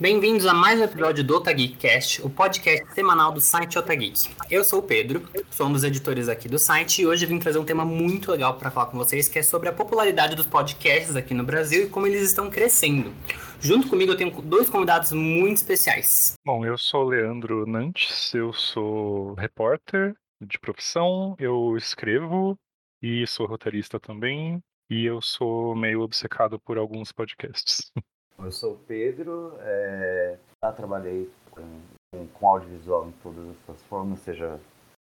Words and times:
Bem-vindos 0.00 0.46
a 0.46 0.54
mais 0.54 0.80
um 0.80 0.84
episódio 0.84 1.22
do 1.22 1.36
Otageekcast, 1.36 2.22
o 2.22 2.30
podcast 2.30 2.90
semanal 2.94 3.30
do 3.32 3.38
site 3.38 3.78
Otageek. 3.78 4.34
Eu 4.50 4.64
sou 4.64 4.78
o 4.78 4.82
Pedro, 4.82 5.28
sou 5.50 5.66
um 5.66 5.72
dos 5.74 5.84
editores 5.84 6.26
aqui 6.26 6.48
do 6.48 6.58
site 6.58 7.02
e 7.02 7.06
hoje 7.06 7.26
vim 7.26 7.38
trazer 7.38 7.58
um 7.58 7.66
tema 7.66 7.84
muito 7.84 8.30
legal 8.30 8.56
para 8.56 8.70
falar 8.70 8.86
com 8.86 8.96
vocês, 8.96 9.28
que 9.28 9.38
é 9.38 9.42
sobre 9.42 9.68
a 9.68 9.74
popularidade 9.74 10.34
dos 10.34 10.46
podcasts 10.46 11.14
aqui 11.16 11.34
no 11.34 11.44
Brasil 11.44 11.84
e 11.84 11.90
como 11.90 12.06
eles 12.06 12.22
estão 12.22 12.48
crescendo. 12.48 13.12
Junto 13.60 13.90
comigo 13.90 14.12
eu 14.12 14.16
tenho 14.16 14.30
dois 14.40 14.70
convidados 14.70 15.12
muito 15.12 15.58
especiais. 15.58 16.32
Bom, 16.46 16.64
eu 16.64 16.78
sou 16.78 17.04
o 17.04 17.08
Leandro 17.10 17.66
Nantes, 17.66 18.32
eu 18.32 18.54
sou 18.54 19.34
repórter 19.34 20.14
de 20.40 20.58
profissão, 20.58 21.36
eu 21.38 21.76
escrevo 21.76 22.58
e 23.02 23.26
sou 23.26 23.44
roteirista 23.44 24.00
também, 24.00 24.62
e 24.88 25.04
eu 25.04 25.20
sou 25.20 25.76
meio 25.76 26.00
obcecado 26.00 26.58
por 26.58 26.78
alguns 26.78 27.12
podcasts. 27.12 27.92
Eu 28.42 28.50
sou 28.50 28.72
o 28.72 28.76
Pedro, 28.88 29.54
é, 29.60 30.36
já 30.64 30.72
trabalhei 30.72 31.28
com, 31.50 31.62
com, 32.10 32.26
com, 32.26 32.48
audiovisual 32.48 33.06
em 33.06 33.12
todas 33.22 33.46
as 33.50 33.56
suas 33.66 33.82
formas, 33.82 34.18
seja 34.20 34.58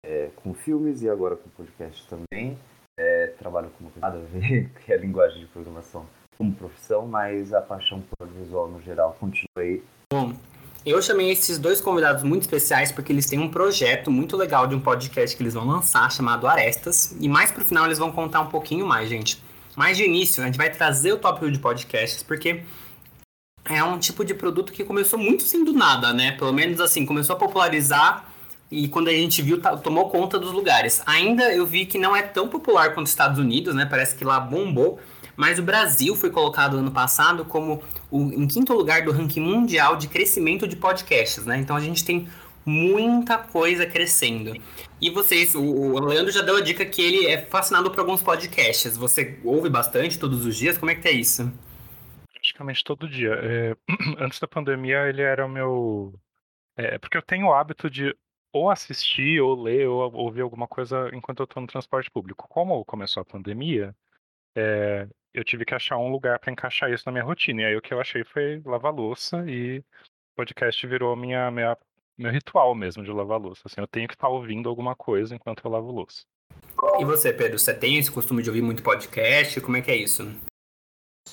é, 0.05 0.29
com 0.37 0.53
filmes 0.53 1.01
e 1.01 1.09
agora 1.09 1.35
com 1.35 1.49
podcast 1.49 2.07
também. 2.07 2.57
É, 2.97 3.27
trabalho 3.37 3.69
com 3.77 3.99
nada 3.99 4.17
a 4.17 4.21
ver, 4.21 4.69
que 4.79 4.93
é 4.93 4.95
a 4.95 4.99
linguagem 4.99 5.41
de 5.41 5.47
programação 5.47 6.05
como 6.37 6.53
profissão, 6.53 7.05
mas 7.07 7.53
a 7.53 7.61
paixão 7.61 8.01
por 8.01 8.25
audiovisual 8.25 8.69
no 8.69 8.81
geral 8.81 9.15
continua 9.19 9.47
aí. 9.57 9.83
Bom, 10.11 10.33
eu 10.85 11.01
chamei 11.01 11.29
esses 11.29 11.59
dois 11.59 11.81
convidados 11.81 12.23
muito 12.23 12.43
especiais 12.43 12.91
porque 12.91 13.11
eles 13.11 13.25
têm 13.25 13.39
um 13.39 13.49
projeto 13.49 14.09
muito 14.09 14.37
legal 14.37 14.65
de 14.65 14.75
um 14.75 14.79
podcast 14.79 15.35
que 15.35 15.43
eles 15.43 15.53
vão 15.53 15.67
lançar 15.67 16.09
chamado 16.09 16.47
Arestas. 16.47 17.15
E 17.19 17.27
mais 17.27 17.51
pro 17.51 17.65
final 17.65 17.85
eles 17.85 17.97
vão 17.97 18.13
contar 18.13 18.41
um 18.41 18.47
pouquinho 18.47 18.85
mais, 18.85 19.09
gente. 19.09 19.43
Mas 19.75 19.97
de 19.97 20.05
início, 20.05 20.41
a 20.41 20.45
gente 20.45 20.57
vai 20.57 20.69
trazer 20.69 21.11
o 21.11 21.17
tópico 21.17 21.51
de 21.51 21.59
podcasts 21.59 22.23
porque 22.23 22.63
é 23.67 23.83
um 23.83 23.97
tipo 23.97 24.23
de 24.23 24.33
produto 24.33 24.71
que 24.71 24.83
começou 24.83 25.17
muito 25.17 25.43
sem 25.43 25.63
do 25.63 25.73
nada, 25.73 26.13
né? 26.13 26.31
Pelo 26.33 26.53
menos 26.53 26.79
assim, 26.79 27.05
começou 27.05 27.35
a 27.35 27.39
popularizar 27.39 28.31
e 28.69 28.87
quando 28.87 29.07
a 29.07 29.11
gente 29.11 29.41
viu, 29.41 29.59
tomou 29.83 30.09
conta 30.09 30.39
dos 30.39 30.51
lugares. 30.51 31.01
Ainda 31.05 31.53
eu 31.53 31.65
vi 31.65 31.85
que 31.85 31.97
não 31.97 32.15
é 32.15 32.21
tão 32.21 32.47
popular 32.47 32.93
quanto 32.93 33.05
os 33.05 33.11
Estados 33.11 33.39
Unidos, 33.39 33.75
né? 33.75 33.85
Parece 33.85 34.15
que 34.15 34.23
lá 34.23 34.39
bombou. 34.39 34.99
Mas 35.37 35.59
o 35.59 35.63
Brasil 35.63 36.15
foi 36.15 36.29
colocado 36.29 36.77
ano 36.77 36.91
passado 36.91 37.43
como 37.45 37.81
o, 38.09 38.21
em 38.31 38.47
quinto 38.47 38.73
lugar 38.73 39.03
do 39.03 39.11
ranking 39.11 39.41
mundial 39.41 39.97
de 39.97 40.07
crescimento 40.07 40.67
de 40.67 40.75
podcasts, 40.75 41.45
né? 41.45 41.57
Então 41.57 41.75
a 41.75 41.81
gente 41.81 42.05
tem 42.05 42.27
muita 42.65 43.37
coisa 43.37 43.85
crescendo. 43.85 44.55
E 45.01 45.09
vocês, 45.09 45.53
o, 45.53 45.61
o 45.61 45.99
Leandro 46.05 46.31
já 46.31 46.41
deu 46.41 46.55
a 46.55 46.61
dica 46.61 46.85
que 46.85 47.01
ele 47.01 47.27
é 47.27 47.37
fascinado 47.37 47.91
por 47.91 47.99
alguns 47.99 48.23
podcasts. 48.23 48.95
Você 48.97 49.37
ouve 49.43 49.69
bastante 49.69 50.17
todos 50.17 50.45
os 50.45 50.55
dias? 50.55 50.77
Como 50.77 50.89
é 50.89 50.95
que 50.95 51.07
é 51.07 51.11
isso? 51.11 51.51
Praticamente 52.45 52.83
todo 52.83 53.09
dia. 53.09 53.33
É, 53.33 53.75
antes 54.19 54.39
da 54.39 54.47
pandemia, 54.47 55.07
ele 55.07 55.21
era 55.21 55.45
o 55.45 55.49
meu. 55.49 56.13
É, 56.77 56.97
porque 56.99 57.17
eu 57.17 57.21
tenho 57.21 57.47
o 57.47 57.53
hábito 57.53 57.89
de 57.89 58.15
ou 58.53 58.69
assistir, 58.69 59.41
ou 59.41 59.61
ler, 59.61 59.87
ou 59.87 60.13
ouvir 60.13 60.41
alguma 60.41 60.67
coisa 60.67 61.09
enquanto 61.13 61.39
eu 61.39 61.43
estou 61.45 61.61
no 61.61 61.67
transporte 61.67 62.09
público. 62.09 62.47
Como 62.47 62.85
começou 62.85 63.21
a 63.21 63.25
pandemia, 63.25 63.93
é, 64.55 65.07
eu 65.33 65.43
tive 65.43 65.65
que 65.65 65.75
achar 65.75 65.97
um 65.97 66.09
lugar 66.09 66.39
para 66.39 66.51
encaixar 66.51 66.91
isso 66.91 67.03
na 67.05 67.11
minha 67.11 67.23
rotina. 67.23 67.63
E 67.63 67.65
aí 67.65 67.75
o 67.75 67.81
que 67.81 67.93
eu 67.93 67.99
achei 67.99 68.23
foi 68.23 68.61
lavar 68.65 68.93
louça 68.93 69.43
e 69.49 69.83
podcast 70.35 70.85
virou 70.87 71.15
minha, 71.15 71.51
minha, 71.51 71.77
meu 72.17 72.31
ritual 72.31 72.73
mesmo 72.73 73.03
de 73.03 73.11
lavar 73.11 73.39
louça. 73.39 73.63
Assim, 73.65 73.81
eu 73.81 73.87
tenho 73.87 74.07
que 74.07 74.13
estar 74.13 74.27
tá 74.27 74.33
ouvindo 74.33 74.69
alguma 74.69 74.95
coisa 74.95 75.35
enquanto 75.35 75.65
eu 75.65 75.71
lavo 75.71 75.91
louça. 75.91 76.23
E 76.99 77.03
você, 77.03 77.33
Pedro, 77.33 77.59
você 77.59 77.73
tem 77.73 77.97
esse 77.97 78.11
costume 78.11 78.41
de 78.41 78.49
ouvir 78.49 78.61
muito 78.61 78.83
podcast? 78.83 79.59
Como 79.59 79.75
é 79.75 79.81
que 79.81 79.91
é 79.91 79.97
isso? 79.97 80.23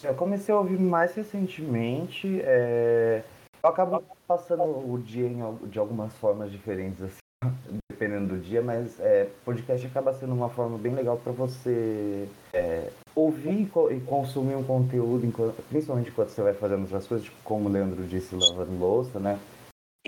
Eu 0.05 0.15
comecei 0.15 0.53
a 0.53 0.59
ouvir 0.59 0.79
mais 0.79 1.15
recentemente. 1.15 2.41
É... 2.43 3.23
Eu 3.63 3.71
acabo 3.71 4.03
passando 4.27 4.63
o 4.63 4.99
dia 4.99 5.27
em, 5.27 5.69
de 5.69 5.79
algumas 5.79 6.13
formas 6.15 6.51
diferentes, 6.51 7.01
assim, 7.03 7.19
dependendo 7.89 8.35
do 8.35 8.41
dia, 8.41 8.61
mas 8.61 8.99
é, 8.99 9.29
podcast 9.45 9.87
acaba 9.87 10.13
sendo 10.13 10.33
uma 10.33 10.49
forma 10.49 10.77
bem 10.77 10.93
legal 10.93 11.17
para 11.17 11.33
você 11.33 12.29
é, 12.53 12.91
ouvir 13.15 13.71
e 13.93 14.01
consumir 14.01 14.57
um 14.57 14.65
conteúdo, 14.65 15.55
principalmente 15.69 16.11
enquanto 16.11 16.31
você 16.31 16.43
vai 16.43 16.55
fazendo 16.55 16.83
outras 16.83 17.07
coisas, 17.07 17.25
tipo, 17.25 17.37
como 17.45 17.69
o 17.69 17.73
Leandro 17.73 18.03
disse, 18.03 18.35
lavando 18.35 18.77
louça, 18.77 19.21
né? 19.21 19.39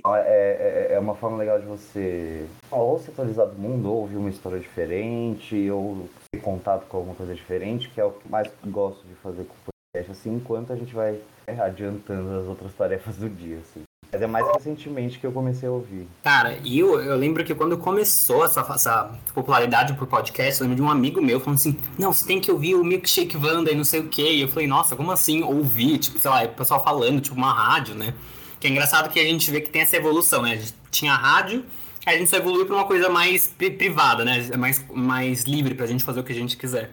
É, 0.04 0.88
é, 0.90 0.94
é, 0.94 0.98
uma 0.98 1.14
forma 1.14 1.36
legal 1.36 1.60
de 1.60 1.66
você 1.66 2.44
ou 2.72 2.98
se 2.98 3.10
atualizar 3.10 3.46
do 3.46 3.54
mundo, 3.54 3.88
ou 3.88 4.00
ouvir 4.00 4.16
uma 4.16 4.28
história 4.28 4.58
diferente, 4.58 5.70
ou 5.70 6.08
ter 6.32 6.40
contato 6.40 6.86
com 6.88 6.96
alguma 6.96 7.14
coisa 7.14 7.32
diferente, 7.32 7.88
que 7.88 8.00
é 8.00 8.04
o 8.04 8.10
que 8.10 8.28
mais 8.28 8.50
gosto 8.66 9.06
de 9.06 9.14
fazer 9.14 9.44
com 9.44 9.73
assim, 10.00 10.34
enquanto 10.34 10.72
a 10.72 10.76
gente 10.76 10.94
vai 10.94 11.18
é, 11.46 11.58
adiantando 11.60 12.38
as 12.38 12.46
outras 12.46 12.72
tarefas 12.74 13.16
do 13.16 13.28
dia, 13.28 13.58
assim. 13.58 13.82
Mas 14.12 14.22
é 14.22 14.26
mais 14.28 14.46
recentemente 14.46 15.18
que 15.18 15.26
eu 15.26 15.32
comecei 15.32 15.68
a 15.68 15.72
ouvir. 15.72 16.06
Cara, 16.22 16.56
e 16.62 16.78
eu, 16.78 17.00
eu 17.00 17.16
lembro 17.16 17.44
que 17.44 17.52
quando 17.52 17.76
começou 17.76 18.44
essa, 18.44 18.60
essa 18.60 19.18
popularidade 19.34 19.94
por 19.94 20.06
podcast, 20.06 20.60
eu 20.60 20.66
lembro 20.66 20.76
de 20.76 20.82
um 20.82 20.90
amigo 20.90 21.20
meu 21.20 21.40
falando 21.40 21.58
assim, 21.58 21.76
não, 21.98 22.12
você 22.12 22.24
tem 22.24 22.40
que 22.40 22.50
ouvir 22.50 22.76
o 22.76 22.84
Milkshake 22.84 23.36
Wanda 23.36 23.72
e 23.72 23.74
não 23.74 23.82
sei 23.82 24.00
o 24.00 24.08
quê. 24.08 24.34
E 24.34 24.42
eu 24.42 24.48
falei, 24.48 24.68
nossa, 24.68 24.94
como 24.94 25.10
assim 25.10 25.42
ouvir? 25.42 25.98
Tipo, 25.98 26.20
sei 26.20 26.30
lá, 26.30 26.44
o 26.44 26.48
pessoal 26.50 26.82
falando, 26.84 27.20
tipo, 27.20 27.34
uma 27.34 27.52
rádio, 27.52 27.96
né? 27.96 28.14
Que 28.60 28.68
é 28.68 28.70
engraçado 28.70 29.10
que 29.10 29.18
a 29.18 29.24
gente 29.24 29.50
vê 29.50 29.60
que 29.60 29.70
tem 29.70 29.82
essa 29.82 29.96
evolução, 29.96 30.42
né? 30.42 30.52
A 30.52 30.56
gente 30.56 30.74
tinha 30.92 31.14
rádio, 31.14 31.64
aí 32.06 32.14
a 32.14 32.18
gente 32.18 32.30
só 32.30 32.36
evoluiu 32.36 32.66
pra 32.66 32.76
uma 32.76 32.86
coisa 32.86 33.08
mais 33.08 33.48
privada, 33.48 34.24
né? 34.24 34.48
Mais, 34.56 34.84
mais 34.92 35.42
livre 35.42 35.74
pra 35.74 35.86
gente 35.86 36.04
fazer 36.04 36.20
o 36.20 36.24
que 36.24 36.32
a 36.32 36.36
gente 36.36 36.56
quiser. 36.56 36.92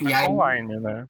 E, 0.00 0.04
e 0.04 0.14
aí... 0.14 0.28
online, 0.28 0.78
né? 0.78 1.06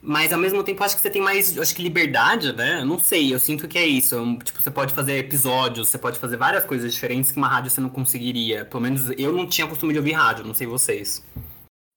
Mas 0.00 0.32
ao 0.32 0.38
mesmo 0.38 0.62
tempo 0.62 0.82
acho 0.82 0.94
que 0.94 1.02
você 1.02 1.10
tem 1.10 1.20
mais, 1.20 1.58
acho 1.58 1.74
que 1.74 1.82
liberdade, 1.82 2.52
né? 2.54 2.80
Eu 2.80 2.86
não 2.86 2.98
sei, 2.98 3.34
eu 3.34 3.38
sinto 3.38 3.66
que 3.66 3.78
é 3.78 3.84
isso. 3.84 4.16
Tipo, 4.44 4.62
você 4.62 4.70
pode 4.70 4.94
fazer 4.94 5.18
episódios, 5.18 5.88
você 5.88 5.98
pode 5.98 6.18
fazer 6.18 6.36
várias 6.36 6.64
coisas 6.64 6.92
diferentes 6.92 7.32
que 7.32 7.38
uma 7.38 7.48
rádio 7.48 7.70
você 7.70 7.80
não 7.80 7.90
conseguiria. 7.90 8.64
Pelo 8.64 8.82
menos 8.82 9.10
eu 9.18 9.32
não 9.32 9.46
tinha 9.46 9.66
costume 9.66 9.92
de 9.92 9.98
ouvir 9.98 10.12
rádio, 10.12 10.44
não 10.44 10.54
sei 10.54 10.66
vocês. 10.66 11.26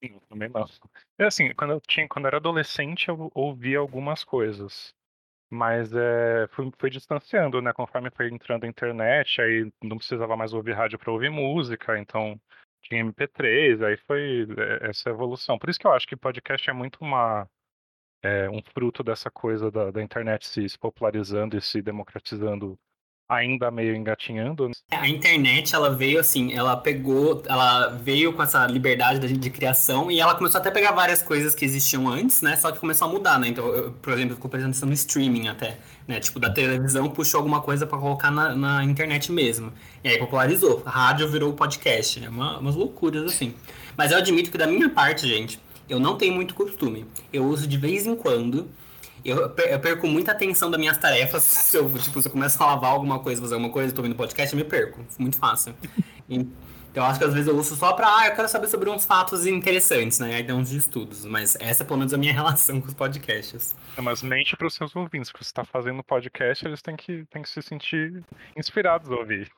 Sim, 0.02 0.18
também 0.28 0.48
não. 0.48 0.66
É 1.18 1.26
assim, 1.26 1.52
quando 1.54 1.74
eu 1.74 1.80
tinha, 1.80 2.08
quando 2.08 2.24
eu 2.24 2.28
era 2.28 2.36
adolescente, 2.38 3.08
eu 3.08 3.30
ouvia 3.34 3.78
algumas 3.78 4.24
coisas. 4.24 4.92
Mas 5.48 5.92
é, 5.92 6.48
fui, 6.52 6.72
fui 6.78 6.90
distanciando, 6.90 7.62
né? 7.62 7.72
Conforme 7.72 8.10
foi 8.10 8.28
entrando 8.28 8.64
a 8.64 8.68
internet, 8.68 9.40
aí 9.40 9.70
não 9.82 9.98
precisava 9.98 10.36
mais 10.36 10.52
ouvir 10.52 10.72
rádio 10.72 10.98
para 10.98 11.12
ouvir 11.12 11.30
música, 11.30 11.98
então 11.98 12.40
tinha 12.82 13.04
MP3, 13.04 13.84
aí 13.84 13.96
foi 13.98 14.46
é, 14.58 14.88
essa 14.88 15.10
evolução. 15.10 15.58
Por 15.58 15.68
isso 15.70 15.78
que 15.78 15.86
eu 15.86 15.92
acho 15.92 16.06
que 16.06 16.16
podcast 16.16 16.68
é 16.68 16.72
muito 16.72 16.98
uma 17.00 17.46
é 18.22 18.48
um 18.48 18.62
fruto 18.62 19.02
dessa 19.02 19.30
coisa 19.30 19.70
da, 19.70 19.90
da 19.90 20.02
internet 20.02 20.46
se, 20.46 20.68
se 20.68 20.78
popularizando 20.78 21.56
e 21.56 21.60
se 21.60 21.82
democratizando 21.82 22.78
ainda 23.28 23.70
meio 23.70 23.96
engatinhando. 23.96 24.68
Né? 24.68 24.74
A 24.90 25.08
internet, 25.08 25.74
ela 25.74 25.90
veio 25.94 26.20
assim, 26.20 26.52
ela 26.52 26.76
pegou, 26.76 27.42
ela 27.46 27.88
veio 27.88 28.32
com 28.32 28.42
essa 28.42 28.66
liberdade 28.66 29.26
de, 29.26 29.36
de, 29.36 29.50
criação 29.50 30.10
e 30.10 30.20
ela 30.20 30.34
começou 30.34 30.60
até 30.60 30.68
a 30.68 30.72
pegar 30.72 30.92
várias 30.92 31.22
coisas 31.22 31.54
que 31.54 31.64
existiam 31.64 32.08
antes, 32.08 32.42
né? 32.42 32.56
Só 32.56 32.70
que 32.70 32.78
começou 32.78 33.08
a 33.08 33.10
mudar, 33.10 33.38
né? 33.38 33.48
Então, 33.48 33.66
eu, 33.68 33.92
por 33.92 34.12
exemplo, 34.12 34.32
eu 34.32 34.36
fico 34.36 34.48
prestando 34.48 34.86
no 34.86 34.92
streaming 34.92 35.48
até, 35.48 35.78
né? 36.06 36.20
Tipo, 36.20 36.38
da 36.38 36.50
televisão 36.50 37.08
puxou 37.08 37.38
alguma 37.38 37.60
coisa 37.60 37.86
para 37.86 37.98
colocar 37.98 38.30
na, 38.30 38.54
na, 38.54 38.84
internet 38.84 39.32
mesmo. 39.32 39.72
E 40.04 40.08
aí 40.08 40.18
popularizou. 40.18 40.82
A 40.84 40.90
rádio 40.90 41.28
virou 41.28 41.52
podcast, 41.54 42.20
né? 42.20 42.28
Uma, 42.28 42.58
umas 42.58 42.74
loucuras 42.74 43.24
assim. 43.24 43.54
Mas 43.96 44.10
eu 44.10 44.18
admito 44.18 44.50
que 44.50 44.58
da 44.58 44.66
minha 44.66 44.90
parte, 44.90 45.26
gente, 45.26 45.58
eu 45.92 46.00
não 46.00 46.16
tenho 46.16 46.34
muito 46.34 46.54
costume. 46.54 47.06
Eu 47.30 47.44
uso 47.44 47.66
de 47.66 47.76
vez 47.76 48.06
em 48.06 48.16
quando. 48.16 48.66
Eu, 49.22 49.50
perco 49.50 50.06
muita 50.08 50.32
atenção 50.32 50.70
das 50.70 50.80
minhas 50.80 50.96
tarefas. 50.96 51.44
Se 51.44 51.76
eu, 51.76 51.88
tipo, 51.98 52.20
se 52.20 52.28
eu 52.28 52.32
começo 52.32 52.60
a 52.62 52.66
lavar 52.66 52.92
alguma 52.92 53.18
coisa, 53.18 53.42
fazer 53.42 53.54
alguma 53.54 53.70
coisa, 53.70 53.90
estou 53.90 54.02
vendo 54.02 54.14
podcast, 54.16 54.52
eu 54.54 54.56
me 54.56 54.64
perco. 54.64 55.04
Muito 55.18 55.36
fácil. 55.36 55.74
Então, 56.90 57.04
acho 57.04 57.18
que 57.18 57.24
às 57.24 57.32
vezes 57.32 57.46
eu 57.46 57.56
uso 57.56 57.76
só 57.76 57.92
pra, 57.92 58.18
ah, 58.18 58.26
eu 58.26 58.34
quero 58.34 58.48
saber 58.48 58.68
sobre 58.68 58.88
uns 58.88 59.04
fatos 59.04 59.46
interessantes, 59.46 60.18
né? 60.18 60.34
Aí 60.34 60.44
tem 60.44 60.54
uns 60.54 60.72
estudos. 60.72 61.26
Mas 61.26 61.56
essa 61.60 61.82
é 61.82 61.86
pelo 61.86 61.98
menos 61.98 62.14
a 62.14 62.18
minha 62.18 62.32
relação 62.34 62.80
com 62.80 62.88
os 62.88 62.94
podcasts. 62.94 63.76
É, 63.96 64.00
mas 64.00 64.22
mente 64.22 64.56
para 64.56 64.66
os 64.66 64.74
seus 64.74 64.96
ouvintes, 64.96 65.30
que 65.30 65.38
você 65.38 65.50
está 65.50 65.64
fazendo 65.64 66.02
podcast, 66.02 66.66
eles 66.66 66.80
têm 66.80 66.96
que, 66.96 67.26
têm 67.26 67.42
que 67.42 67.50
se 67.50 67.62
sentir 67.62 68.24
inspirados 68.56 69.10
a 69.10 69.14
ouvir. 69.14 69.52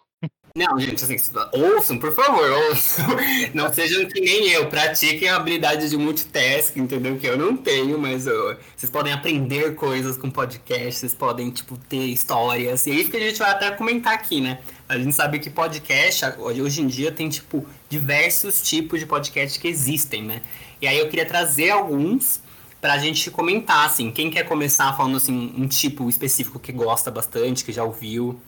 Não, 0.56 0.78
gente, 0.78 1.02
assim, 1.02 1.16
ouçam, 1.52 1.98
por 1.98 2.14
favor, 2.14 2.48
ouçam. 2.48 3.04
Não 3.52 3.72
sejam 3.72 4.06
que 4.06 4.20
nem 4.20 4.50
eu, 4.50 4.68
pratiquem 4.68 5.28
a 5.28 5.34
habilidade 5.34 5.90
de 5.90 5.96
multitasking, 5.96 6.82
entendeu? 6.82 7.18
Que 7.18 7.26
eu 7.26 7.36
não 7.36 7.56
tenho, 7.56 7.98
mas 7.98 8.28
uh, 8.28 8.56
vocês 8.76 8.88
podem 8.88 9.12
aprender 9.12 9.74
coisas 9.74 10.16
com 10.16 10.30
podcast, 10.30 11.00
vocês 11.00 11.12
podem, 11.12 11.50
tipo, 11.50 11.76
ter 11.76 12.04
histórias. 12.04 12.86
E 12.86 12.92
é 12.92 12.94
isso 12.94 13.10
que 13.10 13.16
a 13.16 13.20
gente 13.20 13.36
vai 13.36 13.50
até 13.50 13.68
comentar 13.72 14.14
aqui, 14.14 14.40
né? 14.40 14.60
A 14.88 14.96
gente 14.96 15.12
sabe 15.12 15.40
que 15.40 15.50
podcast, 15.50 16.24
hoje 16.38 16.82
em 16.82 16.86
dia, 16.86 17.10
tem, 17.10 17.28
tipo, 17.28 17.66
diversos 17.88 18.62
tipos 18.62 19.00
de 19.00 19.06
podcast 19.06 19.58
que 19.58 19.66
existem, 19.66 20.22
né? 20.22 20.40
E 20.80 20.86
aí 20.86 21.00
eu 21.00 21.08
queria 21.08 21.26
trazer 21.26 21.70
alguns 21.70 22.40
pra 22.80 22.96
gente 22.96 23.28
comentar, 23.28 23.86
assim. 23.86 24.12
Quem 24.12 24.30
quer 24.30 24.44
começar 24.44 24.96
falando, 24.96 25.16
assim, 25.16 25.52
um 25.58 25.66
tipo 25.66 26.08
específico 26.08 26.60
que 26.60 26.70
gosta 26.70 27.10
bastante, 27.10 27.64
que 27.64 27.72
já 27.72 27.82
ouviu? 27.82 28.40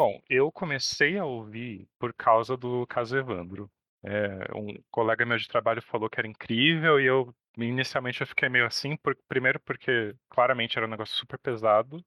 Bom, 0.00 0.18
eu 0.30 0.50
comecei 0.50 1.18
a 1.18 1.26
ouvir 1.26 1.86
por 1.98 2.14
causa 2.14 2.56
do 2.56 2.86
caso 2.86 3.18
Evandro. 3.18 3.70
É, 4.02 4.56
um 4.56 4.82
colega 4.90 5.26
meu 5.26 5.36
de 5.36 5.46
trabalho 5.46 5.82
falou 5.82 6.08
que 6.08 6.18
era 6.18 6.26
incrível 6.26 6.98
e 6.98 7.04
eu 7.04 7.34
inicialmente 7.58 8.22
eu 8.22 8.26
fiquei 8.26 8.48
meio 8.48 8.64
assim, 8.64 8.96
por, 8.96 9.14
primeiro 9.28 9.60
porque 9.60 10.16
claramente 10.30 10.78
era 10.78 10.86
um 10.86 10.90
negócio 10.90 11.14
super 11.16 11.38
pesado 11.38 12.02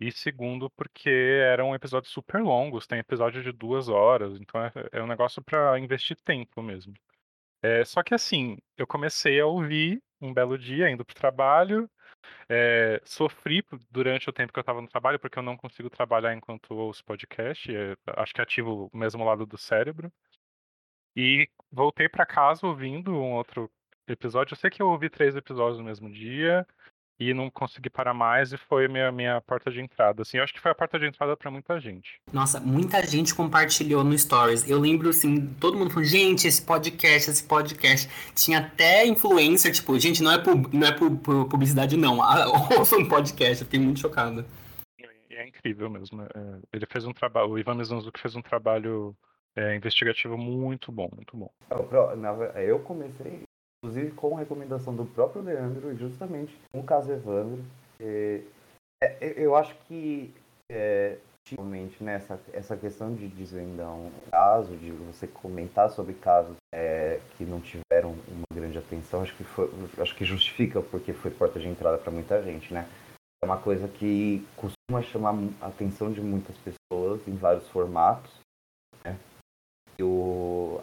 E 0.00 0.12
segundo, 0.12 0.70
porque 0.70 1.10
eram 1.10 1.74
episódios 1.74 2.12
super 2.12 2.42
longos, 2.42 2.86
tem 2.86 2.98
episódio 2.98 3.42
de 3.42 3.52
duas 3.52 3.88
horas, 3.88 4.38
então 4.40 4.60
é, 4.64 4.72
é 4.92 5.02
um 5.02 5.06
negócio 5.06 5.42
para 5.42 5.78
investir 5.78 6.16
tempo 6.24 6.62
mesmo. 6.62 6.94
É, 7.62 7.84
só 7.84 8.02
que 8.02 8.14
assim, 8.14 8.58
eu 8.76 8.86
comecei 8.86 9.40
a 9.40 9.46
ouvir 9.46 10.02
um 10.20 10.32
belo 10.34 10.58
dia 10.58 10.90
indo 10.90 11.04
pro 11.04 11.14
trabalho, 11.14 11.90
é, 12.48 13.00
sofri 13.04 13.64
durante 13.90 14.28
o 14.28 14.32
tempo 14.32 14.52
que 14.52 14.58
eu 14.58 14.62
estava 14.62 14.80
no 14.80 14.88
trabalho, 14.88 15.18
porque 15.18 15.38
eu 15.38 15.42
não 15.42 15.56
consigo 15.56 15.90
trabalhar 15.90 16.34
enquanto 16.34 16.74
ouço 16.74 17.04
podcast, 17.04 17.74
é, 17.74 17.96
acho 18.16 18.34
que 18.34 18.40
ativo 18.40 18.90
o 18.92 18.96
mesmo 18.96 19.24
lado 19.24 19.46
do 19.46 19.58
cérebro. 19.58 20.12
E 21.16 21.48
voltei 21.72 22.08
para 22.08 22.26
casa 22.26 22.66
ouvindo 22.66 23.12
um 23.12 23.32
outro 23.32 23.70
episódio. 24.06 24.52
Eu 24.52 24.58
sei 24.58 24.70
que 24.70 24.82
eu 24.82 24.88
ouvi 24.88 25.08
três 25.08 25.34
episódios 25.34 25.78
no 25.78 25.84
mesmo 25.84 26.10
dia 26.10 26.66
e 27.18 27.32
não 27.32 27.50
consegui 27.50 27.88
parar 27.88 28.12
mais 28.12 28.52
e 28.52 28.56
foi 28.56 28.88
minha 28.88 29.10
minha 29.10 29.40
porta 29.40 29.70
de 29.70 29.80
entrada. 29.80 30.22
Assim, 30.22 30.36
eu 30.36 30.44
acho 30.44 30.52
que 30.52 30.60
foi 30.60 30.70
a 30.70 30.74
porta 30.74 30.98
de 30.98 31.06
entrada 31.06 31.36
para 31.36 31.50
muita 31.50 31.80
gente. 31.80 32.20
Nossa, 32.32 32.60
muita 32.60 33.04
gente 33.06 33.34
compartilhou 33.34 34.04
no 34.04 34.16
Stories. 34.16 34.68
Eu 34.68 34.78
lembro 34.78 35.08
assim, 35.08 35.46
todo 35.54 35.78
mundo 35.78 35.90
falou, 35.90 36.04
gente, 36.04 36.46
esse 36.46 36.62
podcast, 36.62 37.30
esse 37.30 37.44
podcast. 37.44 38.08
Tinha 38.34 38.58
até 38.58 39.06
influencer, 39.06 39.72
tipo, 39.72 39.98
gente, 39.98 40.22
não 40.22 40.32
é, 40.32 40.38
pub, 40.38 40.72
não 40.72 40.86
é 40.86 40.92
publicidade, 40.92 41.96
não. 41.96 42.18
Ouça 42.78 42.96
um 42.96 43.08
podcast, 43.08 43.62
eu 43.62 43.66
fiquei 43.66 43.80
muito 43.80 44.00
chocado. 44.00 44.44
É 45.30 45.46
incrível 45.46 45.90
mesmo. 45.90 46.22
É, 46.22 46.28
ele 46.72 46.86
fez 46.86 47.04
um 47.04 47.12
trabalho, 47.12 47.50
o 47.50 47.58
Ivan 47.58 47.74
Mizanzuki 47.74 48.20
fez 48.20 48.34
um 48.34 48.42
trabalho 48.42 49.14
é, 49.54 49.74
investigativo 49.74 50.36
muito 50.36 50.90
bom, 50.92 51.08
muito 51.14 51.36
bom. 51.36 51.50
Eu 52.56 52.78
comecei, 52.80 53.42
inclusive, 53.78 54.12
com 54.12 54.34
recomendação 54.34 54.94
do 54.94 55.04
próprio 55.04 55.42
Leandro, 55.42 55.96
justamente 55.96 56.56
com 56.72 56.80
o 56.80 56.84
caso 56.84 57.12
Evandro. 57.12 57.62
É, 58.00 58.42
é, 59.02 59.34
eu 59.36 59.54
acho 59.54 59.74
que, 59.86 60.34
é, 60.70 61.18
realmente, 61.48 62.02
né, 62.02 62.20
essa 62.52 62.76
questão 62.76 63.14
de 63.14 63.28
desvendar 63.28 63.92
um 63.92 64.10
caso, 64.30 64.76
de 64.76 64.90
você 64.90 65.26
comentar 65.26 65.90
sobre 65.90 66.14
casos 66.14 66.56
é, 66.74 67.20
que 67.36 67.44
não 67.44 67.60
tiveram 67.60 68.12
uma 68.28 68.46
grande 68.52 68.78
atenção, 68.78 69.22
acho 69.22 69.36
que, 69.36 69.44
foi, 69.44 69.70
acho 69.98 70.16
que 70.16 70.24
justifica 70.24 70.80
porque 70.82 71.12
foi 71.12 71.30
porta 71.30 71.60
de 71.60 71.68
entrada 71.68 71.98
para 71.98 72.10
muita 72.10 72.42
gente, 72.42 72.72
né? 72.72 72.88
É 73.42 73.46
uma 73.46 73.58
coisa 73.58 73.86
que 73.86 74.46
costuma 74.56 75.02
chamar 75.02 75.34
a 75.60 75.66
atenção 75.66 76.10
de 76.10 76.20
muitas 76.20 76.56
pessoas 76.58 77.26
em 77.28 77.36
vários 77.36 77.68
formatos 77.68 78.32
eu, 79.98 80.80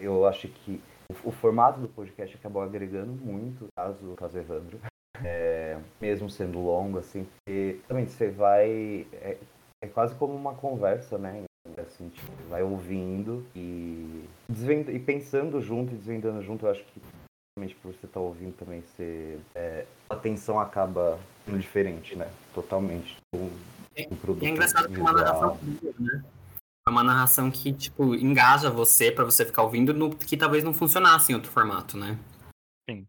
eu 0.00 0.26
acho 0.26 0.48
que 0.48 0.80
o, 1.10 1.28
o 1.28 1.32
formato 1.32 1.80
do 1.80 1.88
podcast 1.88 2.36
acabou 2.36 2.62
agregando 2.62 3.12
muito, 3.12 3.66
caso, 3.76 4.14
caso 4.16 4.38
Evandro, 4.38 4.78
é, 5.24 5.78
mesmo 6.00 6.28
sendo 6.28 6.58
longo, 6.60 6.98
assim, 6.98 7.24
porque 7.24 7.80
também 7.88 8.06
você 8.06 8.28
vai. 8.28 9.06
É, 9.12 9.36
é 9.82 9.86
quase 9.88 10.14
como 10.14 10.34
uma 10.34 10.54
conversa, 10.54 11.18
né? 11.18 11.44
Assim, 11.78 12.08
tipo, 12.08 12.30
vai 12.48 12.62
ouvindo 12.62 13.44
e, 13.54 14.24
desvend... 14.48 14.88
e 14.90 14.98
pensando 14.98 15.60
junto 15.60 15.92
e 15.92 15.96
desvendando 15.96 16.40
junto, 16.42 16.64
eu 16.64 16.70
acho 16.70 16.84
que 16.84 17.00
por 17.82 17.92
você 17.92 18.06
estar 18.06 18.08
tá 18.08 18.20
ouvindo 18.20 18.54
também, 18.54 18.82
você, 18.82 19.38
é, 19.54 19.86
a 20.10 20.14
atenção 20.14 20.60
acaba 20.60 21.18
sendo 21.44 21.58
diferente, 21.58 22.14
né? 22.14 22.30
Totalmente. 22.54 23.16
Um, 23.34 23.50
um 24.10 24.16
produto 24.16 24.44
é 24.44 24.48
engraçado 24.48 24.88
que 24.88 25.00
uma 25.00 25.12
narração 25.12 25.58
né? 25.98 26.22
É 26.86 26.90
uma 26.90 27.02
narração 27.02 27.50
que, 27.50 27.72
tipo, 27.72 28.14
engaja 28.14 28.70
você 28.70 29.10
para 29.10 29.24
você 29.24 29.44
ficar 29.44 29.62
ouvindo, 29.62 29.92
no, 29.92 30.16
que 30.16 30.36
talvez 30.36 30.62
não 30.62 30.72
funcionasse 30.72 31.32
em 31.32 31.34
outro 31.34 31.50
formato, 31.50 31.96
né? 31.96 32.16
Sim. 32.88 33.08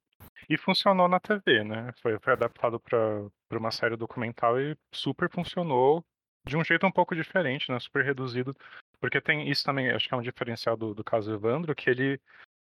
E 0.50 0.58
funcionou 0.58 1.08
na 1.08 1.20
TV, 1.20 1.64
né? 1.64 1.92
Foi, 2.02 2.18
foi 2.20 2.34
adaptado 2.34 2.80
para 2.80 3.30
uma 3.52 3.70
série 3.70 3.96
documental 3.96 4.60
e 4.60 4.76
super 4.92 5.30
funcionou 5.30 6.04
de 6.48 6.58
um 6.58 6.64
jeito 6.64 6.88
um 6.88 6.92
pouco 6.92 7.16
diferente, 7.16 7.72
né? 7.72 7.80
Super 7.80 8.04
reduzido. 8.04 8.56
Porque 9.00 9.22
tem 9.22 9.48
isso 9.48 9.64
também, 9.64 9.92
acho 9.92 10.08
que 10.08 10.14
é 10.14 10.18
um 10.18 10.24
diferencial 10.24 10.76
do, 10.76 10.96
do 10.96 11.04
caso 11.04 11.32
Evandro, 11.32 11.76
que 11.76 11.90
ele 11.90 12.20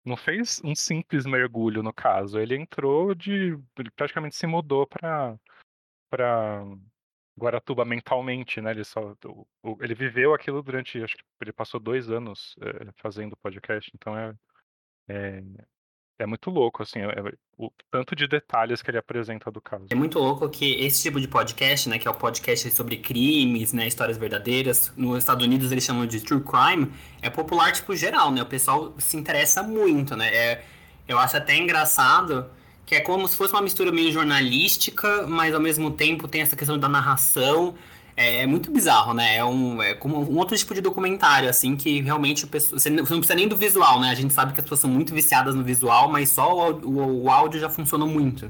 não 0.06 0.16
fez 0.16 0.62
um 0.64 0.76
simples 0.76 1.26
mergulho 1.26 1.82
no 1.82 1.92
caso. 1.92 2.40
Ele 2.40 2.56
entrou 2.56 3.16
de. 3.16 3.58
Ele 3.78 3.92
praticamente 3.96 4.36
se 4.36 4.46
mudou 4.46 4.86
para 4.86 5.36
para 6.10 6.64
Guaratuba 7.40 7.86
mentalmente, 7.86 8.62
né? 8.62 8.72
Ele 8.72 8.84
só 8.84 9.16
o, 9.64 9.78
ele 9.82 9.96
viveu 9.96 10.34
aquilo 10.34 10.62
durante, 10.62 11.02
acho 11.02 11.16
que 11.16 11.24
ele 11.42 11.54
passou 11.54 11.80
dois 11.80 12.10
anos 12.10 12.56
é, 12.62 12.92
fazendo 12.98 13.38
podcast, 13.38 13.90
então 13.96 14.18
é, 14.18 14.36
é, 15.08 15.44
é 16.20 16.26
muito 16.26 16.50
louco, 16.50 16.84
assim, 16.84 17.00
é, 17.00 17.06
é, 17.06 17.34
o 17.58 17.72
tanto 17.90 18.16
de 18.16 18.28
detalhes 18.28 18.82
que 18.82 18.92
ele 18.92 18.98
apresenta 18.98 19.50
do 19.50 19.62
caso. 19.62 19.88
É 19.90 19.96
muito 19.96 20.20
louco 20.20 20.50
que 20.50 20.76
esse 20.84 21.02
tipo 21.02 21.20
de 21.20 21.28
podcast, 21.28 21.88
né, 21.88 21.98
que 21.98 22.08
é 22.08 22.12
o 22.12 22.16
podcast 22.16 22.70
sobre 22.72 22.98
crimes, 22.98 23.72
né, 23.72 23.88
histórias 23.88 24.18
verdadeiras, 24.18 24.94
nos 24.98 25.20
Estados 25.20 25.46
Unidos 25.46 25.72
eles 25.72 25.84
chamam 25.84 26.06
de 26.06 26.22
true 26.22 26.44
crime, 26.44 26.92
é 27.22 27.30
popular 27.30 27.72
tipo 27.72 27.96
geral, 27.96 28.32
né? 28.32 28.42
O 28.42 28.46
pessoal 28.46 28.94
se 29.00 29.16
interessa 29.16 29.64
muito, 29.64 30.16
né? 30.16 30.36
É, 30.36 30.66
eu 31.08 31.18
acho 31.18 31.38
até 31.38 31.56
engraçado 31.56 32.50
que 32.90 32.96
é 32.96 33.02
como 33.02 33.28
se 33.28 33.38
fosse 33.38 33.54
uma 33.54 33.62
mistura 33.62 33.92
meio 33.92 34.12
jornalística, 34.12 35.28
mas 35.28 35.54
ao 35.54 35.62
mesmo 35.62 35.92
tempo 35.92 36.28
tem 36.28 36.42
essa 36.42 36.56
questão 36.56 36.76
da 36.76 36.90
narração. 36.90 37.76
É, 38.18 38.42
é 38.42 38.48
muito 38.48 38.72
bizarro, 38.72 39.14
né? 39.14 39.38
É, 39.38 39.46
um, 39.46 39.80
é 39.80 39.94
como 39.94 40.20
um 40.20 40.36
outro 40.40 40.58
tipo 40.58 40.74
de 40.74 40.82
documentário, 40.82 41.48
assim, 41.48 41.76
que 41.76 42.02
realmente 42.02 42.48
você 42.48 42.90
não 42.90 43.06
precisa 43.06 43.36
nem 43.36 43.48
do 43.48 43.56
visual, 43.56 44.00
né? 44.02 44.10
A 44.10 44.16
gente 44.16 44.34
sabe 44.34 44.54
que 44.54 44.60
as 44.60 44.64
pessoas 44.64 44.80
são 44.80 44.90
muito 44.90 45.14
viciadas 45.14 45.54
no 45.54 45.64
visual, 45.64 46.10
mas 46.12 46.30
só 46.30 46.72
o, 46.72 46.82
o, 46.84 47.24
o 47.26 47.30
áudio 47.30 47.60
já 47.60 47.70
funcionou 47.70 48.08
muito. 48.08 48.50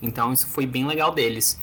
Então 0.00 0.32
isso 0.32 0.46
foi 0.46 0.64
bem 0.64 0.86
legal 0.86 1.12
deles. 1.12 1.58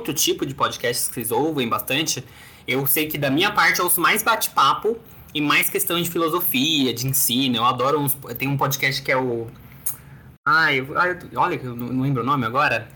Outro 0.00 0.14
tipo 0.14 0.46
de 0.46 0.54
podcast 0.54 1.08
que 1.08 1.14
vocês 1.14 1.30
ouvem 1.30 1.68
bastante? 1.68 2.24
Eu 2.66 2.86
sei 2.86 3.06
que 3.06 3.18
da 3.18 3.30
minha 3.30 3.52
parte 3.52 3.78
eu 3.78 3.84
ouço 3.84 4.00
mais 4.00 4.22
bate-papo 4.22 4.98
e 5.34 5.40
mais 5.40 5.68
questão 5.68 6.00
de 6.00 6.10
filosofia, 6.10 6.92
de 6.92 7.06
ensino. 7.06 7.56
Eu 7.56 7.64
adoro 7.64 8.00
uns. 8.00 8.14
Tem 8.38 8.48
um 8.48 8.56
podcast 8.56 9.02
que 9.02 9.12
é 9.12 9.16
o. 9.16 9.48
Ai, 10.46 10.80
olha, 11.36 11.54
eu 11.62 11.76
não 11.76 12.02
lembro 12.02 12.22
o 12.22 12.26
nome 12.26 12.46
agora. 12.46 12.88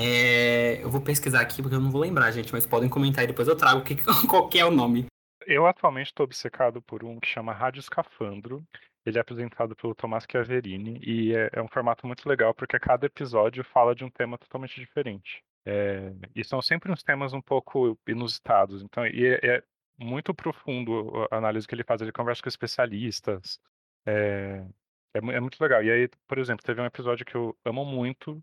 É, 0.00 0.82
eu 0.82 0.90
vou 0.90 1.00
pesquisar 1.00 1.40
aqui 1.40 1.60
porque 1.60 1.74
eu 1.74 1.80
não 1.80 1.90
vou 1.90 2.00
lembrar, 2.00 2.30
gente, 2.30 2.52
mas 2.52 2.64
podem 2.64 2.88
comentar 2.88 3.24
e 3.24 3.26
depois 3.26 3.48
eu 3.48 3.56
trago 3.56 3.82
que, 3.82 3.96
qual 4.26 4.48
que 4.48 4.58
é 4.58 4.64
o 4.64 4.70
nome. 4.70 5.06
Eu 5.46 5.66
atualmente 5.66 6.08
estou 6.08 6.24
obcecado 6.24 6.80
por 6.82 7.04
um 7.04 7.18
que 7.18 7.28
chama 7.28 7.52
Rádio 7.52 7.80
Escafandro. 7.80 8.62
Ele 9.04 9.18
é 9.18 9.20
apresentado 9.20 9.74
pelo 9.74 9.94
Tomás 9.94 10.24
Chiaverini 10.30 11.00
e 11.02 11.34
é, 11.34 11.50
é 11.54 11.62
um 11.62 11.68
formato 11.68 12.06
muito 12.06 12.28
legal 12.28 12.54
porque 12.54 12.78
cada 12.78 13.06
episódio 13.06 13.64
fala 13.64 13.94
de 13.94 14.04
um 14.04 14.10
tema 14.10 14.38
totalmente 14.38 14.78
diferente. 14.78 15.42
É, 15.70 16.14
e 16.34 16.42
são 16.42 16.62
sempre 16.62 16.90
uns 16.90 17.02
temas 17.02 17.34
um 17.34 17.42
pouco 17.42 17.98
inusitados. 18.08 18.82
Então, 18.82 19.06
e 19.06 19.26
é, 19.26 19.56
é, 19.56 19.62
muito 19.98 20.32
profundo 20.32 21.28
a 21.30 21.36
análise 21.36 21.68
que 21.68 21.74
ele 21.74 21.84
faz. 21.84 22.00
Ele 22.00 22.10
conversa 22.10 22.42
com 22.42 22.48
especialistas. 22.48 23.60
É, 24.06 24.64
é, 25.14 25.18
é, 25.18 25.40
muito 25.40 25.60
legal. 25.60 25.84
E 25.84 25.90
aí, 25.90 26.08
por 26.26 26.38
exemplo, 26.38 26.64
teve 26.64 26.80
um 26.80 26.86
episódio 26.86 27.26
que 27.26 27.34
eu 27.34 27.54
amo 27.66 27.84
muito, 27.84 28.42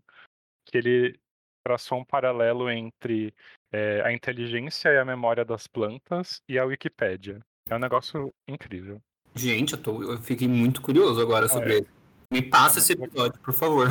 que 0.66 0.78
ele 0.78 1.18
traçou 1.64 1.98
um 1.98 2.04
paralelo 2.04 2.70
entre 2.70 3.34
é, 3.72 4.02
a 4.02 4.12
inteligência 4.12 4.90
e 4.90 4.96
a 4.98 5.04
memória 5.04 5.44
das 5.44 5.66
plantas 5.66 6.40
e 6.48 6.60
a 6.60 6.64
Wikipédia. 6.64 7.40
É 7.68 7.74
um 7.74 7.80
negócio 7.80 8.32
incrível. 8.46 9.02
Gente, 9.34 9.72
eu, 9.72 9.82
tô, 9.82 10.00
eu 10.00 10.18
fiquei 10.18 10.46
muito 10.46 10.80
curioso 10.80 11.20
agora 11.20 11.48
sobre 11.48 11.72
é. 11.72 11.76
ele. 11.78 11.88
Me 12.32 12.40
passa 12.40 12.78
esse 12.78 12.92
episódio, 12.92 13.40
por 13.40 13.52
favor. 13.52 13.88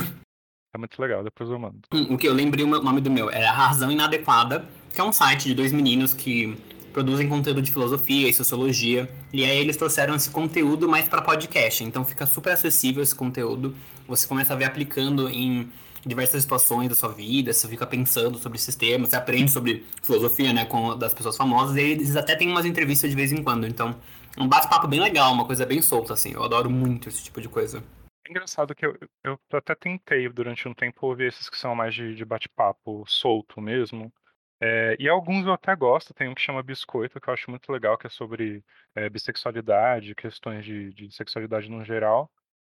É 0.76 0.78
muito 0.78 1.00
legal, 1.00 1.24
depois 1.24 1.48
eu 1.48 1.58
mando. 1.58 1.78
Hum, 1.90 2.08
o 2.10 2.18
que 2.18 2.28
eu 2.28 2.34
lembrei 2.34 2.62
o 2.62 2.68
nome 2.68 3.00
do 3.00 3.10
meu 3.10 3.30
era 3.30 3.50
Razão 3.50 3.90
Inadequada, 3.90 4.62
que 4.92 5.00
é 5.00 5.04
um 5.04 5.10
site 5.10 5.48
de 5.48 5.54
dois 5.54 5.72
meninos 5.72 6.12
que 6.12 6.54
produzem 6.92 7.26
conteúdo 7.30 7.62
de 7.62 7.72
filosofia 7.72 8.28
e 8.28 8.34
sociologia. 8.34 9.08
E 9.32 9.42
aí 9.42 9.56
eles 9.56 9.78
trouxeram 9.78 10.14
esse 10.14 10.28
conteúdo 10.28 10.86
mais 10.86 11.08
para 11.08 11.22
podcast. 11.22 11.82
Então 11.82 12.04
fica 12.04 12.26
super 12.26 12.52
acessível 12.52 13.02
esse 13.02 13.14
conteúdo. 13.14 13.74
Você 14.06 14.26
começa 14.26 14.52
a 14.52 14.56
ver 14.56 14.66
aplicando 14.66 15.30
em 15.30 15.66
diversas 16.04 16.42
situações 16.42 16.90
da 16.90 16.94
sua 16.94 17.08
vida, 17.08 17.54
você 17.54 17.66
fica 17.66 17.86
pensando 17.86 18.38
sobre 18.38 18.58
sistemas, 18.58 19.08
você 19.08 19.16
aprende 19.16 19.50
sobre 19.50 19.82
filosofia, 20.02 20.52
né, 20.52 20.66
com 20.66 20.96
das 20.96 21.14
pessoas 21.14 21.38
famosas, 21.38 21.74
e 21.76 21.80
eles 21.80 22.14
até 22.16 22.36
têm 22.36 22.50
umas 22.50 22.66
entrevistas 22.66 23.08
de 23.08 23.16
vez 23.16 23.32
em 23.32 23.42
quando. 23.42 23.66
Então, 23.66 23.96
é 24.36 24.42
um 24.42 24.46
bate-papo 24.46 24.86
bem 24.86 25.00
legal, 25.00 25.32
uma 25.32 25.46
coisa 25.46 25.64
bem 25.64 25.80
solta 25.80 26.12
assim. 26.12 26.32
Eu 26.32 26.44
adoro 26.44 26.68
muito 26.68 27.08
esse 27.08 27.24
tipo 27.24 27.40
de 27.40 27.48
coisa. 27.48 27.82
É 28.26 28.30
engraçado 28.30 28.74
que 28.74 28.84
eu, 28.84 28.98
eu 29.22 29.38
até 29.52 29.72
tentei 29.76 30.28
durante 30.28 30.66
um 30.66 30.74
tempo 30.74 31.06
ouvir 31.06 31.28
esses 31.28 31.48
que 31.48 31.56
são 31.56 31.76
mais 31.76 31.94
de, 31.94 32.12
de 32.12 32.24
bate-papo 32.24 33.04
solto 33.06 33.60
mesmo. 33.60 34.12
É, 34.60 34.96
e 34.98 35.08
alguns 35.08 35.46
eu 35.46 35.52
até 35.52 35.76
gosto, 35.76 36.12
tem 36.12 36.28
um 36.28 36.34
que 36.34 36.40
chama 36.40 36.62
Biscoito, 36.62 37.20
que 37.20 37.28
eu 37.28 37.34
acho 37.34 37.48
muito 37.50 37.70
legal, 37.70 37.96
que 37.96 38.08
é 38.08 38.10
sobre 38.10 38.64
é, 38.96 39.08
bissexualidade, 39.08 40.14
questões 40.16 40.64
de, 40.64 40.92
de, 40.92 41.14
sexualidade 41.14 41.70
no 41.70 41.84
geral. 41.84 42.28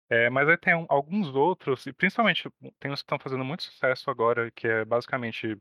É, 0.09 0.27
mas 0.29 0.49
aí 0.49 0.57
tem 0.57 0.75
um, 0.75 0.87
alguns 0.89 1.27
outros, 1.35 1.85
e 1.85 1.93
principalmente 1.93 2.49
tem 2.79 2.91
uns 2.91 3.01
que 3.01 3.05
estão 3.05 3.19
fazendo 3.19 3.45
muito 3.45 3.63
sucesso 3.63 4.09
agora, 4.09 4.49
que 4.51 4.67
é 4.67 4.83
basicamente 4.83 5.55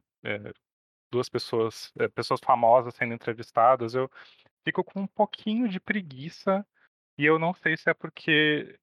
duas 1.11 1.29
pessoas, 1.29 1.93
pessoas 2.15 2.41
famosas 2.43 2.95
sendo 2.95 3.15
entrevistadas, 3.15 3.95
eu 3.95 4.11
fico 4.65 4.83
com 4.85 5.01
um 5.03 5.07
pouquinho 5.07 5.69
de 5.69 5.79
preguiça 5.81 6.67
e 7.19 7.27
eu 7.27 7.39
não 7.39 7.53
sei 7.55 7.77
se 7.77 7.91
é 7.91 7.95
porque 7.95 8.79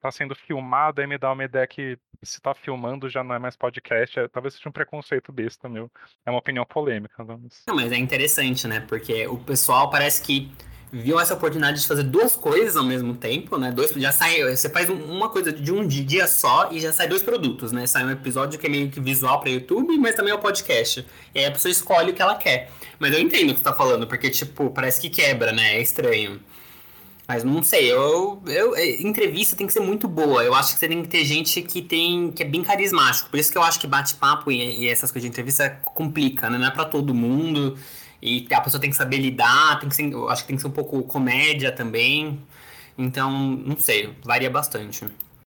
tá 0.00 0.10
sendo 0.10 0.34
filmado, 0.34 1.00
aí 1.00 1.06
me 1.06 1.18
dá 1.18 1.32
uma 1.32 1.44
ideia 1.44 1.66
que 1.66 1.98
se 2.22 2.40
tá 2.40 2.54
filmando 2.54 3.08
já 3.08 3.22
não 3.22 3.34
é 3.34 3.38
mais 3.38 3.56
podcast. 3.56 4.18
É, 4.18 4.28
talvez 4.28 4.54
seja 4.54 4.68
um 4.68 4.72
preconceito 4.72 5.32
besta, 5.32 5.68
meu. 5.68 5.90
É 6.24 6.30
uma 6.30 6.38
opinião 6.38 6.64
polêmica. 6.64 7.24
Mas... 7.24 7.62
Não, 7.66 7.76
mas 7.76 7.92
é 7.92 7.96
interessante, 7.96 8.66
né? 8.66 8.80
Porque 8.80 9.26
o 9.26 9.38
pessoal 9.38 9.90
parece 9.90 10.22
que 10.22 10.50
viu 10.90 11.20
essa 11.20 11.34
oportunidade 11.34 11.80
de 11.80 11.86
fazer 11.86 12.02
duas 12.02 12.34
coisas 12.34 12.76
ao 12.76 12.84
mesmo 12.84 13.14
tempo, 13.14 13.58
né? 13.58 13.70
Dois, 13.70 13.90
já 13.92 14.10
sai, 14.10 14.42
você 14.42 14.70
faz 14.70 14.88
uma 14.88 15.28
coisa 15.28 15.52
de 15.52 15.72
um 15.72 15.86
dia 15.86 16.26
só 16.26 16.70
e 16.72 16.80
já 16.80 16.92
sai 16.92 17.06
dois 17.08 17.22
produtos, 17.22 17.72
né? 17.72 17.86
Sai 17.86 18.04
um 18.04 18.10
episódio 18.10 18.58
que 18.58 18.66
é 18.66 18.70
meio 18.70 18.90
que 18.90 19.00
visual 19.00 19.40
para 19.40 19.50
YouTube, 19.50 19.96
mas 19.98 20.14
também 20.14 20.32
é 20.32 20.34
o 20.34 20.38
podcast. 20.38 21.06
E 21.34 21.38
aí 21.38 21.46
a 21.46 21.50
pessoa 21.50 21.70
escolhe 21.70 22.12
o 22.12 22.14
que 22.14 22.22
ela 22.22 22.36
quer. 22.36 22.70
Mas 22.98 23.12
eu 23.12 23.20
entendo 23.20 23.50
o 23.50 23.54
que 23.54 23.60
você 23.60 23.64
tá 23.64 23.72
falando, 23.72 24.06
porque, 24.06 24.30
tipo, 24.30 24.70
parece 24.70 25.00
que 25.00 25.10
quebra, 25.10 25.52
né? 25.52 25.76
É 25.76 25.80
estranho. 25.80 26.40
Mas 27.28 27.44
não 27.44 27.62
sei, 27.62 27.92
eu, 27.92 28.42
eu 28.46 28.74
é, 28.74 29.02
entrevista 29.02 29.54
tem 29.54 29.66
que 29.66 29.72
ser 29.74 29.80
muito 29.80 30.08
boa. 30.08 30.42
Eu 30.42 30.54
acho 30.54 30.72
que 30.72 30.78
você 30.78 30.88
tem 30.88 31.02
que 31.02 31.08
ter 31.08 31.26
gente 31.26 31.60
que 31.60 31.82
tem 31.82 32.32
que 32.32 32.42
é 32.42 32.46
bem 32.46 32.64
carismático. 32.64 33.28
Por 33.28 33.38
isso 33.38 33.52
que 33.52 33.58
eu 33.58 33.62
acho 33.62 33.78
que 33.78 33.86
bate-papo 33.86 34.50
e, 34.50 34.84
e, 34.84 34.88
essas 34.88 35.12
coisas 35.12 35.28
de 35.28 35.28
entrevista 35.28 35.68
complica, 35.84 36.48
né? 36.48 36.56
Não 36.56 36.68
é 36.68 36.70
para 36.70 36.86
todo 36.86 37.14
mundo. 37.14 37.76
E 38.22 38.48
a 38.50 38.60
pessoa 38.62 38.80
tem 38.80 38.88
que 38.88 38.96
saber 38.96 39.18
lidar, 39.18 39.78
tem 39.78 39.90
que 39.90 39.94
ser, 39.94 40.10
eu 40.10 40.30
acho 40.30 40.42
que 40.42 40.48
tem 40.48 40.56
que 40.56 40.62
ser 40.62 40.68
um 40.68 40.72
pouco 40.72 41.02
comédia 41.02 41.70
também. 41.70 42.40
Então, 42.96 43.30
não 43.30 43.76
sei, 43.76 44.16
varia 44.24 44.50
bastante. 44.50 45.06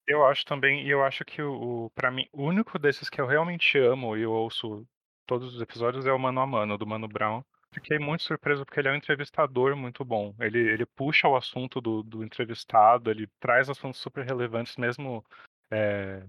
Eu 0.09 0.25
acho 0.27 0.45
também, 0.47 0.83
e 0.83 0.91
eu 0.91 1.05
acho 1.05 1.25
que 1.27 1.43
o, 1.43 1.91
para 1.95 2.11
mim, 2.11 2.27
o 2.33 2.45
único 2.45 2.79
desses 2.79 3.11
que 3.11 3.21
eu 3.21 3.27
realmente 3.27 3.77
amo 3.79 4.17
e 4.17 4.23
eu 4.23 4.33
ouço 4.33 4.87
todos 5.27 5.55
os 5.55 5.61
episódios 5.61 6.07
é 6.07 6.13
o 6.13 6.19
Mano 6.19 6.41
a 6.41 6.47
Mano, 6.47 6.79
do 6.79 6.87
Mano 6.87 7.07
Brown. 7.07 7.43
Fiquei 7.77 7.99
muito 7.99 8.23
surpreso 8.23 8.65
porque 8.65 8.81
ele 8.81 8.89
é 8.89 8.93
um 8.93 8.97
entrevistador 8.97 9.77
muito 9.77 10.03
bom. 10.03 10.35
Ele, 10.41 10.59
ele 10.59 10.87
puxa 10.87 11.29
o 11.29 11.37
assunto 11.37 11.79
do, 11.79 12.03
do 12.03 12.25
entrevistado, 12.25 13.11
ele 13.11 13.29
traz 13.39 13.69
assuntos 13.69 14.01
super 14.01 14.25
relevantes, 14.25 14.79
mesmo 14.79 15.23
é, 15.71 16.23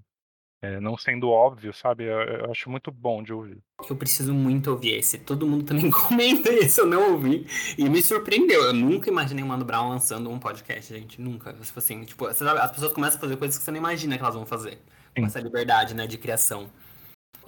é, 0.62 0.78
não 0.82 0.98
sendo 0.98 1.30
óbvio, 1.30 1.74
sabe? 1.74 2.04
Eu, 2.04 2.20
eu, 2.20 2.52
acho 2.52 2.70
muito 2.70 2.92
bom 2.92 3.24
de 3.24 3.32
ouvir. 3.32 3.64
Eu 3.90 3.96
preciso 3.96 4.34
muito 4.34 4.72
ouvir 4.72 4.96
esse. 4.96 5.20
Todo 5.20 5.48
mundo 5.48 5.64
também 5.64 5.90
comenta 5.90 6.52
isso, 6.52 6.82
eu 6.82 6.86
não 6.86 7.14
ouvi. 7.14 7.48
E 7.78 7.88
me 7.88 8.04
surpreendeu. 8.04 8.64
Eu 8.64 8.74
nunca 8.74 9.10
imaginei 9.10 9.42
o 9.42 9.48
Mano 9.48 9.64
Brown 9.64 9.88
lançando 9.88 10.30
um 10.30 10.38
podcast, 10.38 10.94
gente. 10.94 11.22
Nunca. 11.22 11.54
Tipo 11.54 11.80
assim, 11.80 12.04
tipo, 12.04 12.26
as 12.26 12.72
pessoas 12.72 12.92
começam 12.92 13.20
a 13.20 13.22
fazer 13.22 13.38
coisas 13.38 13.58
que 13.58 13.64
você 13.64 13.72
não 13.72 13.78
imagina 13.78 14.18
que 14.18 14.22
elas 14.22 14.36
vão 14.36 14.46
fazer. 14.46 14.82
Com 15.16 15.26
essa 15.26 15.40
liberdade, 15.40 15.96
né, 15.96 16.06
de 16.06 16.18
criação. 16.18 16.70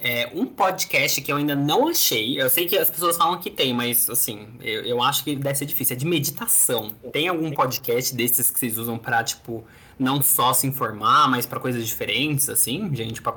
É, 0.02 0.28
um 0.34 0.46
podcast 0.46 1.20
que 1.20 1.30
eu 1.30 1.36
ainda 1.36 1.54
não 1.54 1.88
achei. 1.88 2.40
Eu 2.40 2.48
sei 2.48 2.66
que 2.66 2.76
as 2.76 2.88
pessoas 2.88 3.18
falam 3.18 3.38
que 3.38 3.50
tem, 3.50 3.74
mas 3.74 4.08
assim, 4.08 4.48
eu, 4.62 4.82
eu 4.82 5.02
acho 5.02 5.22
que 5.22 5.36
deve 5.36 5.54
ser 5.56 5.66
difícil. 5.66 5.94
É 5.94 5.98
de 5.98 6.06
meditação. 6.06 6.90
Tem 7.12 7.28
algum 7.28 7.52
podcast 7.52 8.16
desses 8.16 8.50
que 8.50 8.58
vocês 8.58 8.78
usam 8.78 8.96
pra, 8.96 9.22
tipo, 9.22 9.62
não 9.98 10.22
só 10.22 10.54
se 10.54 10.66
informar, 10.66 11.28
mas 11.28 11.44
para 11.44 11.60
coisas 11.60 11.86
diferentes, 11.86 12.48
assim, 12.48 12.94
gente, 12.94 13.20
para 13.20 13.36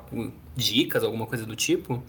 dicas, 0.56 1.04
alguma 1.04 1.28
coisa 1.28 1.46
do 1.46 1.56
tipo? 1.56 2.02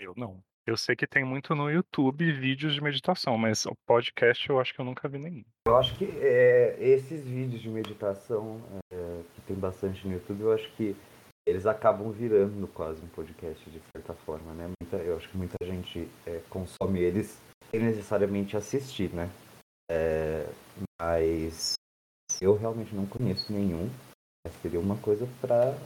Eu 0.00 0.12
não. 0.16 0.38
Eu 0.66 0.76
sei 0.76 0.94
que 0.94 1.06
tem 1.06 1.24
muito 1.24 1.54
no 1.54 1.70
YouTube 1.70 2.32
vídeos 2.32 2.74
de 2.74 2.82
meditação, 2.82 3.38
mas 3.38 3.64
o 3.64 3.74
podcast 3.86 4.48
eu 4.48 4.60
acho 4.60 4.74
que 4.74 4.80
eu 4.80 4.84
nunca 4.84 5.08
vi 5.08 5.18
nenhum. 5.18 5.44
Eu 5.66 5.76
acho 5.76 5.96
que 5.96 6.04
é, 6.20 6.76
esses 6.80 7.24
vídeos 7.24 7.62
de 7.62 7.68
meditação 7.68 8.60
é, 8.92 9.20
que 9.34 9.40
tem 9.42 9.56
bastante 9.56 10.06
no 10.06 10.14
YouTube, 10.14 10.42
eu 10.42 10.52
acho 10.52 10.70
que 10.76 10.96
eles 11.46 11.66
acabam 11.66 12.10
virando 12.10 12.68
quase 12.68 13.02
um 13.02 13.08
podcast 13.08 13.68
de 13.70 13.80
certa 13.92 14.14
forma, 14.14 14.52
né? 14.52 14.70
Muita, 14.80 14.96
eu 14.98 15.16
acho 15.16 15.28
que 15.28 15.36
muita 15.36 15.56
gente 15.64 16.08
é, 16.26 16.40
consome 16.48 17.00
eles 17.00 17.38
sem 17.70 17.80
necessariamente 17.80 18.56
assistir, 18.56 19.12
né? 19.12 19.30
É, 19.90 20.46
mas 21.00 21.74
eu 22.40 22.56
realmente 22.56 22.94
não 22.94 23.06
conheço 23.06 23.52
nenhum. 23.52 23.88
Seria 24.62 24.80
uma 24.80 24.96
coisa 24.96 25.28
para 25.40 25.76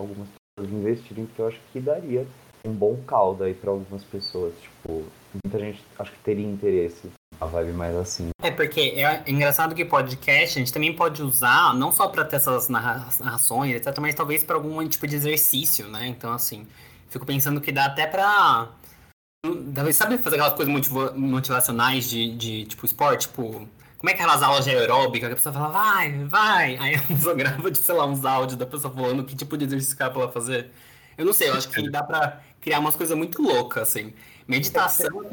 algumas 0.00 0.28
pessoas 0.28 0.72
investirem, 0.72 1.26
que 1.26 1.38
eu 1.38 1.48
acho 1.48 1.60
que 1.72 1.80
daria 1.80 2.26
um 2.64 2.72
bom 2.72 3.02
caldo 3.04 3.44
aí 3.44 3.54
para 3.54 3.70
algumas 3.70 4.04
pessoas. 4.04 4.54
Tipo, 4.60 5.04
muita 5.32 5.58
gente 5.58 5.82
acho 5.98 6.12
que 6.12 6.22
teria 6.22 6.46
interesse 6.46 7.10
a 7.40 7.46
vibe 7.46 7.72
mais 7.72 7.94
assim. 7.94 8.30
É, 8.42 8.50
porque 8.50 8.80
é 8.80 9.22
engraçado 9.26 9.74
que 9.74 9.84
podcast 9.84 10.58
a 10.58 10.60
gente 10.60 10.72
também 10.72 10.94
pode 10.94 11.22
usar, 11.22 11.74
não 11.74 11.92
só 11.92 12.08
para 12.08 12.24
ter 12.24 12.36
essas 12.36 12.68
narrações, 12.68 13.76
etc., 13.76 13.96
mas 14.00 14.14
talvez 14.14 14.42
para 14.42 14.56
algum 14.56 14.86
tipo 14.88 15.06
de 15.06 15.16
exercício, 15.16 15.88
né? 15.88 16.06
Então, 16.08 16.32
assim, 16.32 16.66
fico 17.08 17.24
pensando 17.24 17.60
que 17.60 17.72
dá 17.72 17.86
até 17.86 18.06
pra. 18.06 18.68
Talvez, 19.74 19.96
sabe 19.96 20.18
fazer 20.18 20.36
aquelas 20.36 20.54
coisas 20.54 21.14
motivacionais 21.14 22.10
de, 22.10 22.34
de 22.36 22.64
tipo 22.66 22.84
esporte? 22.84 23.28
Tipo, 23.28 23.68
como 23.98 24.10
é 24.10 24.14
que 24.14 24.20
aquelas 24.22 24.42
aulas 24.42 24.64
de 24.64 24.70
aeróbica 24.70 25.26
que 25.26 25.32
a 25.32 25.36
pessoa 25.36 25.52
fala, 25.52 25.68
vai, 25.68 26.24
vai. 26.24 26.76
Aí 26.76 26.94
a 26.96 27.02
pessoa 27.02 27.34
grava, 27.36 27.74
sei 27.74 27.94
lá, 27.94 28.06
uns 28.06 28.24
áudios 28.24 28.58
da 28.58 28.66
pessoa 28.66 28.92
falando 28.92 29.24
que 29.24 29.36
tipo 29.36 29.56
de 29.56 29.64
exercício 29.64 29.96
que 29.96 30.02
ela 30.02 30.12
pra 30.12 30.28
fazer. 30.28 30.70
Eu 31.16 31.24
não 31.24 31.32
sei, 31.32 31.48
eu 31.48 31.54
acho 31.54 31.68
que 31.68 31.90
dá 31.90 32.02
pra 32.02 32.40
criar 32.60 32.78
umas 32.78 32.94
coisas 32.94 33.16
muito 33.16 33.42
loucas, 33.42 33.88
assim. 33.88 34.12
Meditação, 34.46 35.24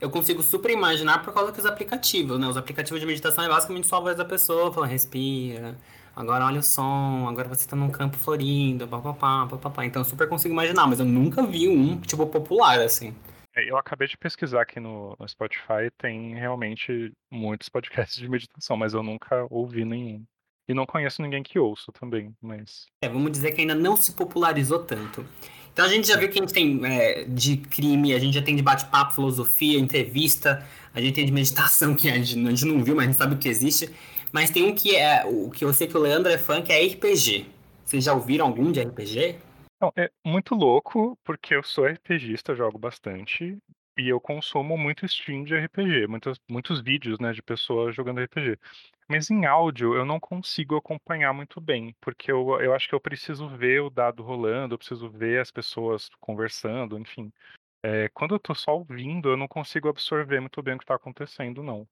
eu 0.00 0.10
consigo 0.10 0.42
super 0.42 0.70
imaginar 0.70 1.22
por 1.22 1.32
causa 1.32 1.52
dos 1.52 1.66
aplicativos, 1.66 2.38
né? 2.38 2.46
Os 2.46 2.56
aplicativos 2.56 3.00
de 3.00 3.06
meditação 3.06 3.44
é 3.44 3.48
basicamente 3.48 3.86
só 3.86 3.96
a 3.96 4.00
voz 4.00 4.16
da 4.16 4.24
pessoa, 4.24 4.72
falando, 4.72 4.90
respira, 4.90 5.76
agora 6.14 6.44
olha 6.44 6.60
o 6.60 6.62
som, 6.62 7.26
agora 7.28 7.48
você 7.48 7.68
tá 7.68 7.76
num 7.76 7.90
campo 7.90 8.16
florindo, 8.16 8.86
papapá, 8.86 9.46
papapá. 9.46 9.84
Então 9.84 10.02
eu 10.02 10.06
super 10.06 10.28
consigo 10.28 10.52
imaginar, 10.52 10.86
mas 10.86 11.00
eu 11.00 11.06
nunca 11.06 11.42
vi 11.42 11.68
um, 11.68 12.00
tipo, 12.00 12.26
popular, 12.26 12.80
assim. 12.80 13.14
É, 13.54 13.70
eu 13.70 13.78
acabei 13.78 14.06
de 14.06 14.18
pesquisar 14.18 14.62
aqui 14.62 14.78
no, 14.78 15.16
no 15.18 15.28
Spotify, 15.28 15.90
tem 15.96 16.34
realmente 16.34 17.12
muitos 17.30 17.68
podcasts 17.70 18.18
de 18.18 18.28
meditação, 18.28 18.76
mas 18.76 18.92
eu 18.92 19.02
nunca 19.02 19.46
ouvi 19.50 19.84
nenhum. 19.84 20.24
E 20.68 20.74
não 20.74 20.84
conheço 20.84 21.22
ninguém 21.22 21.42
que 21.42 21.58
ouça 21.58 21.92
também, 21.92 22.34
mas. 22.40 22.86
É, 23.00 23.08
vamos 23.08 23.30
dizer 23.30 23.52
que 23.52 23.60
ainda 23.60 23.74
não 23.74 23.96
se 23.96 24.12
popularizou 24.12 24.80
tanto. 24.80 25.24
Então 25.72 25.84
a 25.84 25.88
gente 25.88 26.08
já 26.08 26.16
viu 26.16 26.28
que 26.28 26.38
a 26.38 26.42
gente 26.42 26.52
tem 26.52 26.80
é, 26.84 27.24
de 27.24 27.58
crime, 27.58 28.14
a 28.14 28.18
gente 28.18 28.34
já 28.34 28.42
tem 28.42 28.56
de 28.56 28.62
bate-papo, 28.62 29.14
filosofia, 29.14 29.78
entrevista, 29.78 30.66
a 30.94 31.00
gente 31.00 31.14
tem 31.14 31.26
de 31.26 31.32
meditação, 31.32 31.94
que 31.96 32.08
a 32.08 32.14
gente, 32.14 32.38
a 32.38 32.50
gente, 32.50 32.64
não 32.64 32.82
viu, 32.82 32.96
mas 32.96 33.04
a 33.04 33.06
gente 33.10 33.18
sabe 33.18 33.34
o 33.34 33.38
que 33.38 33.48
existe. 33.48 33.94
Mas 34.32 34.50
tem 34.50 34.64
um 34.64 34.74
que 34.74 34.96
é. 34.96 35.24
O 35.24 35.50
que 35.50 35.64
eu 35.64 35.72
sei 35.72 35.86
que 35.86 35.96
o 35.96 36.00
Leandro 36.00 36.32
é 36.32 36.38
fã, 36.38 36.60
que 36.60 36.72
é 36.72 36.84
RPG. 36.84 37.46
Vocês 37.84 38.02
já 38.02 38.12
ouviram 38.12 38.46
algum 38.46 38.72
de 38.72 38.82
RPG? 38.82 39.38
Não, 39.80 39.92
é 39.94 40.10
muito 40.24 40.54
louco, 40.54 41.16
porque 41.22 41.54
eu 41.54 41.62
sou 41.62 41.84
RPGista, 41.84 42.54
jogo 42.54 42.78
bastante, 42.78 43.56
e 43.98 44.08
eu 44.08 44.20
consumo 44.20 44.76
muito 44.76 45.06
stream 45.06 45.44
de 45.44 45.56
RPG, 45.56 46.06
muitos, 46.06 46.40
muitos 46.50 46.80
vídeos, 46.80 47.18
né, 47.18 47.32
de 47.32 47.42
pessoas 47.42 47.94
jogando 47.94 48.20
RPG. 48.22 48.58
Mas 49.08 49.30
em 49.30 49.46
áudio 49.46 49.94
eu 49.94 50.04
não 50.04 50.18
consigo 50.18 50.76
acompanhar 50.76 51.32
muito 51.32 51.60
bem, 51.60 51.94
porque 52.00 52.30
eu, 52.30 52.60
eu 52.60 52.74
acho 52.74 52.88
que 52.88 52.94
eu 52.94 53.00
preciso 53.00 53.48
ver 53.48 53.80
o 53.80 53.90
dado 53.90 54.22
rolando, 54.22 54.74
eu 54.74 54.78
preciso 54.78 55.08
ver 55.08 55.40
as 55.40 55.50
pessoas 55.50 56.08
conversando, 56.20 56.98
enfim. 56.98 57.32
É, 57.82 58.08
quando 58.08 58.34
eu 58.34 58.40
tô 58.40 58.54
só 58.54 58.76
ouvindo, 58.76 59.28
eu 59.28 59.36
não 59.36 59.46
consigo 59.46 59.88
absorver 59.88 60.40
muito 60.40 60.60
bem 60.60 60.74
o 60.74 60.78
que 60.78 60.84
está 60.84 60.96
acontecendo, 60.96 61.62
não. 61.62 61.86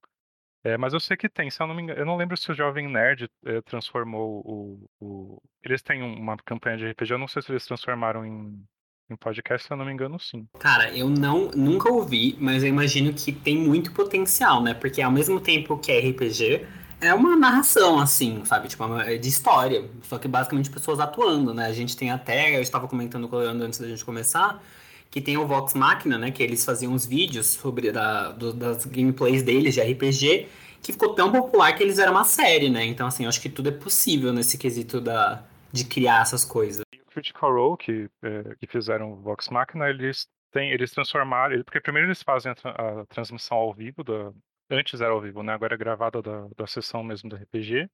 É, 0.64 0.78
mas 0.78 0.94
eu 0.94 0.99
sei 0.99 1.14
que 1.14 1.28
tem, 1.28 1.50
se 1.50 1.62
eu 1.62 1.66
não 1.66 1.75
me 1.75 1.83
engano, 1.83 2.00
eu 2.00 2.06
não 2.06 2.16
lembro 2.16 2.37
se 2.38 2.50
o 2.50 2.54
Jovem 2.54 2.88
Nerd 2.88 3.28
é, 3.44 3.61
transformou 3.61 4.40
o, 4.44 4.90
o, 4.99 5.42
Eles 5.62 5.83
têm 5.83 6.02
uma 6.02 6.38
campanha 6.38 6.78
de 6.78 6.87
RPG, 6.87 7.12
eu 7.12 7.18
não 7.18 7.28
sei 7.28 7.42
se 7.42 7.52
eles 7.52 7.66
transformaram 7.66 8.25
em, 8.25 8.64
em 9.11 9.16
podcast, 9.16 9.66
se 9.66 9.73
eu 9.73 9.76
não 9.76 9.85
me 9.85 9.92
engano, 9.92 10.18
sim. 10.18 10.49
Cara, 10.59 10.90
eu 10.97 11.11
não 11.11 11.50
nunca 11.50 11.92
ouvi, 11.92 12.35
mas 12.40 12.62
eu 12.62 12.71
imagino 12.71 13.12
que 13.12 13.30
tem 13.30 13.59
muito 13.59 13.92
potencial, 13.92 14.62
né? 14.62 14.73
Porque 14.73 15.02
ao 15.02 15.12
mesmo 15.12 15.38
tempo 15.38 15.78
que 15.78 15.92
é 15.92 15.99
RPG, 15.99 16.66
é 17.04 17.14
uma 17.14 17.37
narração, 17.37 17.99
assim, 17.99 18.44
sabe? 18.44 18.68
Tipo, 18.68 18.84
é 19.00 19.16
de 19.16 19.28
história. 19.28 19.88
Só 20.02 20.18
que 20.18 20.26
basicamente 20.26 20.70
pessoas 20.70 20.99
atuando, 21.00 21.52
né? 21.52 21.66
A 21.66 21.73
gente 21.73 21.96
tem 21.96 22.11
até, 22.11 22.56
eu 22.56 22.62
estava 22.62 22.88
comentando 22.88 23.28
com 23.28 23.37
o 23.37 23.38
Leandro 23.38 23.66
antes 23.66 23.78
da 23.78 23.87
gente 23.87 24.04
começar, 24.04 24.62
que 25.11 25.20
tem 25.20 25.37
o 25.37 25.46
Vox 25.46 25.75
Machina, 25.75 26.18
né? 26.18 26.30
Que 26.30 26.42
eles 26.42 26.64
faziam 26.64 26.92
uns 26.92 27.06
vídeos 27.06 27.46
sobre 27.46 27.92
da, 27.92 28.30
do, 28.32 28.52
das 28.52 28.84
gameplays 28.87 29.42
deles 29.42 29.75
de 29.75 29.80
RPG, 29.80 30.49
que 30.82 30.92
ficou 30.92 31.14
tão 31.14 31.30
popular 31.30 31.75
que 31.75 31.82
eles 31.82 31.99
eram 31.99 32.12
uma 32.12 32.25
série, 32.25 32.70
né? 32.70 32.84
Então, 32.84 33.06
assim, 33.06 33.25
eu 33.25 33.28
acho 33.28 33.40
que 33.40 33.49
tudo 33.49 33.68
é 33.68 33.73
possível 33.73 34.32
nesse 34.32 34.56
quesito 34.56 35.00
da, 35.00 35.44
de 35.73 35.84
criar 35.84 36.23
essas 36.23 36.44
coisas. 36.44 36.82
E 36.92 37.00
o 37.00 37.06
Critical 37.06 37.52
Role, 37.52 37.76
que, 37.76 38.08
é, 38.23 38.54
que 38.61 38.66
fizeram 38.66 39.12
o 39.12 39.16
Vox 39.16 39.49
Machina, 39.49 39.88
eles 39.88 40.26
têm, 40.52 40.70
eles 40.70 40.90
transformaram, 40.92 41.62
porque 41.64 41.80
primeiro 41.80 42.08
eles 42.08 42.23
fazem 42.23 42.52
a, 42.52 43.00
a 43.00 43.06
transmissão 43.06 43.58
ao 43.58 43.75
vivo, 43.75 44.02
da, 44.04 44.32
antes 44.71 45.00
era 45.00 45.12
ao 45.12 45.21
vivo, 45.21 45.42
né? 45.42 45.52
Agora 45.52 45.75
é 45.75 45.78
gravada 45.78 46.23
da, 46.23 46.49
da 46.56 46.66
sessão 46.66 47.02
mesmo 47.02 47.28
do 47.28 47.37
RPG. 47.37 47.90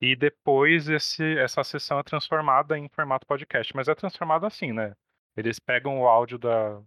E 0.00 0.16
depois 0.16 0.88
esse, 0.88 1.38
essa 1.38 1.62
sessão 1.62 1.98
é 1.98 2.02
transformada 2.02 2.78
em 2.78 2.88
formato 2.88 3.26
podcast. 3.26 3.74
Mas 3.76 3.88
é 3.88 3.94
transformado 3.94 4.46
assim, 4.46 4.72
né? 4.72 4.94
Eles 5.36 5.58
pegam 5.58 6.00
o 6.00 6.08
áudio 6.08 6.38
da, 6.38 6.82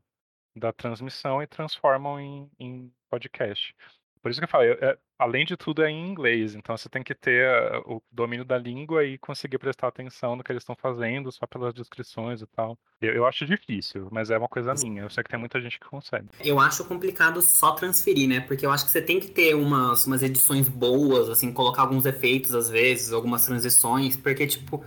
da 0.56 0.74
transmissão 0.74 1.42
e 1.42 1.48
transformam 1.48 2.20
em, 2.20 2.52
em 2.60 2.94
podcast. 3.10 3.76
Por 4.24 4.32
isso 4.32 4.40
que 4.40 4.46
eu 4.46 4.50
falo, 4.50 4.64
é, 4.64 4.98
além 5.20 5.46
de 5.46 5.58
tudo 5.58 5.84
é 5.84 5.90
em 5.90 6.08
inglês, 6.10 6.56
então 6.56 6.78
você 6.78 6.88
tem 6.88 7.04
que 7.04 7.14
ter 7.14 7.46
uh, 7.46 7.96
o 7.96 8.02
domínio 8.10 8.46
da 8.46 8.58
língua 8.58 9.04
e 9.04 9.18
conseguir 9.18 9.58
prestar 9.58 9.90
atenção 9.90 10.34
no 10.34 10.42
que 10.42 10.50
eles 10.50 10.64
estão 10.64 10.78
fazendo, 10.78 11.30
só 11.30 11.46
pelas 11.46 11.74
descrições 11.74 12.42
e 12.42 12.46
tal. 12.48 12.80
Eu, 13.02 13.14
eu, 13.14 13.26
acho 13.26 13.46
difícil, 13.46 14.08
mas 14.10 14.30
é 14.30 14.38
uma 14.38 14.48
coisa 14.48 14.74
minha. 14.76 15.04
Eu 15.04 15.10
sei 15.10 15.26
que 15.26 15.30
tem 15.30 15.38
muita 15.38 15.60
gente 15.60 15.78
que 15.78 15.86
consegue. 15.86 16.30
Eu 16.40 16.58
acho 16.58 16.86
complicado 16.86 17.42
só 17.42 17.74
transferir, 17.74 18.30
né? 18.30 18.40
Porque 18.40 18.66
eu 18.66 18.72
acho 18.72 18.86
que 18.86 18.92
você 18.92 19.02
tem 19.02 19.20
que 19.20 19.28
ter 19.28 19.56
umas, 19.56 20.08
umas 20.08 20.24
edições 20.24 20.70
boas, 20.70 21.28
assim, 21.28 21.52
colocar 21.52 21.82
alguns 21.82 22.06
efeitos 22.06 22.56
às 22.56 22.70
vezes, 22.70 23.12
algumas 23.12 23.46
transições, 23.46 24.16
porque, 24.16 24.48
tipo, 24.48 24.82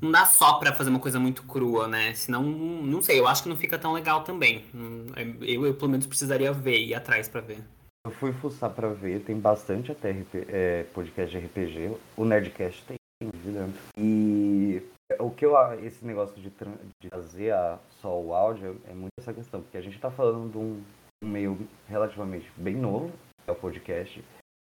não 0.00 0.10
dá 0.10 0.24
só 0.24 0.54
para 0.54 0.72
fazer 0.72 0.88
uma 0.88 1.00
coisa 1.00 1.20
muito 1.20 1.42
crua, 1.42 1.86
né? 1.86 2.14
Senão, 2.14 2.42
não 2.42 3.02
sei, 3.02 3.20
eu 3.20 3.28
acho 3.28 3.42
que 3.42 3.48
não 3.50 3.58
fica 3.58 3.78
tão 3.78 3.92
legal 3.92 4.24
também. 4.24 4.64
Eu, 5.42 5.66
eu 5.66 5.74
pelo 5.74 5.90
menos 5.90 6.06
precisaria 6.06 6.50
ver, 6.50 6.78
ir 6.78 6.94
atrás 6.94 7.28
para 7.28 7.42
ver. 7.42 7.62
Eu 8.06 8.10
fui 8.12 8.32
fuçar 8.32 8.70
pra 8.70 8.88
ver, 8.88 9.22
tem 9.24 9.38
bastante 9.38 9.92
até 9.92 10.10
RP, 10.10 10.46
é, 10.48 10.84
podcast 10.94 11.38
de 11.38 11.44
RPG. 11.46 11.98
O 12.16 12.24
Nerdcast 12.24 12.82
tem, 12.86 12.96
né? 13.22 13.70
E 13.98 14.82
o 15.18 15.30
que 15.30 15.44
eu 15.44 15.54
esse 15.84 16.02
negócio 16.06 16.34
de, 16.36 16.50
de 16.50 17.10
trazer 17.10 17.52
a, 17.52 17.78
só 18.00 18.18
o 18.18 18.32
áudio 18.32 18.80
é 18.88 18.94
muito 18.94 19.12
essa 19.18 19.34
questão, 19.34 19.60
porque 19.60 19.76
a 19.76 19.82
gente 19.82 19.98
tá 19.98 20.10
falando 20.10 20.50
de 20.50 20.56
um, 20.56 20.82
um 21.22 21.28
meio 21.28 21.58
relativamente 21.86 22.50
bem 22.56 22.74
novo, 22.74 23.12
é 23.46 23.52
o 23.52 23.54
podcast, 23.54 24.24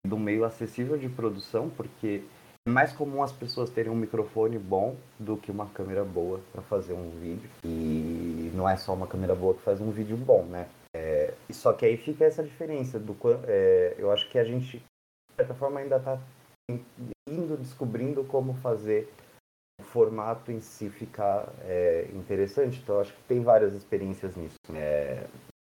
de 0.06 0.14
um 0.14 0.20
meio 0.20 0.44
acessível 0.44 0.96
de 0.96 1.08
produção, 1.08 1.68
porque 1.68 2.22
é 2.64 2.70
mais 2.70 2.92
comum 2.92 3.24
as 3.24 3.32
pessoas 3.32 3.70
terem 3.70 3.90
um 3.90 3.96
microfone 3.96 4.56
bom 4.56 4.94
do 5.18 5.36
que 5.36 5.50
uma 5.50 5.66
câmera 5.66 6.04
boa 6.04 6.40
para 6.52 6.62
fazer 6.62 6.92
um 6.92 7.10
vídeo. 7.18 7.50
E 7.64 8.52
não 8.54 8.68
é 8.68 8.76
só 8.76 8.94
uma 8.94 9.08
câmera 9.08 9.34
boa 9.34 9.54
que 9.54 9.62
faz 9.62 9.80
um 9.80 9.90
vídeo 9.90 10.16
bom, 10.16 10.44
né? 10.44 10.68
É, 11.48 11.52
só 11.52 11.72
que 11.72 11.84
aí 11.84 11.96
fica 11.96 12.24
essa 12.24 12.42
diferença 12.42 12.98
do 12.98 13.16
é, 13.46 13.94
eu 13.98 14.10
acho 14.10 14.28
que 14.28 14.38
a 14.38 14.44
gente 14.44 14.78
de 14.78 15.36
certa 15.36 15.54
forma 15.54 15.80
ainda 15.80 15.96
está 15.96 16.18
indo 17.28 17.56
descobrindo 17.56 18.24
como 18.24 18.54
fazer 18.54 19.08
o 19.80 19.84
formato 19.84 20.50
em 20.50 20.60
si 20.60 20.88
ficar 20.88 21.52
é, 21.62 22.08
interessante. 22.14 22.80
Então 22.82 23.00
acho 23.00 23.12
que 23.12 23.22
tem 23.22 23.42
várias 23.42 23.74
experiências 23.74 24.36
nisso 24.36 24.56
né? 24.70 25.26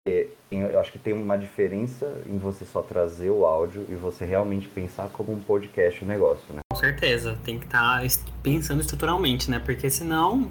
É, 0.08 0.28
eu 0.52 0.78
acho 0.78 0.92
que 0.92 1.00
tem 1.00 1.12
uma 1.12 1.36
diferença 1.36 2.22
em 2.26 2.38
você 2.38 2.64
só 2.64 2.80
trazer 2.80 3.30
o 3.30 3.44
áudio 3.44 3.84
e 3.88 3.96
você 3.96 4.24
realmente 4.24 4.68
pensar 4.68 5.08
como 5.08 5.32
um 5.32 5.40
podcast 5.40 6.04
o 6.04 6.06
negócio 6.06 6.54
né? 6.54 6.60
Com 6.70 6.78
certeza. 6.78 7.36
Tem 7.44 7.58
que 7.58 7.66
estar 7.66 8.00
tá 8.00 8.06
pensando 8.42 8.80
estruturalmente 8.80 9.50
né? 9.50 9.58
Porque 9.58 9.90
senão 9.90 10.48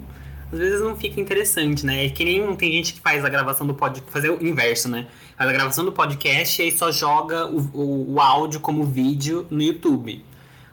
às 0.52 0.58
vezes 0.58 0.80
não 0.80 0.96
fica 0.96 1.20
interessante, 1.20 1.84
né? 1.84 2.06
É 2.06 2.08
que 2.08 2.24
nem 2.24 2.54
tem 2.56 2.72
gente 2.72 2.94
que 2.94 3.00
faz 3.00 3.24
a 3.24 3.28
gravação 3.28 3.66
do 3.66 3.74
podcast, 3.74 4.10
fazer 4.10 4.30
o 4.30 4.44
inverso, 4.44 4.88
né? 4.88 5.08
Faz 5.36 5.50
a 5.50 5.52
gravação 5.52 5.84
do 5.84 5.92
podcast 5.92 6.60
e 6.60 6.66
aí 6.66 6.72
só 6.72 6.92
joga 6.92 7.46
o, 7.46 7.58
o, 7.74 8.14
o 8.14 8.20
áudio 8.20 8.60
como 8.60 8.84
vídeo 8.84 9.46
no 9.50 9.62
YouTube. 9.62 10.24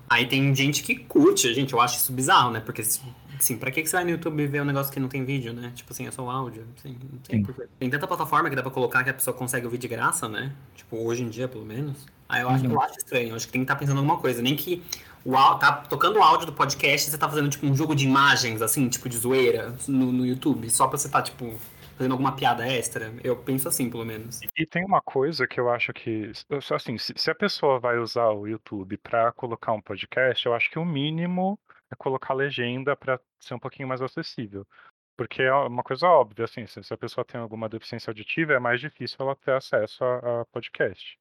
Aí 0.10 0.28
tem 0.28 0.54
gente 0.54 0.84
que 0.84 0.96
curte, 0.96 1.52
gente, 1.54 1.74
eu 1.74 1.82
acho 1.82 1.98
isso 1.98 2.14
bizarro, 2.14 2.52
né? 2.52 2.60
Porque, 2.60 2.82
assim, 2.82 3.58
pra 3.58 3.72
que 3.72 3.84
você 3.84 3.96
vai 3.96 4.06
no 4.06 4.12
YouTube 4.12 4.46
ver 4.46 4.62
um 4.62 4.66
negócio 4.66 4.94
que 4.94 5.00
não 5.00 5.08
tem 5.08 5.26
vídeo, 5.26 5.54
né? 5.54 5.72
Tipo 5.74 5.92
assim, 5.92 6.06
é 6.06 6.12
só 6.12 6.24
o 6.24 6.30
áudio. 6.30 6.66
Assim, 6.78 6.96
não 7.12 7.20
tem, 7.20 7.44
tem 7.80 7.90
tanta 7.90 8.06
plataforma 8.06 8.50
que 8.50 8.56
dá 8.56 8.62
pra 8.62 8.70
colocar 8.70 9.04
que 9.04 9.10
a 9.10 9.14
pessoa 9.14 9.36
consegue 9.36 9.66
ouvir 9.66 9.80
de 9.80 9.88
graça, 9.88 10.30
né? 10.30 10.52
Tipo, 10.76 10.98
hoje 10.98 11.24
em 11.24 11.30
dia, 11.30 11.48
pelo 11.48 11.66
menos. 11.66 12.06
Aí 12.30 12.42
eu 12.42 12.50
acho, 12.50 12.64
uhum. 12.64 12.74
eu 12.74 12.82
acho 12.82 12.98
estranho, 12.98 13.30
eu 13.30 13.36
acho 13.36 13.48
que 13.48 13.52
tem 13.52 13.62
que 13.62 13.66
estar 13.66 13.74
tá 13.74 13.80
pensando 13.80 13.96
em 13.96 14.00
alguma 14.02 14.20
coisa. 14.20 14.40
Nem 14.40 14.56
que 14.56 14.84
o 15.26 15.56
tá 15.56 15.72
tocando 15.90 16.20
o 16.20 16.24
áudio 16.24 16.46
do 16.46 16.54
podcast 16.54 17.08
e 17.08 17.12
você 17.12 17.18
tá 17.18 17.30
fazendo 17.30 17.50
tipo 17.50 17.66
um 17.66 17.76
jogo 17.76 17.96
de 17.96 18.06
imagens, 18.06 18.62
assim, 18.62 18.90
tipo 18.90 19.08
de 19.08 19.18
zoeira 19.18 19.74
no, 19.88 20.12
no 20.12 20.26
YouTube, 20.26 20.70
só 20.70 20.88
pra 20.88 20.98
você 20.98 21.10
tá, 21.10 21.22
tipo, 21.22 21.58
fazendo 21.98 22.12
alguma 22.12 22.36
piada 22.36 22.68
extra. 22.68 23.14
Eu 23.24 23.36
penso 23.36 23.68
assim, 23.68 23.90
pelo 23.90 24.06
menos. 24.06 24.42
E 24.58 24.66
tem 24.66 24.84
uma 24.86 25.02
coisa 25.02 25.48
que 25.48 25.60
eu 25.60 25.70
acho 25.70 25.94
que, 25.94 26.32
assim, 26.74 26.98
se 26.98 27.32
a 27.32 27.36
pessoa 27.36 27.80
vai 27.80 27.98
usar 27.98 28.30
o 28.30 28.48
YouTube 28.48 28.98
pra 28.98 29.32
colocar 29.32 29.72
um 29.72 29.82
podcast, 29.82 30.46
eu 30.46 30.54
acho 30.54 30.70
que 30.70 30.80
o 30.80 30.86
mínimo 30.86 31.58
é 31.92 31.96
colocar 31.96 32.34
legenda 32.34 32.96
pra 32.96 33.20
ser 33.40 33.54
um 33.54 33.60
pouquinho 33.60 33.88
mais 33.88 34.02
acessível. 34.02 34.68
Porque 35.16 35.44
é 35.44 35.54
uma 35.54 35.84
coisa 35.84 36.08
óbvia, 36.08 36.46
assim, 36.46 36.66
se 36.66 36.94
a 36.94 36.98
pessoa 36.98 37.24
tem 37.24 37.40
alguma 37.40 37.70
deficiência 37.70 38.10
auditiva, 38.10 38.54
é 38.54 38.60
mais 38.60 38.82
difícil 38.82 39.18
ela 39.20 39.36
ter 39.36 39.52
acesso 39.52 40.04
a, 40.04 40.42
a 40.42 40.46
podcast. 40.46 41.18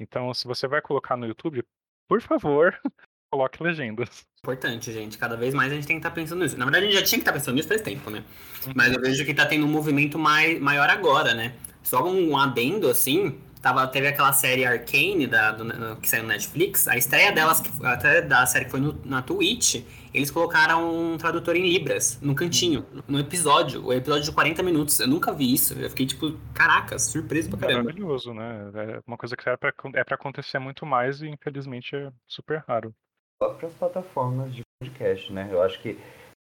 Então, 0.00 0.32
se 0.32 0.46
você 0.46 0.66
vai 0.66 0.80
colocar 0.80 1.16
no 1.16 1.26
YouTube, 1.26 1.62
por 2.08 2.20
favor, 2.22 2.78
coloque 3.36 3.62
legendas. 3.62 4.26
Importante, 4.38 4.92
gente. 4.92 5.18
Cada 5.18 5.36
vez 5.36 5.52
mais 5.52 5.70
a 5.70 5.74
gente 5.74 5.86
tem 5.86 5.96
que 5.96 6.00
estar 6.00 6.10
tá 6.10 6.14
pensando 6.14 6.42
nisso. 6.42 6.56
Na 6.56 6.64
verdade, 6.64 6.86
a 6.86 6.88
gente 6.88 6.98
já 6.98 7.04
tinha 7.04 7.18
que 7.18 7.22
estar 7.22 7.32
tá 7.32 7.38
pensando 7.38 7.54
nisso 7.54 7.68
faz 7.68 7.82
tempo, 7.82 8.08
né? 8.10 8.24
Uhum. 8.66 8.72
Mas 8.74 8.94
eu 8.94 9.00
vejo 9.00 9.24
que 9.24 9.30
está 9.30 9.44
tendo 9.44 9.66
um 9.66 9.68
movimento 9.68 10.18
mai, 10.18 10.58
maior 10.58 10.88
agora, 10.88 11.34
né? 11.34 11.52
Só 11.82 12.04
um 12.04 12.36
adendo, 12.36 12.88
assim, 12.88 13.38
tava, 13.60 13.86
teve 13.86 14.08
aquela 14.08 14.32
série 14.32 14.64
Arcane 14.64 15.26
da, 15.26 15.52
do, 15.52 15.96
que 15.96 16.08
saiu 16.08 16.22
no 16.22 16.30
Netflix. 16.30 16.88
A 16.88 16.96
estreia 16.96 17.30
delas, 17.30 17.62
até 17.82 18.22
da 18.22 18.46
série 18.46 18.64
que 18.64 18.70
foi 18.70 18.80
no, 18.80 18.98
na 19.04 19.20
Twitch, 19.20 19.84
eles 20.14 20.30
colocaram 20.30 20.88
um 20.88 21.18
tradutor 21.18 21.56
em 21.56 21.68
Libras, 21.68 22.18
no 22.22 22.34
cantinho, 22.34 22.86
no 23.06 23.18
episódio. 23.18 23.84
O 23.84 23.92
episódio 23.92 24.24
de 24.24 24.32
40 24.32 24.62
minutos. 24.62 24.98
Eu 24.98 25.08
nunca 25.08 25.32
vi 25.32 25.52
isso. 25.52 25.74
Eu 25.74 25.90
fiquei 25.90 26.06
tipo, 26.06 26.32
caraca, 26.54 26.98
surpreso 26.98 27.50
pra 27.50 27.58
caramba. 27.58 27.84
Maravilhoso, 27.84 28.32
né? 28.32 28.70
É 28.74 29.00
uma 29.06 29.18
coisa 29.18 29.36
que 29.36 29.48
é 29.48 29.56
pra, 29.56 29.72
é 29.94 30.04
pra 30.04 30.14
acontecer 30.14 30.58
muito 30.58 30.86
mais 30.86 31.20
e 31.20 31.28
infelizmente 31.28 31.94
é 31.94 32.10
super 32.26 32.64
raro 32.66 32.94
próprias 33.38 33.72
plataformas 33.74 34.54
de 34.54 34.62
podcast, 34.80 35.32
né? 35.32 35.48
Eu 35.50 35.62
acho 35.62 35.80
que 35.80 35.98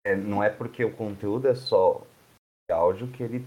é, 0.07 0.17
não 0.17 0.43
é 0.43 0.51
porque 0.51 0.85
o 0.85 0.93
conteúdo 0.93 1.49
é 1.49 1.55
só 1.55 2.03
áudio 2.71 3.09
que 3.09 3.23
ele 3.23 3.45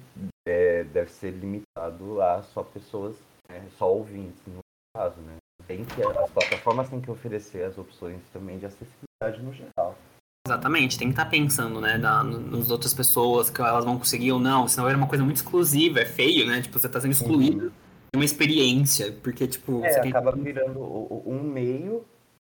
é, 0.47 0.83
deve 0.83 1.09
ser 1.09 1.31
limitado 1.31 2.21
a 2.21 2.43
só 2.43 2.61
pessoas, 2.63 3.15
né? 3.49 3.65
só 3.77 3.91
ouvintes, 3.91 4.41
no 4.47 4.59
caso, 4.95 5.19
né? 5.21 5.37
Tem 5.65 5.85
que, 5.85 6.03
as 6.03 6.29
plataformas 6.29 6.89
têm 6.89 6.99
que 6.99 7.09
oferecer 7.09 7.63
as 7.63 7.77
opções 7.77 8.21
também 8.33 8.59
de 8.59 8.65
acessibilidade 8.65 9.41
no 9.41 9.53
geral. 9.53 9.97
Exatamente, 10.45 10.97
tem 10.97 11.07
que 11.07 11.13
estar 11.13 11.23
tá 11.23 11.31
pensando, 11.31 11.79
né, 11.79 11.97
na, 11.97 12.21
nas 12.21 12.69
outras 12.69 12.93
pessoas, 12.93 13.49
que 13.49 13.61
elas 13.61 13.85
vão 13.85 13.97
conseguir 13.97 14.33
ou 14.33 14.41
não, 14.41 14.67
senão 14.67 14.89
é 14.89 14.95
uma 14.95 15.07
coisa 15.07 15.23
muito 15.23 15.37
exclusiva, 15.37 16.01
é 16.01 16.05
feio, 16.05 16.45
né, 16.45 16.61
tipo, 16.61 16.77
você 16.77 16.87
está 16.87 16.99
sendo 16.99 17.13
excluído 17.13 17.67
uhum. 17.67 17.69
de 17.69 18.17
uma 18.17 18.25
experiência, 18.25 19.13
porque, 19.23 19.47
tipo... 19.47 19.85
É, 19.85 20.05
acaba 20.05 20.33
tem... 20.33 20.43
virando 20.43 20.81
um 21.25 21.41
meio 21.41 22.03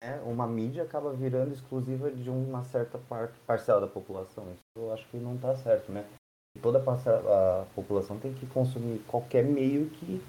né, 0.04 0.22
uma 0.26 0.46
mídia 0.46 0.84
acaba 0.84 1.14
virando 1.14 1.54
exclusiva 1.54 2.12
de 2.12 2.30
uma 2.30 2.64
certa 2.66 2.98
parte, 2.98 3.34
parcela 3.48 3.82
da 3.82 3.88
população. 3.88 4.46
Isso 4.52 4.62
eu 4.76 4.94
acho 4.94 5.08
que 5.08 5.18
não 5.18 5.36
está 5.36 5.56
certo, 5.56 5.92
né? 5.92 6.06
Toda 6.62 6.78
a, 6.78 7.66
população 7.74 8.20
tem 8.20 8.34
que 8.34 8.46
consumir 8.48 9.00
qualquer 9.08 9.44
meio 9.44 9.90
que 9.90 10.22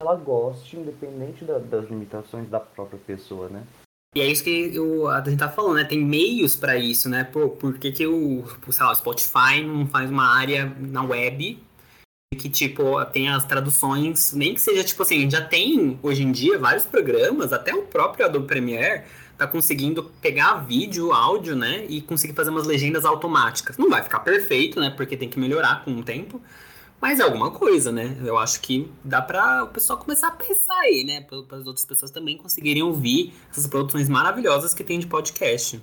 ela 0.00 0.14
goste, 0.14 0.76
independente 0.76 1.44
da, 1.44 1.58
das 1.58 1.86
limitações 1.86 2.48
da 2.48 2.60
própria 2.60 2.98
pessoa, 2.98 3.48
né? 3.48 3.66
E 4.14 4.20
é 4.22 4.26
isso 4.26 4.42
que 4.42 4.74
eu, 4.74 5.08
a 5.08 5.22
gente 5.22 5.38
tá 5.38 5.50
falando, 5.50 5.74
né? 5.74 5.84
Tem 5.84 6.02
meios 6.02 6.56
para 6.56 6.76
isso, 6.76 7.10
né? 7.10 7.24
Pô, 7.24 7.50
por 7.50 7.78
que, 7.78 7.92
que 7.92 8.06
o, 8.06 8.44
sei 8.70 8.84
lá, 8.84 8.92
o 8.92 8.94
Spotify 8.94 9.62
não 9.62 9.86
faz 9.86 10.10
uma 10.10 10.34
área 10.34 10.64
na 10.78 11.02
web 11.02 11.62
que, 12.38 12.48
tipo, 12.48 13.04
tem 13.06 13.28
as 13.28 13.44
traduções, 13.44 14.32
nem 14.32 14.54
que 14.54 14.60
seja, 14.60 14.82
tipo 14.84 15.02
assim, 15.02 15.30
já 15.30 15.40
tem 15.44 15.98
hoje 16.02 16.22
em 16.22 16.32
dia 16.32 16.58
vários 16.58 16.84
programas, 16.84 17.52
até 17.52 17.74
o 17.74 17.82
próprio 17.82 18.24
Adobe 18.24 18.46
Premiere 18.46 19.04
tá 19.36 19.46
conseguindo 19.46 20.04
pegar 20.20 20.54
vídeo, 20.54 21.12
áudio, 21.12 21.54
né, 21.54 21.84
e 21.88 22.00
conseguir 22.00 22.34
fazer 22.34 22.50
umas 22.50 22.66
legendas 22.66 23.04
automáticas. 23.04 23.76
Não 23.76 23.88
vai 23.88 24.02
ficar 24.02 24.20
perfeito, 24.20 24.80
né, 24.80 24.90
porque 24.96 25.16
tem 25.16 25.28
que 25.28 25.38
melhorar 25.38 25.84
com 25.84 25.92
o 25.92 26.02
tempo, 26.02 26.40
mas 27.00 27.20
é 27.20 27.22
alguma 27.22 27.52
coisa, 27.52 27.92
né? 27.92 28.16
Eu 28.24 28.36
acho 28.36 28.60
que 28.60 28.90
dá 29.04 29.22
para 29.22 29.62
o 29.62 29.68
pessoal 29.68 29.98
começar 29.98 30.28
a 30.28 30.32
pensar 30.32 30.78
aí, 30.80 31.04
né, 31.04 31.20
para 31.20 31.58
as 31.58 31.66
outras 31.66 31.84
pessoas 31.84 32.10
também 32.10 32.36
conseguirem 32.36 32.82
ouvir 32.82 33.32
essas 33.50 33.66
produções 33.66 34.08
maravilhosas 34.08 34.74
que 34.74 34.82
tem 34.82 34.98
de 34.98 35.06
podcast. 35.06 35.80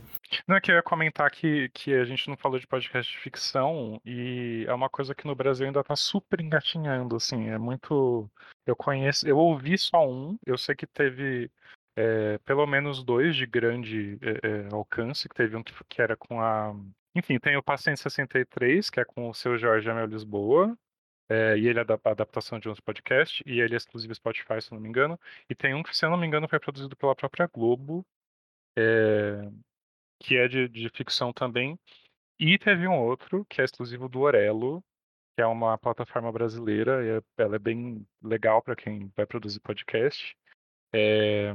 Não, 0.48 0.56
é 0.56 0.62
que 0.62 0.72
eu 0.72 0.76
ia 0.76 0.84
comentar 0.84 1.30
que, 1.32 1.70
que 1.70 1.94
a 1.94 2.04
gente 2.06 2.28
não 2.28 2.38
falou 2.38 2.60
de 2.60 2.68
podcast 2.68 3.12
de 3.12 3.20
ficção 3.20 4.02
e 4.06 4.66
é 4.68 4.74
uma 4.74 4.90
coisa 4.90 5.14
que 5.14 5.28
no 5.28 5.36
Brasil 5.36 5.66
ainda 5.66 5.84
tá 5.84 5.96
super 5.96 6.42
engatinhando, 6.42 7.16
assim, 7.16 7.50
é 7.50 7.58
muito... 7.58 8.30
Eu 8.66 8.76
conheço, 8.76 9.28
eu 9.28 9.38
ouvi 9.38 9.78
só 9.78 10.08
um, 10.08 10.38
eu 10.46 10.58
sei 10.58 10.76
que 10.76 10.88
teve 10.88 11.52
é, 11.96 12.38
pelo 12.40 12.66
menos 12.66 13.04
dois 13.04 13.36
de 13.36 13.46
grande 13.46 14.20
é, 14.22 14.74
alcance, 14.74 15.30
que 15.30 15.36
teve 15.36 15.56
um 15.56 15.64
que, 15.64 15.74
que, 15.88 16.02
era 16.02 16.18
com 16.18 16.42
a... 16.42 16.74
Enfim, 17.16 17.40
tem 17.40 17.56
o 17.56 17.64
Paciente 17.64 18.00
63, 18.02 18.90
que 18.90 19.00
é 19.00 19.06
com 19.06 19.30
o 19.30 19.34
seu 19.34 19.58
Jorge 19.58 19.90
Amel 19.90 20.08
Lisboa, 20.08 20.78
é, 21.30 21.58
e 21.58 21.68
ele 21.68 21.80
é 21.80 21.84
da 21.86 21.96
adaptação 22.04 22.60
de 22.60 22.70
uns 22.70 22.80
podcasts, 22.80 23.42
e 23.46 23.62
ele 23.62 23.74
é 23.74 23.78
exclusivo 23.78 24.14
Spotify, 24.14 24.62
se 24.62 24.72
não 24.72 24.80
me 24.80 24.90
engano. 24.90 25.20
E 25.50 25.56
tem 25.56 25.74
um 25.74 25.82
que, 25.82 25.96
se 25.96 26.06
eu 26.06 26.10
não 26.10 26.18
me 26.18 26.28
engano, 26.28 26.48
foi 26.50 26.60
produzido 26.60 26.96
pela 26.96 27.16
própria 27.16 27.48
Globo, 27.48 28.06
é, 28.78 29.50
que 30.20 30.38
é 30.38 30.48
de, 30.48 30.68
de 30.68 30.90
ficção 30.90 31.34
também. 31.34 31.80
E 32.40 32.58
teve 32.58 32.88
um 32.88 33.00
outro, 33.00 33.46
que 33.46 33.62
é 33.62 33.64
exclusivo 33.64 34.10
do 34.10 34.22
Orelo, 34.22 34.84
que 35.36 35.42
é 35.42 35.46
uma 35.46 35.78
plataforma 35.78 36.32
brasileira, 36.32 37.04
e 37.04 37.18
é, 37.18 37.22
ela 37.44 37.56
é 37.56 37.60
bem 37.60 38.06
legal 38.22 38.62
para 38.62 38.76
quem 38.76 39.12
vai 39.16 39.26
produzir 39.26 39.60
podcast, 39.60 40.36
é, 40.94 41.54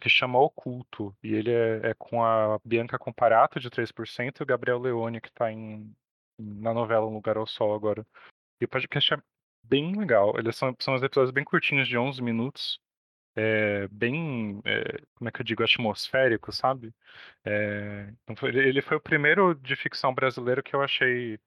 que 0.00 0.08
chama 0.08 0.38
Oculto. 0.38 1.14
E 1.22 1.34
ele 1.34 1.50
é, 1.50 1.90
é, 1.90 1.94
com 1.94 2.24
a 2.24 2.58
Bianca 2.64 2.98
Comparato, 2.98 3.60
de 3.60 3.70
3%, 3.70 4.40
e 4.40 4.42
o 4.42 4.46
Gabriel 4.46 4.78
Leone, 4.78 5.20
que 5.20 5.28
está 5.28 5.52
em, 5.52 5.94
na 6.38 6.72
novela 6.74 7.06
Um 7.06 7.14
Lugar 7.14 7.36
ao 7.36 7.46
Sol 7.46 7.74
agora. 7.74 8.06
E 8.60 8.64
o 8.64 8.68
podcast 8.68 9.14
é 9.14 9.22
bem 9.64 9.94
legal. 9.96 10.38
Eles 10.38 10.56
são, 10.56 10.74
são 10.80 10.96
episódios 10.96 11.30
bem 11.30 11.44
curtinhos, 11.44 11.88
de 11.88 11.96
11 11.98 12.22
minutos, 12.22 12.80
é, 13.36 13.88
bem, 13.90 14.60
é, 14.64 15.00
como 15.14 15.28
é 15.28 15.32
que 15.32 15.40
eu 15.40 15.44
digo, 15.44 15.62
atmosférico, 15.62 16.52
sabe? 16.52 16.92
É, 17.44 18.08
ele 18.44 18.82
foi 18.82 18.96
o 18.96 19.00
primeiro 19.00 19.54
de 19.54 19.76
ficção 19.76 20.14
brasileiro 20.14 20.62
que 20.62 20.74
eu 20.74 20.82
achei 20.82 21.38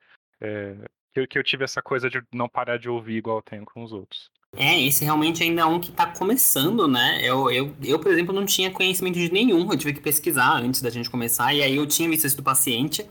que, 1.15 1.27
que 1.27 1.39
eu 1.39 1.43
tive 1.43 1.63
essa 1.63 1.81
coisa 1.81 2.09
de 2.09 2.21
não 2.33 2.49
parar 2.49 2.77
de 2.77 2.89
ouvir 2.89 3.15
igual 3.15 3.37
eu 3.37 3.41
tenho 3.41 3.65
com 3.65 3.83
os 3.83 3.93
outros. 3.93 4.29
É, 4.57 4.81
esse 4.81 5.03
realmente 5.03 5.43
ainda 5.43 5.61
é 5.61 5.65
um 5.65 5.79
que 5.79 5.91
tá 5.91 6.07
começando, 6.07 6.87
né? 6.87 7.19
Eu, 7.21 7.49
eu, 7.51 7.75
eu, 7.83 7.99
por 7.99 8.11
exemplo, 8.11 8.33
não 8.33 8.45
tinha 8.45 8.71
conhecimento 8.71 9.15
de 9.15 9.31
nenhum, 9.31 9.69
eu 9.71 9.77
tive 9.77 9.93
que 9.93 10.01
pesquisar 10.01 10.57
antes 10.57 10.81
da 10.81 10.89
gente 10.89 11.09
começar, 11.09 11.53
e 11.53 11.61
aí 11.61 11.75
eu 11.75 11.85
tinha 11.85 12.09
visto 12.09 12.25
esse 12.25 12.37
do 12.37 12.43
paciente, 12.43 13.05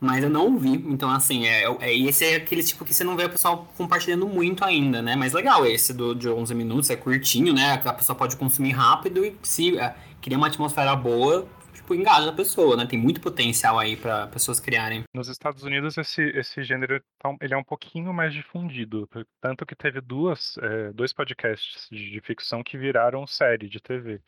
mas 0.00 0.22
eu 0.22 0.30
não 0.30 0.52
ouvi. 0.52 0.72
Então, 0.72 1.10
assim, 1.10 1.46
é, 1.46 1.64
é, 1.80 1.94
esse 1.94 2.24
é 2.24 2.36
aquele 2.36 2.62
tipo 2.62 2.84
que 2.84 2.92
você 2.92 3.04
não 3.04 3.16
vê 3.16 3.24
o 3.24 3.30
pessoal 3.30 3.66
compartilhando 3.76 4.26
muito 4.26 4.64
ainda, 4.64 5.00
né? 5.00 5.16
Mas 5.16 5.32
legal 5.32 5.64
esse 5.66 5.92
do, 5.92 6.14
de 6.14 6.28
11 6.28 6.54
minutos, 6.54 6.90
é 6.90 6.96
curtinho, 6.96 7.52
né? 7.52 7.80
A 7.84 7.92
pessoa 7.92 8.16
pode 8.16 8.36
consumir 8.36 8.72
rápido 8.72 9.24
e 9.24 9.36
se 9.42 9.78
é, 9.78 9.94
cria 10.20 10.36
uma 10.36 10.48
atmosfera 10.48 10.94
boa, 10.94 11.48
tipo, 11.72 11.94
engaja 11.94 12.28
a 12.28 12.32
pessoa, 12.32 12.76
né? 12.76 12.84
Tem 12.84 12.98
muito 12.98 13.20
potencial 13.20 13.78
aí 13.78 13.96
para 13.96 14.26
pessoas 14.26 14.60
criarem. 14.60 15.04
Nos 15.14 15.28
Estados 15.28 15.62
Unidos, 15.62 15.96
esse, 15.96 16.22
esse 16.22 16.62
gênero 16.62 17.00
tá 17.18 17.34
ele 17.40 17.54
é 17.54 17.56
um 17.56 17.64
pouquinho 17.64 18.12
mais 18.12 18.34
difundido. 18.34 19.08
Tanto 19.40 19.64
que 19.64 19.76
teve 19.76 20.00
duas, 20.00 20.58
é, 20.58 20.92
dois 20.92 21.12
podcasts 21.12 21.88
de, 21.90 22.10
de, 22.10 22.20
ficção 22.20 22.62
que 22.62 22.76
viraram 22.76 23.26
série 23.26 23.68
de 23.68 23.80
TV. 23.80 24.20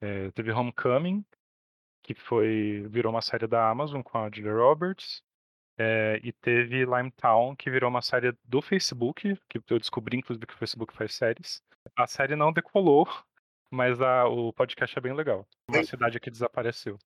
É, 0.00 0.30
teve 0.32 0.52
Homecoming, 0.52 1.24
que 2.06 2.14
foi 2.14 2.86
virou 2.88 3.12
uma 3.12 3.20
série 3.20 3.48
da 3.48 3.68
Amazon 3.68 4.00
com 4.00 4.18
a 4.18 4.30
Julia 4.32 4.54
Roberts. 4.54 5.22
É, 5.78 6.20
e 6.22 6.32
teve 6.32 6.86
Limetown, 6.86 7.54
que 7.54 7.70
virou 7.70 7.90
uma 7.90 8.00
série 8.00 8.32
do 8.44 8.62
Facebook, 8.62 9.36
que 9.48 9.60
eu 9.68 9.78
descobri, 9.78 10.16
inclusive, 10.16 10.46
que 10.46 10.54
o 10.54 10.58
Facebook 10.58 10.94
faz 10.94 11.14
séries. 11.14 11.60
A 11.94 12.06
série 12.06 12.34
não 12.34 12.52
decolou, 12.52 13.06
mas 13.70 14.00
a, 14.00 14.26
o 14.26 14.52
podcast 14.52 14.96
é 14.96 15.02
bem 15.02 15.12
legal. 15.12 15.46
Uma 15.68 15.84
cidade 15.84 16.18
que 16.18 16.30
desapareceu. 16.30 16.96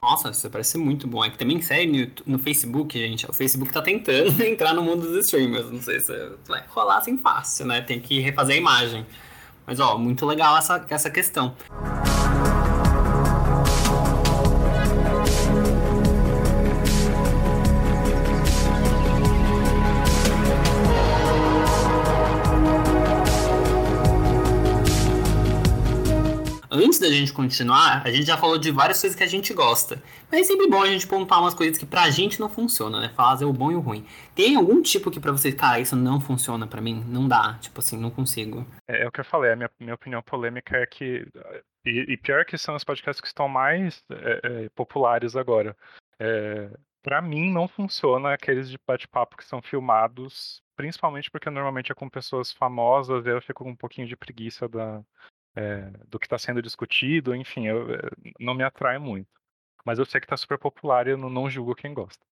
Nossa, 0.00 0.30
isso 0.30 0.48
parece 0.50 0.78
muito 0.78 1.06
bom. 1.06 1.24
É 1.24 1.30
que 1.30 1.38
também 1.38 1.60
série 1.60 1.86
no, 1.86 2.34
no, 2.34 2.38
Facebook, 2.38 2.98
gente. 2.98 3.28
O 3.28 3.32
Facebook 3.32 3.72
tá 3.72 3.82
tentando 3.82 4.40
entrar 4.44 4.72
no 4.72 4.82
mundo 4.82 5.02
dos 5.02 5.26
streamers. 5.26 5.70
Não 5.70 5.82
sei 5.82 6.00
se 6.00 6.12
vai 6.46 6.64
rolar 6.68 6.98
assim 6.98 7.18
fácil, 7.18 7.66
né? 7.66 7.82
Tem 7.82 8.00
que 8.00 8.20
refazer 8.20 8.56
a 8.56 8.58
imagem. 8.58 9.06
Mas, 9.66 9.80
ó, 9.80 9.98
muito 9.98 10.24
legal 10.26 10.56
essa, 10.56 10.84
essa 10.90 11.10
questão. 11.10 11.56
Antes 26.94 26.98
da 26.98 27.08
gente 27.08 27.32
continuar, 27.32 28.02
a 28.04 28.10
gente 28.10 28.26
já 28.26 28.36
falou 28.36 28.56
de 28.56 28.70
várias 28.70 29.00
coisas 29.00 29.16
que 29.16 29.24
a 29.24 29.28
gente 29.28 29.52
gosta. 29.52 30.00
Mas 30.30 30.42
é 30.42 30.44
sempre 30.44 30.68
bom 30.68 30.82
a 30.82 30.86
gente 30.86 31.06
pontuar 31.06 31.40
umas 31.40 31.54
coisas 31.54 31.76
que 31.76 31.84
pra 31.84 32.08
gente 32.10 32.38
não 32.38 32.48
funcionam, 32.48 33.00
né? 33.00 33.08
Fazer 33.16 33.44
o 33.44 33.52
bom 33.52 33.72
e 33.72 33.74
o 33.74 33.80
ruim. 33.80 34.06
Tem 34.34 34.54
algum 34.54 34.80
tipo 34.80 35.10
que 35.10 35.18
pra 35.18 35.32
vocês, 35.32 35.54
cara, 35.54 35.80
isso 35.80 35.96
não 35.96 36.20
funciona 36.20 36.66
pra 36.66 36.80
mim? 36.80 37.04
Não 37.08 37.26
dá. 37.26 37.58
Tipo 37.60 37.80
assim, 37.80 37.98
não 37.98 38.10
consigo. 38.10 38.66
É, 38.88 39.02
é 39.02 39.08
o 39.08 39.12
que 39.12 39.20
eu 39.20 39.24
falei, 39.24 39.52
a 39.52 39.56
minha, 39.56 39.70
minha 39.80 39.94
opinião 39.94 40.22
polêmica 40.22 40.76
é 40.76 40.86
que. 40.86 41.26
E, 41.84 42.12
e 42.12 42.16
pior 42.16 42.44
que 42.44 42.56
são 42.56 42.76
os 42.76 42.84
podcasts 42.84 43.20
que 43.20 43.26
estão 43.26 43.48
mais 43.48 44.02
é, 44.10 44.40
é, 44.44 44.68
populares 44.70 45.34
agora. 45.34 45.76
É, 46.18 46.70
para 47.02 47.20
mim 47.20 47.52
não 47.52 47.66
funciona 47.66 48.32
aqueles 48.32 48.70
de 48.70 48.78
bate-papo 48.86 49.36
que 49.36 49.44
são 49.44 49.60
filmados, 49.60 50.62
principalmente 50.76 51.30
porque 51.30 51.50
normalmente 51.50 51.90
é 51.90 51.94
com 51.94 52.08
pessoas 52.08 52.52
famosas, 52.52 53.26
eu 53.26 53.42
fico 53.42 53.64
com 53.64 53.70
um 53.70 53.76
pouquinho 53.76 54.06
de 54.06 54.16
preguiça 54.16 54.66
da, 54.66 55.02
é, 55.56 55.90
do 56.08 56.18
que 56.18 56.26
está 56.26 56.38
sendo 56.38 56.60
discutido, 56.60 57.34
enfim, 57.34 57.66
eu, 57.66 57.94
é, 57.94 58.00
não 58.40 58.54
me 58.54 58.64
atrai 58.64 58.98
muito. 58.98 59.28
Mas 59.84 59.98
eu 59.98 60.04
sei 60.04 60.20
que 60.20 60.26
está 60.26 60.36
super 60.36 60.58
popular 60.58 61.06
e 61.06 61.10
eu 61.10 61.18
não, 61.18 61.28
não 61.28 61.50
julgo 61.50 61.74
quem 61.74 61.92
gosta. 61.92 62.24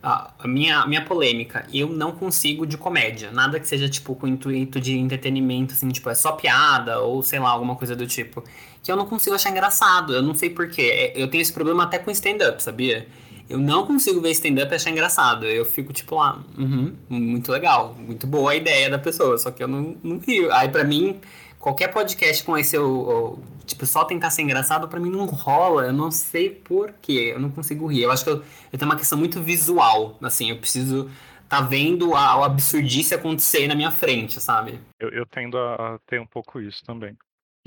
A 0.00 0.46
minha, 0.46 0.86
minha 0.86 1.04
polêmica, 1.04 1.66
eu 1.74 1.88
não 1.88 2.12
consigo 2.12 2.64
de 2.64 2.78
comédia. 2.78 3.32
Nada 3.32 3.58
que 3.58 3.66
seja, 3.66 3.88
tipo, 3.88 4.14
com 4.14 4.28
intuito 4.28 4.80
de 4.80 4.96
entretenimento, 4.96 5.74
assim, 5.74 5.88
tipo, 5.88 6.08
é 6.08 6.14
só 6.14 6.32
piada 6.32 7.00
ou 7.00 7.20
sei 7.20 7.40
lá, 7.40 7.50
alguma 7.50 7.74
coisa 7.74 7.96
do 7.96 8.06
tipo. 8.06 8.44
Que 8.80 8.92
eu 8.92 8.96
não 8.96 9.06
consigo 9.06 9.34
achar 9.34 9.50
engraçado. 9.50 10.14
Eu 10.14 10.22
não 10.22 10.34
sei 10.34 10.50
porquê. 10.50 10.82
É, 10.82 11.20
eu 11.20 11.28
tenho 11.28 11.42
esse 11.42 11.52
problema 11.52 11.82
até 11.82 11.98
com 11.98 12.12
stand-up, 12.12 12.62
sabia? 12.62 13.08
Eu 13.50 13.58
não 13.58 13.84
consigo 13.86 14.20
ver 14.20 14.30
stand-up 14.30 14.70
e 14.70 14.76
achar 14.76 14.90
engraçado. 14.90 15.44
Eu 15.46 15.64
fico, 15.64 15.92
tipo, 15.92 16.14
lá, 16.14 16.44
uhum, 16.56 16.94
muito 17.08 17.50
legal, 17.50 17.94
muito 17.98 18.24
boa 18.24 18.52
a 18.52 18.54
ideia 18.54 18.88
da 18.88 18.98
pessoa, 18.98 19.36
só 19.36 19.50
que 19.50 19.62
eu 19.62 19.68
não, 19.68 19.96
não 20.02 20.18
rio. 20.18 20.52
Aí, 20.52 20.68
pra 20.68 20.84
mim, 20.84 21.20
qualquer 21.58 21.88
podcast 21.88 22.42
com 22.44 22.56
esse, 22.56 22.76
ou, 22.78 23.38
tipo, 23.66 23.84
só 23.86 24.04
tentar 24.04 24.30
ser 24.30 24.42
engraçado, 24.42 24.88
para 24.88 25.00
mim 25.00 25.10
não 25.10 25.26
rola. 25.26 25.86
Eu 25.86 25.92
não 25.92 26.10
sei 26.10 26.50
porquê. 26.50 27.32
Eu 27.34 27.40
não 27.40 27.50
consigo 27.50 27.86
rir. 27.86 28.02
Eu 28.02 28.10
acho 28.10 28.24
que 28.24 28.30
eu, 28.30 28.42
eu 28.72 28.78
tenho 28.78 28.90
uma 28.90 28.96
questão 28.96 29.18
muito 29.18 29.40
visual. 29.40 30.18
Assim, 30.22 30.50
eu 30.50 30.58
preciso 30.58 31.10
tá 31.48 31.62
vendo 31.62 32.14
a, 32.14 32.20
a 32.20 32.46
absurdice 32.46 33.14
acontecer 33.14 33.66
na 33.66 33.74
minha 33.74 33.90
frente, 33.90 34.38
sabe? 34.38 34.78
Eu, 35.00 35.08
eu 35.08 35.24
tendo 35.24 35.56
a 35.56 35.98
ter 36.06 36.20
um 36.20 36.26
pouco 36.26 36.60
isso 36.60 36.84
também. 36.84 37.16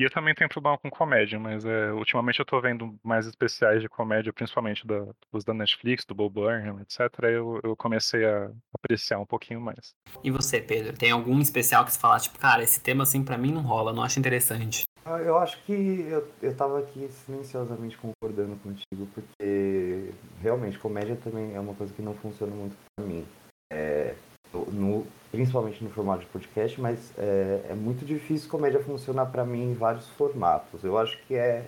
E 0.02 0.04
eu 0.04 0.10
também 0.10 0.34
tenho 0.34 0.50
problema 0.50 0.80
com 0.80 0.90
comédia, 0.90 1.38
mas 1.38 1.64
é, 1.64 1.92
ultimamente 1.92 2.40
eu 2.40 2.46
tô 2.46 2.60
vendo 2.60 2.98
mais 3.04 3.28
especiais 3.28 3.84
de 3.84 3.88
comédia, 3.88 4.34
principalmente 4.34 4.88
da, 4.88 5.06
os 5.32 5.44
da 5.44 5.54
Netflix, 5.54 6.04
do 6.06 6.16
Bob 6.16 6.34
Burnham, 6.34 6.80
etc. 6.80 7.02
Eu, 7.26 7.60
eu 7.64 7.76
comecei 7.76 8.26
a 8.26 8.50
apreciar 8.74 9.20
um 9.20 9.28
pouquinho 9.28 9.62
mais. 9.62 9.94
E 10.24 10.32
você, 10.32 10.60
Pedro? 10.60 10.98
Tem 10.98 11.12
algum 11.12 11.40
especial 11.40 11.86
que 11.86 11.94
você 11.94 12.00
fala, 12.00 12.20
tipo, 12.20 12.40
cara, 12.40 12.64
esse 12.64 12.82
tema 12.82 13.04
assim 13.04 13.24
para 13.24 13.38
mim 13.38 13.52
não 13.52 13.62
rola, 13.62 13.94
não 13.94 14.02
acho 14.02 14.18
interessante? 14.18 14.86
Ah, 15.06 15.20
eu 15.20 15.38
acho 15.38 15.64
que 15.66 16.08
eu, 16.10 16.28
eu 16.42 16.58
tava 16.58 16.80
aqui 16.80 17.08
silenciosamente 17.08 17.96
concordando 17.96 18.56
contigo, 18.56 19.08
porque 19.14 20.12
realmente 20.42 20.80
comédia 20.80 21.16
também 21.16 21.54
é 21.54 21.60
uma 21.60 21.76
coisa 21.76 21.94
que 21.94 22.02
não 22.02 22.16
funciona 22.16 22.56
muito 22.56 22.76
para 22.96 23.06
mim. 23.06 23.24
É, 23.72 24.16
no, 24.52 25.06
principalmente 25.32 25.84
no 25.84 25.89
formato 25.89 26.22
de 26.22 26.28
podcast, 26.28 26.80
mas 26.80 27.13
é, 27.17 27.67
é 27.70 27.74
muito 27.74 28.06
difícil 28.06 28.50
comédia 28.50 28.84
funcionar 28.84 29.28
para 29.28 29.46
mim 29.46 29.72
em 29.72 29.74
vários 29.74 30.08
formatos. 30.10 30.84
Eu 30.84 30.98
acho 30.98 31.17
que 31.26 31.36
é, 31.36 31.65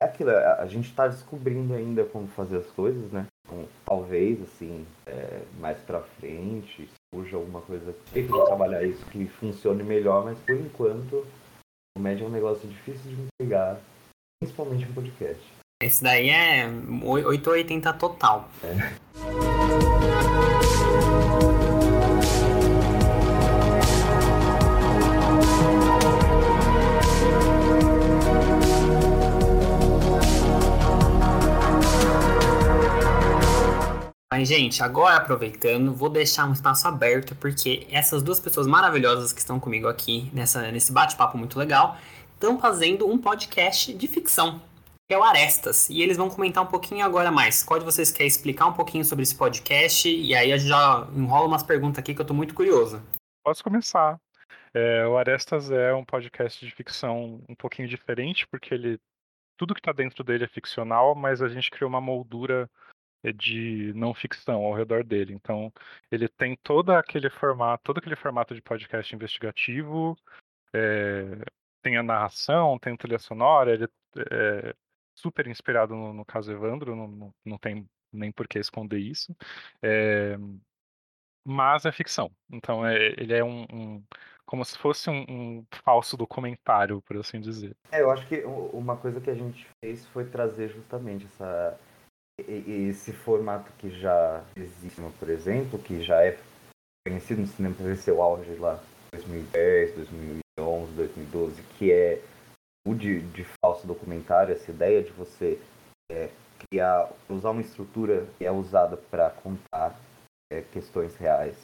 é 0.00 0.04
aquilo, 0.04 0.30
a, 0.30 0.62
a 0.62 0.66
gente 0.66 0.88
está 0.88 1.08
descobrindo 1.08 1.74
ainda 1.74 2.04
como 2.04 2.28
fazer 2.28 2.58
as 2.58 2.66
coisas, 2.68 3.10
né? 3.10 3.26
Então, 3.46 3.64
talvez, 3.84 4.40
assim, 4.42 4.86
é, 5.06 5.42
mais 5.58 5.78
para 5.78 6.00
frente, 6.00 6.88
surja 7.12 7.36
alguma 7.36 7.60
coisa 7.60 7.94
que 8.12 8.18
eu 8.20 8.44
trabalhar 8.44 8.82
isso 8.84 9.04
que 9.06 9.26
funcione 9.26 9.82
melhor, 9.82 10.24
mas 10.24 10.38
por 10.40 10.56
enquanto, 10.56 11.26
comédia 11.96 12.24
é 12.24 12.26
um 12.26 12.30
negócio 12.30 12.68
difícil 12.68 13.10
de 13.10 13.16
me 13.16 13.26
pegar, 13.38 13.80
principalmente 14.40 14.84
em 14.84 14.92
podcast. 14.92 15.42
Esse 15.82 16.02
daí 16.02 16.30
é 16.30 16.66
880 17.04 17.92
total. 17.94 18.48
É. 18.64 19.05
Mas, 34.36 34.48
gente, 34.48 34.82
agora 34.82 35.16
aproveitando, 35.16 35.94
vou 35.94 36.10
deixar 36.10 36.46
um 36.46 36.52
espaço 36.52 36.86
aberto, 36.86 37.34
porque 37.36 37.86
essas 37.90 38.22
duas 38.22 38.38
pessoas 38.38 38.66
maravilhosas 38.66 39.32
que 39.32 39.40
estão 39.40 39.58
comigo 39.58 39.88
aqui 39.88 40.30
nessa, 40.30 40.70
nesse 40.70 40.92
bate-papo 40.92 41.38
muito 41.38 41.58
legal 41.58 41.96
estão 42.34 42.60
fazendo 42.60 43.10
um 43.10 43.16
podcast 43.16 43.94
de 43.94 44.06
ficção, 44.06 44.60
que 45.08 45.14
é 45.14 45.18
o 45.18 45.22
Arestas. 45.22 45.88
E 45.88 46.02
eles 46.02 46.18
vão 46.18 46.28
comentar 46.28 46.62
um 46.62 46.66
pouquinho 46.66 47.02
agora 47.02 47.32
mais. 47.32 47.62
Qual 47.62 47.78
de 47.78 47.86
vocês 47.86 48.10
quer 48.10 48.26
explicar 48.26 48.66
um 48.66 48.74
pouquinho 48.74 49.06
sobre 49.06 49.22
esse 49.22 49.34
podcast? 49.34 50.06
E 50.06 50.34
aí 50.34 50.52
gente 50.58 50.68
já 50.68 51.08
enrola 51.16 51.46
umas 51.46 51.62
perguntas 51.62 52.00
aqui 52.00 52.12
que 52.12 52.20
eu 52.20 52.24
estou 52.24 52.36
muito 52.36 52.52
curioso. 52.52 53.02
Posso 53.42 53.64
começar. 53.64 54.20
É, 54.74 55.06
o 55.06 55.16
Arestas 55.16 55.70
é 55.70 55.94
um 55.94 56.04
podcast 56.04 56.62
de 56.62 56.74
ficção 56.74 57.40
um 57.48 57.54
pouquinho 57.54 57.88
diferente, 57.88 58.46
porque 58.46 58.74
ele 58.74 59.00
tudo 59.56 59.72
que 59.72 59.80
está 59.80 59.92
dentro 59.92 60.22
dele 60.22 60.44
é 60.44 60.48
ficcional, 60.48 61.14
mas 61.14 61.40
a 61.40 61.48
gente 61.48 61.70
criou 61.70 61.88
uma 61.88 62.02
moldura 62.02 62.68
de 63.34 63.92
não 63.94 64.14
ficção 64.14 64.64
ao 64.64 64.74
redor 64.74 65.04
dele. 65.04 65.34
Então, 65.34 65.72
ele 66.10 66.28
tem 66.28 66.56
todo 66.62 66.90
aquele 66.90 67.30
formato, 67.30 67.82
todo 67.84 67.98
aquele 67.98 68.16
formato 68.16 68.54
de 68.54 68.62
podcast 68.62 69.14
investigativo, 69.14 70.16
é, 70.72 71.44
tem 71.82 71.96
a 71.96 72.02
narração, 72.02 72.78
tem 72.78 72.94
a 72.94 72.96
trilha 72.96 73.18
sonora, 73.18 73.72
ele 73.72 73.88
é 74.30 74.74
super 75.14 75.46
inspirado 75.46 75.94
no, 75.94 76.12
no 76.12 76.24
caso 76.24 76.52
Evandro, 76.52 76.94
não, 76.94 77.34
não 77.44 77.58
tem 77.58 77.88
nem 78.12 78.30
por 78.32 78.46
que 78.46 78.58
esconder 78.58 78.98
isso. 78.98 79.34
É, 79.82 80.36
mas 81.44 81.84
é 81.84 81.92
ficção. 81.92 82.30
Então, 82.50 82.84
é, 82.84 83.14
ele 83.16 83.32
é 83.32 83.44
um, 83.44 83.64
um 83.72 84.04
como 84.44 84.64
se 84.64 84.78
fosse 84.78 85.10
um, 85.10 85.24
um, 85.28 85.66
falso 85.84 86.16
documentário, 86.16 87.02
por 87.02 87.16
assim 87.16 87.40
dizer. 87.40 87.76
É, 87.90 88.00
eu 88.00 88.10
acho 88.10 88.26
que 88.28 88.44
uma 88.44 88.96
coisa 88.96 89.20
que 89.20 89.28
a 89.28 89.34
gente 89.34 89.66
fez 89.80 90.06
foi 90.06 90.24
trazer 90.24 90.68
justamente 90.68 91.26
essa 91.26 91.78
esse 92.38 93.12
formato 93.12 93.70
que 93.78 93.90
já 93.90 94.44
existe, 94.54 95.00
por 95.18 95.28
exemplo, 95.28 95.78
que 95.78 96.02
já 96.02 96.22
é 96.22 96.38
conhecido 97.06 97.40
no 97.40 97.46
cinema, 97.46 97.74
teve 97.74 97.96
seu 97.96 98.20
auge 98.20 98.54
lá 98.56 98.82
2010, 99.12 99.94
2000, 99.94 100.40
2011, 100.58 100.92
2012, 100.92 101.62
que 101.78 101.92
é 101.92 102.22
o 102.86 102.94
de, 102.94 103.20
de 103.20 103.44
falso 103.60 103.86
documentário, 103.86 104.54
essa 104.54 104.70
ideia 104.70 105.02
de 105.02 105.10
você 105.12 105.60
é, 106.10 106.30
criar, 106.58 107.10
usar 107.28 107.50
uma 107.50 107.60
estrutura 107.60 108.26
que 108.38 108.44
é 108.44 108.50
usada 108.50 108.96
para 108.96 109.30
contar 109.30 109.98
é, 110.50 110.62
questões 110.62 111.16
reais, 111.16 111.56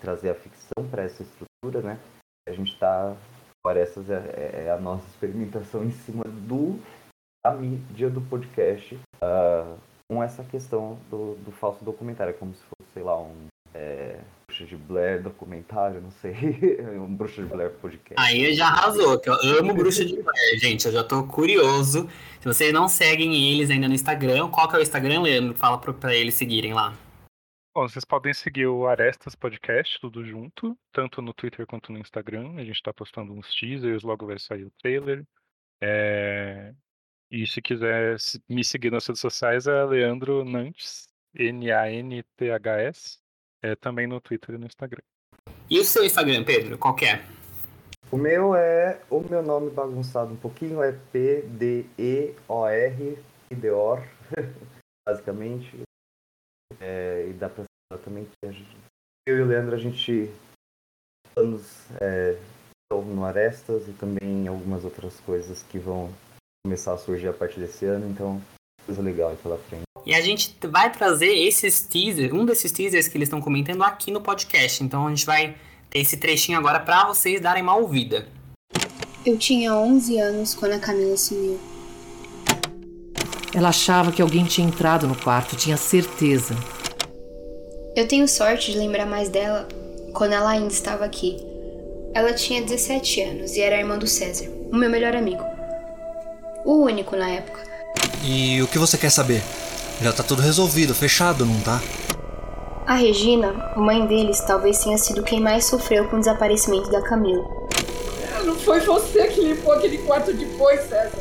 trazer 0.00 0.30
a 0.30 0.34
ficção 0.34 0.88
para 0.90 1.02
essa 1.02 1.22
estrutura, 1.22 1.82
né? 1.82 2.00
A 2.48 2.52
gente 2.52 2.72
está, 2.72 3.16
agora 3.64 3.80
essas 3.80 4.08
é, 4.10 4.14
é, 4.14 4.64
é, 4.66 4.70
a 4.70 4.78
nossa 4.78 5.06
experimentação 5.08 5.84
em 5.84 5.90
cima 5.90 6.24
do 6.24 6.80
a 7.44 7.52
mídia 7.52 8.10
do 8.10 8.20
podcast 8.20 8.96
uh, 9.22 9.78
com 10.08 10.22
essa 10.22 10.44
questão 10.44 10.98
do, 11.10 11.34
do 11.36 11.52
falso 11.52 11.84
documentário, 11.84 12.34
como 12.34 12.54
se 12.54 12.62
fosse, 12.62 12.92
sei 12.92 13.02
lá, 13.02 13.20
um 13.20 13.46
é, 13.74 14.20
Bruxa 14.46 14.64
de 14.64 14.76
Blair 14.76 15.22
documentário, 15.22 16.00
não 16.00 16.10
sei. 16.10 16.32
um 16.98 17.14
Bruxa 17.14 17.42
de 17.42 17.48
Blair 17.48 17.72
podcast. 17.72 18.14
Aí 18.16 18.54
já 18.54 18.68
arrasou, 18.68 19.18
que 19.18 19.28
eu 19.28 19.34
amo 19.58 19.74
Bruxa 19.74 20.04
de 20.04 20.14
Blair, 20.14 20.58
gente. 20.58 20.86
Eu 20.86 20.92
já 20.92 21.04
tô 21.04 21.26
curioso. 21.26 22.08
Se 22.40 22.46
vocês 22.46 22.72
não 22.72 22.88
seguem 22.88 23.52
eles 23.52 23.70
ainda 23.70 23.88
no 23.88 23.94
Instagram, 23.94 24.48
qual 24.48 24.68
que 24.68 24.76
é 24.76 24.78
o 24.78 24.82
Instagram, 24.82 25.22
Leandro? 25.22 25.54
Fala 25.54 25.78
pra, 25.78 25.92
pra 25.92 26.14
eles 26.14 26.34
seguirem 26.34 26.72
lá. 26.72 26.96
Bom, 27.74 27.86
vocês 27.86 28.06
podem 28.06 28.32
seguir 28.32 28.66
o 28.66 28.86
Arestas 28.86 29.34
Podcast, 29.34 30.00
tudo 30.00 30.24
junto, 30.24 30.74
tanto 30.92 31.20
no 31.20 31.34
Twitter 31.34 31.66
quanto 31.66 31.92
no 31.92 31.98
Instagram. 31.98 32.54
A 32.56 32.64
gente 32.64 32.82
tá 32.82 32.90
postando 32.90 33.34
uns 33.34 33.54
teasers, 33.54 34.02
logo 34.02 34.26
vai 34.26 34.38
sair 34.38 34.64
o 34.64 34.72
trailer. 34.80 35.22
É... 35.82 36.72
E 37.30 37.46
se 37.46 37.60
quiser 37.60 38.16
me 38.48 38.64
seguir 38.64 38.90
nas 38.90 39.06
redes 39.06 39.20
sociais 39.20 39.66
é 39.66 39.84
Leandro 39.84 40.44
Nantes, 40.44 41.08
N-A-N-T-H-S 41.34 43.18
é, 43.62 43.74
também 43.74 44.06
no 44.06 44.20
Twitter 44.20 44.54
e 44.54 44.58
no 44.58 44.66
Instagram. 44.66 45.02
E 45.68 45.80
o 45.80 45.84
seu 45.84 46.04
Instagram, 46.04 46.44
Pedro, 46.44 46.78
qual 46.78 46.96
é? 47.02 47.24
O 48.10 48.16
meu 48.16 48.54
é. 48.54 49.00
O 49.10 49.20
meu 49.20 49.42
nome 49.42 49.70
bagunçado 49.70 50.32
um 50.32 50.36
pouquinho 50.36 50.80
é 50.82 50.92
P-D-E-O-R, 51.12 52.38
Ideor, 53.50 54.00
basicamente. 55.06 55.82
É, 56.80 57.26
e 57.28 57.32
dá 57.32 57.48
pra 57.48 57.64
saber 57.92 58.04
também 58.04 58.24
que 58.24 58.52
gente, 58.52 58.76
eu 59.26 59.38
e 59.38 59.42
o 59.42 59.46
Leandro 59.46 59.74
a 59.74 59.78
gente 59.78 60.30
estamos 61.26 61.90
é, 62.00 62.38
no 62.92 63.24
Arestas 63.24 63.88
e 63.88 63.92
também 63.92 64.46
algumas 64.46 64.84
outras 64.84 65.18
coisas 65.20 65.62
que 65.64 65.78
vão 65.78 66.12
começar 66.66 66.94
a 66.94 66.98
surgir 66.98 67.28
a 67.28 67.32
partir 67.32 67.60
desse 67.60 67.86
ano, 67.86 68.10
então 68.10 68.42
coisa 68.84 69.00
legal 69.00 69.30
aí 69.30 69.36
pela 69.36 69.56
frente. 69.56 69.82
E 70.04 70.12
a 70.12 70.20
gente 70.20 70.56
vai 70.66 70.92
trazer 70.92 71.32
esses 71.32 71.80
teasers, 71.80 72.32
um 72.32 72.44
desses 72.44 72.72
teasers 72.72 73.06
que 73.06 73.16
eles 73.16 73.28
estão 73.28 73.40
comentando 73.40 73.82
aqui 73.84 74.10
no 74.10 74.20
podcast. 74.20 74.82
Então 74.82 75.06
a 75.06 75.10
gente 75.10 75.24
vai 75.24 75.54
ter 75.88 76.00
esse 76.00 76.16
trechinho 76.16 76.58
agora 76.58 76.80
para 76.80 77.06
vocês 77.06 77.40
darem 77.40 77.62
uma 77.62 77.76
ouvida. 77.76 78.26
Eu 79.24 79.38
tinha 79.38 79.74
11 79.74 80.18
anos 80.18 80.54
quando 80.54 80.72
a 80.72 80.78
Camila 80.78 81.16
sumiu. 81.16 81.58
Ela 83.54 83.68
achava 83.68 84.10
que 84.10 84.20
alguém 84.20 84.44
tinha 84.44 84.66
entrado 84.66 85.06
no 85.06 85.14
quarto, 85.14 85.56
tinha 85.56 85.76
certeza. 85.76 86.54
Eu 87.94 88.06
tenho 88.08 88.26
sorte 88.26 88.72
de 88.72 88.78
lembrar 88.78 89.06
mais 89.06 89.28
dela 89.28 89.68
quando 90.12 90.32
ela 90.32 90.50
ainda 90.50 90.72
estava 90.72 91.04
aqui. 91.04 91.36
Ela 92.12 92.32
tinha 92.32 92.62
17 92.62 93.20
anos 93.22 93.56
e 93.56 93.60
era 93.60 93.78
irmã 93.78 93.98
do 93.98 94.06
César, 94.06 94.48
o 94.72 94.76
meu 94.76 94.90
melhor 94.90 95.14
amigo. 95.14 95.55
O 96.66 96.82
único 96.82 97.14
na 97.14 97.30
época. 97.30 97.60
E 98.24 98.60
o 98.60 98.66
que 98.66 98.76
você 98.76 98.98
quer 98.98 99.10
saber? 99.10 99.40
Já 100.02 100.12
tá 100.12 100.24
tudo 100.24 100.42
resolvido, 100.42 100.92
fechado, 100.92 101.46
não 101.46 101.60
tá? 101.60 101.80
A 102.84 102.94
Regina, 102.94 103.72
mãe 103.76 104.04
deles, 104.04 104.40
talvez 104.40 104.80
tenha 104.80 104.98
sido 104.98 105.22
quem 105.22 105.40
mais 105.40 105.64
sofreu 105.64 106.08
com 106.08 106.16
o 106.16 106.18
desaparecimento 106.18 106.90
da 106.90 107.00
Camila. 107.00 107.44
Não 108.44 108.56
foi 108.56 108.80
você 108.80 109.28
que 109.28 109.42
limpou 109.42 109.74
aquele 109.74 109.98
quarto 109.98 110.32
depois, 110.32 110.80
César. 110.88 111.12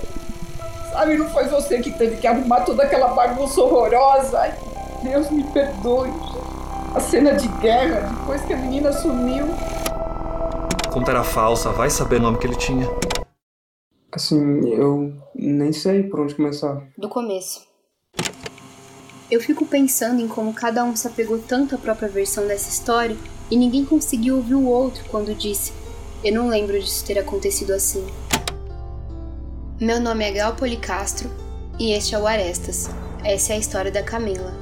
Sabe, 0.92 1.16
não 1.16 1.30
foi 1.30 1.48
você 1.48 1.80
que 1.80 1.92
teve 1.92 2.18
que 2.18 2.26
arrumar 2.26 2.62
toda 2.62 2.82
aquela 2.82 3.10
bagunça 3.10 3.62
horrorosa. 3.62 4.40
Ai, 4.40 4.54
Deus 5.04 5.30
me 5.30 5.44
perdoe. 5.44 6.12
A 6.96 7.00
cena 7.00 7.34
de 7.34 7.48
guerra, 7.60 8.12
depois 8.20 8.42
que 8.42 8.54
a 8.54 8.58
menina 8.58 8.92
sumiu. 8.92 9.46
Conta 10.92 11.12
era 11.12 11.24
falsa, 11.24 11.70
vai 11.70 11.92
saber 11.92 12.16
o 12.16 12.22
nome 12.22 12.40
que 12.40 12.48
ele 12.48 12.56
tinha. 12.56 12.90
Assim, 14.16 14.70
eu 14.70 15.14
nem 15.36 15.74
sei 15.74 16.04
por 16.04 16.22
onde 16.22 16.36
começar. 16.36 16.82
Do 16.98 17.10
começo. 17.10 17.68
Eu 19.30 19.42
fico 19.42 19.66
pensando 19.66 20.22
em 20.22 20.28
como 20.28 20.54
cada 20.54 20.86
um 20.86 20.96
se 20.96 21.06
apegou 21.06 21.38
tanto 21.38 21.76
à 21.76 21.78
própria 21.78 22.08
versão 22.08 22.48
dessa 22.48 22.70
história 22.70 23.18
e 23.52 23.58
ninguém 23.58 23.84
conseguiu 23.84 24.38
ouvir 24.38 24.56
o 24.56 24.66
outro 24.66 25.04
quando 25.10 25.36
disse: 25.36 25.74
Eu 26.24 26.34
não 26.34 26.48
lembro 26.48 26.80
disso 26.80 27.06
ter 27.06 27.20
acontecido 27.20 27.74
assim. 27.74 28.08
Meu 29.82 30.00
nome 30.00 30.24
é 30.24 30.32
Gal 30.32 30.56
Policastro 30.56 31.30
e 31.78 31.92
este 31.92 32.16
é 32.16 32.18
o 32.18 32.26
Arestas. 32.26 32.90
Essa 33.22 33.52
é 33.52 33.56
a 33.58 33.60
história 33.60 33.92
da 33.92 34.02
Camila. 34.02 34.54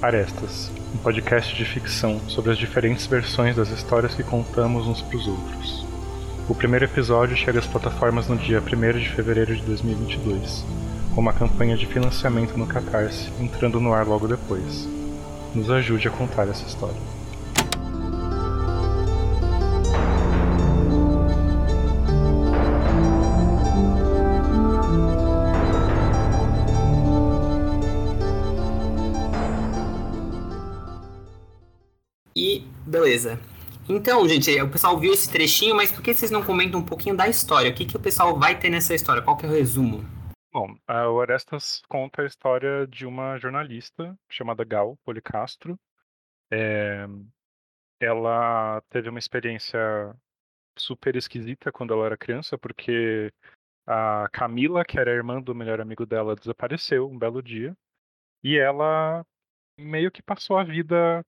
Arestas, 0.00 0.70
um 0.94 0.98
podcast 1.02 1.54
de 1.54 1.66
ficção 1.66 2.18
sobre 2.30 2.52
as 2.52 2.56
diferentes 2.56 3.06
versões 3.06 3.56
das 3.56 3.68
histórias 3.68 4.14
que 4.14 4.22
contamos 4.22 4.86
uns 4.86 5.02
para 5.02 5.18
os 5.18 5.26
outros. 5.26 5.85
O 6.48 6.54
primeiro 6.54 6.84
episódio 6.84 7.36
chega 7.36 7.58
às 7.58 7.66
plataformas 7.66 8.28
no 8.28 8.36
dia 8.36 8.60
1 8.60 8.98
de 9.00 9.08
fevereiro 9.08 9.56
de 9.56 9.62
2022 9.62 10.64
com 11.16 11.22
uma 11.22 11.32
campanha 11.32 11.76
de 11.76 11.86
financiamento 11.86 12.58
no 12.58 12.66
Catarse 12.66 13.32
entrando 13.40 13.80
no 13.80 13.92
ar 13.92 14.06
logo 14.06 14.28
depois. 14.28 14.86
Nos 15.54 15.70
ajude 15.70 16.06
a 16.06 16.10
contar 16.10 16.46
essa 16.46 16.64
história. 16.66 16.94
E 32.36 32.62
beleza. 32.86 33.40
Então, 33.88 34.28
gente, 34.28 34.50
o 34.60 34.68
pessoal 34.68 34.98
viu 34.98 35.12
esse 35.12 35.30
trechinho, 35.30 35.76
mas 35.76 35.92
por 35.92 36.02
que 36.02 36.12
vocês 36.12 36.28
não 36.30 36.44
comentam 36.44 36.80
um 36.80 36.84
pouquinho 36.84 37.16
da 37.16 37.28
história? 37.28 37.70
O 37.70 37.74
que, 37.74 37.86
que 37.86 37.96
o 37.96 38.00
pessoal 38.00 38.36
vai 38.36 38.58
ter 38.58 38.68
nessa 38.68 38.94
história? 38.94 39.22
Qual 39.22 39.36
que 39.36 39.46
é 39.46 39.48
o 39.48 39.52
resumo? 39.52 40.04
Bom, 40.52 40.76
a 40.88 41.08
Orestas 41.08 41.82
conta 41.88 42.22
a 42.22 42.26
história 42.26 42.84
de 42.88 43.06
uma 43.06 43.38
jornalista 43.38 44.18
chamada 44.28 44.64
Gal 44.64 44.98
Policastro. 45.04 45.78
É, 46.50 47.06
ela 48.00 48.82
teve 48.90 49.08
uma 49.08 49.20
experiência 49.20 49.78
super 50.76 51.14
esquisita 51.14 51.70
quando 51.70 51.94
ela 51.94 52.06
era 52.06 52.16
criança, 52.16 52.58
porque 52.58 53.32
a 53.86 54.28
Camila, 54.32 54.84
que 54.84 54.98
era 54.98 55.14
irmã 55.14 55.40
do 55.40 55.54
melhor 55.54 55.80
amigo 55.80 56.04
dela, 56.04 56.34
desapareceu 56.34 57.08
um 57.08 57.16
belo 57.16 57.40
dia. 57.40 57.76
E 58.42 58.56
ela 58.56 59.24
meio 59.78 60.10
que 60.10 60.22
passou 60.22 60.58
a 60.58 60.64
vida 60.64 61.24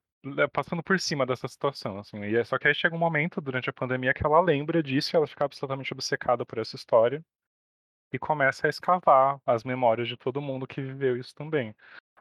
passando 0.53 0.83
por 0.83 0.99
cima 1.01 1.25
dessa 1.27 1.49
situação, 1.49 1.99
assim. 1.99 2.21
E 2.25 2.37
é 2.37 2.45
só 2.45 2.59
que 2.59 2.69
aí 2.69 2.75
chega 2.75 2.95
um 2.95 2.99
momento 2.99 3.41
durante 3.41 3.71
a 3.71 3.73
pandemia 3.73 4.15
que 4.15 4.25
ela 4.25 4.41
lembra 4.41 4.83
disso 4.83 5.17
ela 5.17 5.27
fica 5.27 5.45
absolutamente 5.45 5.93
obcecada 5.93 6.45
por 6.45 6.59
essa 6.59 6.77
história 6.77 7.25
e 8.13 8.19
começa 8.19 8.67
a 8.67 8.71
escavar 8.71 9.41
as 9.47 9.65
memórias 9.65 10.09
de 10.09 10.17
todo 10.17 10.41
mundo 10.41 10.67
que 10.67 10.81
viveu 10.83 11.17
isso 11.17 11.35
também. 11.35 11.75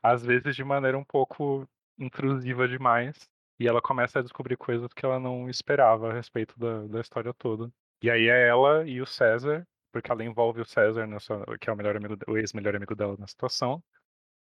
Às 0.03 0.23
vezes 0.23 0.55
de 0.55 0.63
maneira 0.63 0.97
um 0.97 1.03
pouco 1.03 1.67
intrusiva 1.97 2.67
demais, 2.67 3.29
e 3.59 3.67
ela 3.67 3.81
começa 3.81 4.19
a 4.19 4.21
descobrir 4.21 4.55
coisas 4.55 4.91
que 4.93 5.05
ela 5.05 5.19
não 5.19 5.49
esperava 5.49 6.09
a 6.09 6.13
respeito 6.13 6.57
da, 6.59 6.85
da 6.87 7.01
história 7.01 7.33
toda. 7.33 7.71
E 8.01 8.09
aí 8.09 8.27
é 8.27 8.47
ela 8.47 8.87
e 8.87 9.01
o 9.01 9.05
César, 9.05 9.67
porque 9.91 10.11
ela 10.11 10.23
envolve 10.23 10.61
o 10.61 10.65
César, 10.65 11.07
nessa, 11.07 11.43
que 11.59 11.69
é 11.69 11.73
o, 11.73 11.75
melhor 11.75 11.95
amigo, 11.95 12.15
o 12.27 12.37
ex-melhor 12.37 12.75
amigo 12.75 12.95
dela 12.95 13.15
na 13.17 13.25
situação. 13.25 13.83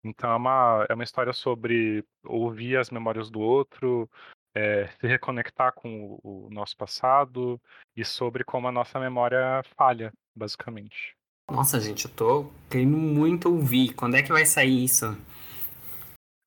Então 0.03 0.31
é 0.31 0.35
uma, 0.35 0.85
é 0.89 0.93
uma 0.93 1.03
história 1.03 1.31
sobre 1.31 2.03
ouvir 2.25 2.77
as 2.77 2.89
memórias 2.89 3.29
do 3.29 3.39
outro, 3.39 4.09
é, 4.55 4.87
se 4.99 5.07
reconectar 5.07 5.73
com 5.73 6.19
o, 6.23 6.47
o 6.47 6.49
nosso 6.49 6.75
passado 6.75 7.59
e 7.95 8.03
sobre 8.03 8.43
como 8.43 8.67
a 8.67 8.71
nossa 8.71 8.99
memória 8.99 9.63
falha, 9.77 10.11
basicamente. 10.35 11.15
Nossa, 11.49 11.79
gente, 11.79 12.05
eu 12.05 12.11
tô 12.11 12.51
querendo 12.69 12.97
muito 12.97 13.49
ouvir. 13.49 13.93
Quando 13.93 14.15
é 14.15 14.23
que 14.23 14.31
vai 14.31 14.45
sair 14.45 14.85
isso? 14.85 15.05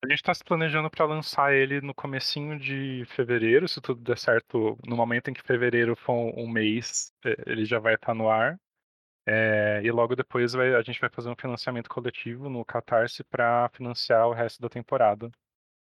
A 0.04 0.08
gente 0.08 0.20
está 0.20 0.32
se 0.32 0.44
planejando 0.44 0.90
para 0.90 1.04
lançar 1.04 1.52
ele 1.52 1.80
no 1.80 1.94
comecinho 1.94 2.58
de 2.58 3.04
fevereiro, 3.08 3.68
se 3.68 3.80
tudo 3.80 4.00
der 4.02 4.18
certo. 4.18 4.78
No 4.86 4.96
momento 4.96 5.28
em 5.28 5.34
que 5.34 5.42
fevereiro 5.42 5.96
for 5.96 6.32
um 6.38 6.48
mês, 6.48 7.12
é, 7.24 7.34
ele 7.46 7.64
já 7.64 7.78
vai 7.78 7.94
estar 7.94 8.08
tá 8.08 8.14
no 8.14 8.28
ar. 8.28 8.58
É, 9.26 9.80
e 9.84 9.90
logo 9.90 10.14
depois 10.16 10.52
vai, 10.52 10.74
a 10.74 10.82
gente 10.82 11.00
vai 11.00 11.10
fazer 11.10 11.28
um 11.30 11.36
financiamento 11.36 11.88
coletivo 11.90 12.48
no 12.48 12.64
Catarse 12.64 13.24
para 13.24 13.68
financiar 13.70 14.28
o 14.28 14.32
resto 14.32 14.60
da 14.62 14.68
temporada. 14.68 15.30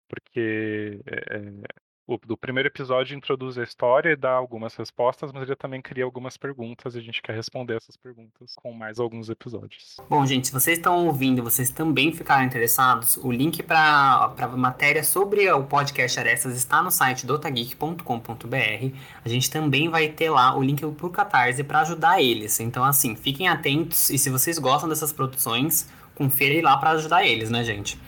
Porque 0.09 1.01
é, 1.05 1.37
é 1.37 1.63
o 2.09 2.19
do 2.25 2.35
primeiro 2.35 2.67
episódio 2.67 3.15
introduz 3.15 3.55
a 3.59 3.63
história 3.63 4.11
e 4.11 4.15
dá 4.15 4.31
algumas 4.31 4.75
respostas, 4.75 5.31
mas 5.31 5.43
ele 5.43 5.55
também 5.55 5.79
cria 5.79 6.03
algumas 6.03 6.37
perguntas 6.37 6.95
e 6.95 6.97
a 6.97 7.01
gente 7.01 7.21
quer 7.21 7.35
responder 7.35 7.75
essas 7.75 7.95
perguntas 7.95 8.55
com 8.55 8.73
mais 8.73 8.99
alguns 8.99 9.29
episódios. 9.29 9.97
Bom, 10.09 10.25
gente, 10.25 10.47
se 10.47 10.53
vocês 10.53 10.79
estão 10.79 11.05
ouvindo, 11.05 11.43
vocês 11.43 11.69
também 11.69 12.11
ficaram 12.11 12.43
interessados, 12.43 13.15
o 13.17 13.31
link 13.31 13.61
para 13.61 14.33
a 14.39 14.47
matéria 14.47 15.03
sobre 15.03 15.51
o 15.51 15.63
podcast 15.63 16.19
Arestas 16.19 16.57
está 16.57 16.81
no 16.81 16.89
site 16.89 17.27
dotageek.com.br. 17.27 18.95
A 19.23 19.29
gente 19.29 19.51
também 19.51 19.87
vai 19.87 20.07
ter 20.07 20.31
lá 20.31 20.57
o 20.57 20.63
link 20.63 20.79
para 20.79 21.05
o 21.05 21.09
Catarse 21.11 21.63
para 21.63 21.81
ajudar 21.81 22.19
eles. 22.19 22.59
Então, 22.59 22.83
assim, 22.83 23.15
fiquem 23.15 23.47
atentos 23.47 24.09
e 24.09 24.17
se 24.17 24.31
vocês 24.31 24.57
gostam 24.57 24.89
dessas 24.89 25.13
produções, 25.13 25.87
conferem 26.15 26.61
lá 26.61 26.75
para 26.77 26.91
ajudar 26.91 27.23
eles, 27.23 27.51
né, 27.51 27.63
gente? 27.63 27.99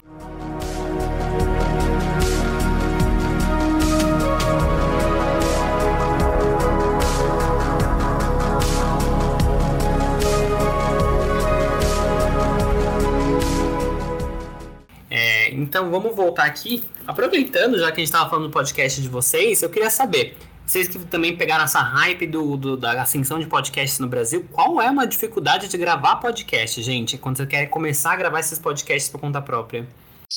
Então 15.62 15.89
vamos 15.89 16.15
voltar 16.15 16.45
aqui. 16.45 16.84
Aproveitando, 17.08 17.78
já 17.78 17.88
que 17.88 18.02
a 18.02 18.04
gente 18.04 18.06
estava 18.06 18.30
falando 18.30 18.47
do 18.47 18.52
podcast 18.52 19.02
de 19.02 19.08
vocês, 19.08 19.62
eu 19.62 19.69
queria 19.69 19.89
saber, 19.89 20.38
vocês 20.65 20.88
que 20.88 20.97
também 21.00 21.36
pegaram 21.36 21.63
essa 21.65 21.82
hype 21.82 22.26
do, 22.28 22.56
do, 22.58 22.78
da 22.78 23.02
ascensão 23.02 23.39
de 23.39 23.45
podcasts 23.45 24.00
no 24.00 24.08
Brasil, 24.08 24.47
qual 24.52 24.82
é 24.82 24.89
uma 24.89 25.06
dificuldade 25.06 25.67
de 25.67 25.78
gravar 25.78 26.15
podcast, 26.17 26.82
gente? 26.82 27.17
Quando 27.17 27.38
você 27.38 27.45
quer 27.45 27.67
começar 27.67 28.13
a 28.13 28.15
gravar 28.15 28.39
esses 28.39 28.58
podcasts 28.58 29.10
por 29.12 29.19
conta 29.19 29.41
própria? 29.41 29.88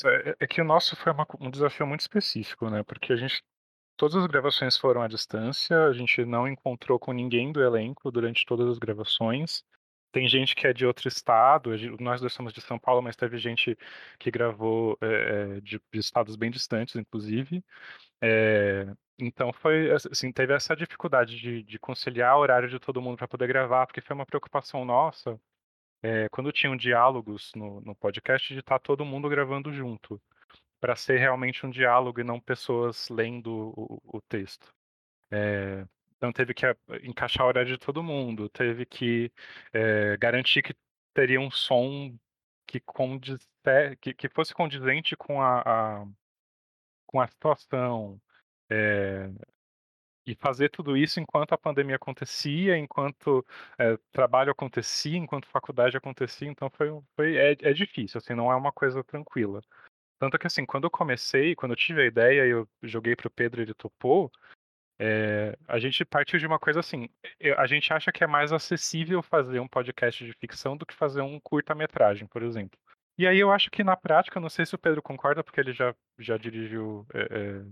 É, 0.05 0.37
é 0.41 0.47
que 0.47 0.61
o 0.61 0.65
nosso 0.65 0.97
foi 0.97 1.13
uma, 1.13 1.27
um 1.41 1.51
desafio 1.51 1.87
muito 1.87 2.01
específico, 2.01 2.69
né? 2.69 2.83
Porque 2.83 3.13
a 3.13 3.17
gente. 3.17 3.43
Todas 3.97 4.17
as 4.17 4.27
gravações 4.27 4.77
foram 4.77 5.03
à 5.03 5.07
distância, 5.07 5.85
a 5.85 5.93
gente 5.93 6.25
não 6.25 6.49
encontrou 6.49 6.99
com 6.99 7.13
ninguém 7.13 7.53
do 7.53 7.63
elenco 7.63 8.11
durante 8.11 8.45
todas 8.45 8.69
as 8.69 8.77
gravações. 8.77 9.63
Tem 10.15 10.29
gente 10.29 10.55
que 10.55 10.65
é 10.65 10.73
de 10.73 10.87
outro 10.87 11.09
estado, 11.09 11.71
nós 12.01 12.21
dois 12.21 12.33
somos 12.33 12.53
de 12.53 12.61
São 12.61 12.79
Paulo, 12.79 13.03
mas 13.03 13.17
teve 13.17 13.37
gente 13.37 13.77
que 14.17 14.31
gravou 14.31 14.97
é, 15.01 15.61
de, 15.61 15.81
de, 15.93 15.99
estados 15.99 16.37
bem 16.37 16.53
distantes, 16.53 16.95
inclusive. 16.95 17.65
É, 18.23 18.87
então 19.19 19.53
foi 19.53 19.91
assim, 19.91 20.31
teve 20.31 20.55
essa 20.55 20.77
dificuldade 20.77 21.37
de, 21.37 21.65
de 21.65 21.79
conciliar 21.81 22.37
o 22.37 22.41
horário 22.43 22.69
de 22.69 22.79
todo 22.79 23.03
mundo 23.03 23.17
para 23.19 23.27
poder 23.27 23.49
gravar, 23.49 23.89
porque 23.89 24.01
foi 24.01 24.15
uma 24.15 24.25
preocupação 24.25 24.85
nossa 24.85 25.37
é, 26.01 26.29
quando 26.29 26.53
tinham 26.53 26.77
diálogos 26.77 27.51
no, 27.57 27.81
no 27.81 27.95
podcast 27.97 28.55
de 28.55 28.61
estar 28.61 28.79
tá 28.79 28.85
todo 28.85 29.05
mundo 29.05 29.29
gravando 29.29 29.73
junto, 29.73 30.23
para 30.81 30.95
ser 30.95 31.19
realmente 31.19 31.67
um 31.67 31.71
diálogo 31.71 32.21
e 32.21 32.25
não 32.25 32.39
pessoas 32.39 33.09
lendo 33.09 33.73
o, 33.77 34.01
o 34.19 34.21
texto. 34.29 34.73
É, 35.33 35.85
então 36.17 36.33
teve 36.33 36.55
que 36.55 36.67
eh, 36.67 36.77
encaixar 37.03 37.45
o 37.47 37.49
horário 37.49 37.73
de 37.73 37.79
todo 37.79 38.03
mundo, 38.03 38.49
teve 38.49 38.87
que 38.87 39.33
é, 39.73 40.17
garantir 40.17 40.63
que 40.63 40.75
teria 41.15 41.41
um 41.41 41.51
som 41.51 42.17
que, 42.67 42.81
condiz, 42.81 43.39
que, 44.01 44.15
que 44.15 44.29
fosse 44.29 44.55
condizente 44.55 45.17
com 45.17 45.41
a, 45.43 45.63
a 46.03 46.07
com 47.07 47.21
a 47.21 47.29
situação. 47.29 48.21
É, 48.71 49.31
e 50.27 50.35
fazer 50.35 50.71
tudo 50.71 50.97
isso 50.97 51.21
enquanto 51.21 51.53
a 51.53 51.59
pandemia 51.59 51.97
acontecia, 51.97 52.77
enquanto 52.79 53.45
é, 53.79 53.97
trabalho 54.11 54.51
acontecia, 54.51 55.17
enquanto 55.17 55.47
faculdade 55.47 55.97
acontecia, 55.97 56.49
então 56.49 56.71
foi, 56.71 56.89
foi 57.15 57.37
é, 57.37 57.53
é, 57.53 57.73
difícil, 57.73 58.19
assim, 58.19 58.35
não 58.35 58.51
é 58.51 58.57
uma 58.57 58.73
coisa 58.73 59.05
tranquila. 59.05 59.61
Tanto 60.19 60.39
que 60.39 60.47
assim, 60.47 60.65
quando 60.65 60.85
eu 60.85 60.91
comecei, 60.91 61.55
quando 61.55 61.73
eu 61.73 61.77
tive 61.77 62.03
a 62.03 62.07
ideia 62.07 62.47
eu 62.47 62.69
joguei 62.83 63.15
para 63.15 63.29
o 63.29 63.31
Pedro 63.31 63.61
e 63.61 63.65
ele 63.65 63.75
topou, 63.75 64.31
é, 64.99 65.57
a 65.67 65.79
gente 65.79 66.05
partiu 66.05 66.39
de 66.39 66.47
uma 66.47 66.59
coisa 66.59 66.81
assim, 66.81 67.09
a 67.57 67.67
gente 67.67 67.93
acha 67.93 68.13
que 68.13 68.23
é 68.23 68.27
mais 68.27 68.53
acessível 68.53 69.23
fazer 69.23 69.59
um 69.61 69.69
podcast 69.69 70.25
de 70.25 70.33
ficção 70.35 70.77
do 70.77 70.87
que 70.87 70.95
fazer 70.95 71.21
um 71.21 71.41
curta-metragem, 71.41 72.27
por 72.27 72.43
exemplo. 72.43 72.79
E 73.19 73.27
aí 73.27 73.39
eu 73.39 73.53
acho 73.53 73.71
que 73.71 73.85
na 73.85 73.97
prática, 73.97 74.41
não 74.41 74.49
sei 74.49 74.67
se 74.67 74.75
o 74.75 74.79
Pedro 74.79 75.03
concorda, 75.03 75.43
porque 75.43 75.61
ele 75.61 75.73
já, 75.73 75.95
já 76.19 76.37
dirigiu 76.37 77.07
é, 77.15 77.21
é, 77.21 77.65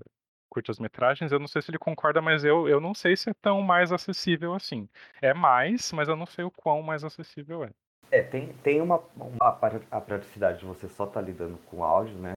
curtas-metragens, 0.51 1.33
eu 1.33 1.39
não 1.39 1.49
sei 1.49 1.63
se 1.63 1.71
ele 1.71 1.79
concorda, 1.79 2.21
mas 2.21 2.45
eu, 2.45 2.69
eu 2.69 2.81
não 2.81 2.95
sei 2.95 3.17
se 3.17 3.31
é 3.31 3.35
tão 3.41 3.61
mais 3.63 3.93
acessível 3.93 4.55
assim. 4.55 4.89
É 5.21 5.35
mais, 5.35 5.91
mas 5.93 6.09
eu 6.09 6.17
não 6.17 6.27
sei 6.27 6.45
o 6.45 6.51
quão 6.51 6.83
mais 6.83 7.03
acessível 7.03 7.65
é. 7.65 7.71
É, 8.11 8.23
tem, 8.23 8.53
tem 8.59 8.81
uma, 8.81 9.03
uma 9.17 9.59
a 9.91 10.01
praticidade 10.01 10.59
de 10.59 10.67
você 10.67 10.87
só 10.89 11.05
estar 11.05 11.21
tá 11.21 11.27
lidando 11.27 11.57
com 11.67 11.83
áudio, 11.83 12.17
né? 12.19 12.35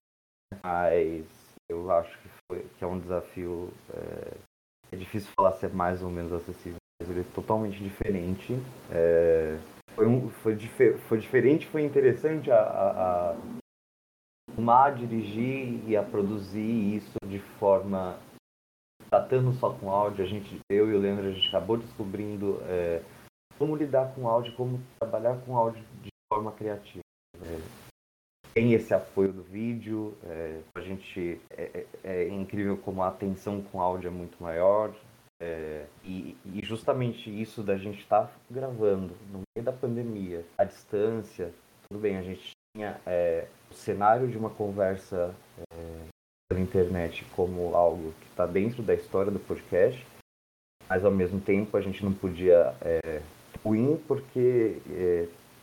Mas 0.63 1.25
eu 1.69 1.91
acho 1.91 2.17
que, 2.19 2.29
foi, 2.47 2.63
que 2.77 2.83
é 2.83 2.87
um 2.87 2.97
desafio 2.97 3.73
é, 3.93 4.37
é 4.95 4.97
difícil 4.97 5.29
falar 5.35 5.53
se 5.53 5.65
é 5.65 5.69
mais 5.69 6.01
ou 6.01 6.09
menos 6.09 6.31
acessível, 6.31 6.77
mas 6.99 7.09
ele 7.09 7.21
é 7.21 7.35
totalmente 7.35 7.81
diferente. 7.83 8.57
É, 8.89 9.57
foi, 9.93 10.07
um, 10.07 10.29
foi, 10.29 10.55
difer, 10.55 10.97
foi 11.07 11.19
diferente, 11.19 11.67
foi 11.67 11.83
interessante 11.83 12.49
a, 12.49 12.57
a, 12.57 13.31
a 13.31 13.35
a 14.57 14.89
dirigir 14.89 15.83
e 15.87 15.97
a 15.97 16.03
produzir 16.03 16.95
isso 16.95 17.17
de 17.27 17.39
forma 17.59 18.17
tratando 19.09 19.53
só 19.53 19.73
com 19.73 19.91
áudio. 19.91 20.23
A 20.23 20.27
gente, 20.27 20.59
eu 20.69 20.89
e 20.89 20.95
o 20.95 20.99
Leandro, 20.99 21.27
a 21.27 21.31
gente 21.31 21.47
acabou 21.49 21.77
descobrindo 21.77 22.61
é, 22.63 23.03
como 23.57 23.75
lidar 23.75 24.13
com 24.15 24.27
áudio, 24.27 24.55
como 24.55 24.81
trabalhar 24.99 25.37
com 25.45 25.57
áudio 25.57 25.83
de 26.01 26.09
forma 26.31 26.51
criativa. 26.53 27.04
Tem 28.55 28.71
esse 28.71 28.93
apoio 28.93 29.33
do 29.33 29.43
vídeo. 29.43 30.17
É, 30.23 30.61
a 30.75 30.79
gente 30.79 31.41
é, 31.49 31.63
é, 31.73 31.85
é, 32.05 32.27
incrível 32.29 32.77
como 32.77 33.03
a 33.03 33.09
atenção 33.09 33.61
com 33.61 33.81
áudio 33.81 34.07
é 34.07 34.11
muito 34.11 34.41
maior. 34.41 34.95
É, 35.41 35.85
e, 36.05 36.37
e, 36.45 36.61
justamente 36.63 37.29
isso 37.29 37.61
da 37.61 37.75
gente 37.75 37.99
estar 37.99 38.27
tá 38.27 38.31
gravando 38.49 39.13
no 39.29 39.41
meio 39.53 39.65
da 39.65 39.73
pandemia, 39.73 40.45
à 40.57 40.63
distância, 40.63 41.51
tudo 41.89 41.99
bem, 41.99 42.15
a 42.15 42.21
gente 42.21 42.51
tinha 42.73 42.97
é, 43.05 43.45
o 43.69 43.73
cenário 43.73 44.29
de 44.29 44.37
uma 44.37 44.49
conversa 44.49 45.35
é, 45.73 46.07
pela 46.47 46.61
internet 46.61 47.25
como 47.35 47.75
algo 47.75 48.13
que 48.21 48.27
está 48.27 48.45
dentro 48.45 48.81
da 48.81 48.93
história 48.93 49.29
do 49.29 49.39
podcast, 49.39 50.07
mas 50.87 51.03
ao 51.03 51.11
mesmo 51.11 51.41
tempo 51.41 51.75
a 51.75 51.81
gente 51.81 52.05
não 52.05 52.13
podia 52.13 52.73
ruim 53.61 54.01
porque 54.07 54.79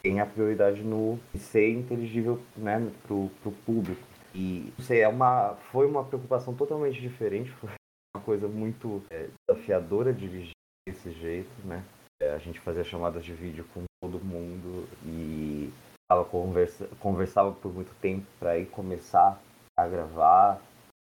tem 0.02 0.20
a 0.20 0.26
prioridade 0.26 0.82
no 0.82 1.18
ser 1.36 1.70
inteligível 1.70 2.40
né, 2.56 2.90
para 3.06 3.14
o 3.14 3.30
público. 3.64 4.02
E 4.34 4.72
sei, 4.80 5.00
é 5.00 5.08
uma, 5.08 5.54
foi 5.70 5.86
uma 5.86 6.04
preocupação 6.04 6.54
totalmente 6.54 7.00
diferente, 7.00 7.50
foi 7.60 7.70
uma 8.16 8.22
coisa 8.22 8.48
muito 8.48 9.02
é, 9.10 9.28
desafiadora 9.48 10.12
dirigir 10.12 10.52
desse 10.86 11.12
jeito, 11.12 11.50
né? 11.64 11.84
É, 12.20 12.32
a 12.32 12.38
gente 12.38 12.60
fazia 12.60 12.84
chamadas 12.84 13.24
de 13.24 13.32
vídeo 13.32 13.64
com 13.72 13.84
todo 14.02 14.24
mundo 14.24 14.88
e 15.04 15.72
tava 16.08 16.24
conversa, 16.24 16.88
conversava 17.00 17.52
por 17.52 17.72
muito 17.72 17.94
tempo 18.00 18.26
para 18.38 18.58
ir 18.58 18.66
começar 18.66 19.40
a 19.78 19.86
gravar. 19.86 20.60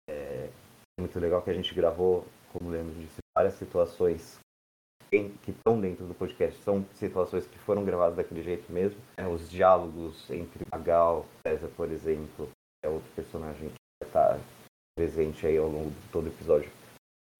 É, 0.09 0.49
muito 0.99 1.19
legal 1.19 1.43
que 1.43 1.51
a 1.51 1.55
gente 1.55 1.75
gravou, 1.75 2.27
como 2.53 2.71
lembro 2.71 2.95
disso, 2.95 3.19
várias 3.37 3.55
situações 3.55 4.39
que 5.43 5.51
estão 5.51 5.81
dentro 5.81 6.07
do 6.07 6.15
podcast 6.15 6.61
são 6.63 6.85
situações 6.95 7.47
que 7.47 7.59
foram 7.59 7.85
gravadas 7.85 8.17
daquele 8.17 8.43
jeito 8.43 8.71
mesmo. 8.73 8.99
É, 9.17 9.27
os 9.27 9.51
diálogos 9.51 10.29
entre 10.31 10.65
Magal, 10.71 11.27
César, 11.47 11.69
por 11.77 11.91
exemplo, 11.91 12.49
é 12.85 12.89
outro 12.89 13.11
personagem 13.15 13.69
que 13.69 14.07
está 14.07 14.39
presente 14.97 15.47
aí 15.47 15.57
ao 15.57 15.69
longo 15.69 15.91
de 15.91 16.09
todo 16.11 16.27
o 16.27 16.29
episódio. 16.29 16.71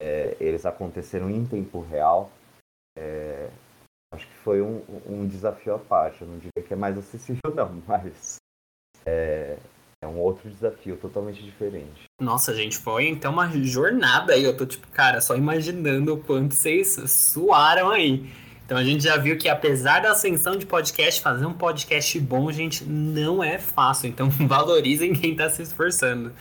É, 0.01 0.35
eles 0.39 0.65
aconteceram 0.65 1.29
em 1.29 1.45
tempo 1.45 1.81
real. 1.81 2.31
É, 2.97 3.49
acho 4.13 4.27
que 4.27 4.35
foi 4.35 4.61
um, 4.61 4.83
um 5.05 5.27
desafio 5.27 5.75
à 5.75 5.79
parte. 5.79 6.21
Eu 6.21 6.27
não 6.27 6.37
diria 6.37 6.65
que 6.65 6.73
é 6.73 6.77
mais 6.77 6.97
acessível, 6.97 7.51
não, 7.55 7.81
mas 7.87 8.37
é, 10.05 10.07
um 10.07 10.19
outro 10.19 10.49
desafio 10.49 10.95
totalmente 10.97 11.43
diferente. 11.43 12.03
Nossa, 12.21 12.53
gente, 12.55 12.77
foi 12.77 13.07
então 13.07 13.33
uma 13.33 13.49
jornada 13.63 14.33
aí. 14.33 14.43
Eu 14.43 14.55
tô 14.55 14.65
tipo, 14.65 14.87
cara, 14.89 15.19
só 15.19 15.35
imaginando 15.35 16.13
o 16.13 16.17
quanto 16.17 16.53
vocês 16.53 16.95
suaram 17.09 17.89
aí. 17.89 18.25
Então 18.65 18.77
a 18.77 18.83
gente 18.83 19.03
já 19.03 19.17
viu 19.17 19.37
que 19.37 19.47
apesar 19.47 20.01
da 20.01 20.11
ascensão 20.11 20.55
de 20.55 20.65
podcast, 20.65 21.21
fazer 21.21 21.45
um 21.45 21.53
podcast 21.53 22.19
bom, 22.19 22.51
gente, 22.51 22.83
não 22.83 23.43
é 23.43 23.57
fácil. 23.59 24.07
Então 24.07 24.29
valorizem 24.47 25.13
quem 25.13 25.35
tá 25.35 25.49
se 25.49 25.61
esforçando. 25.61 26.31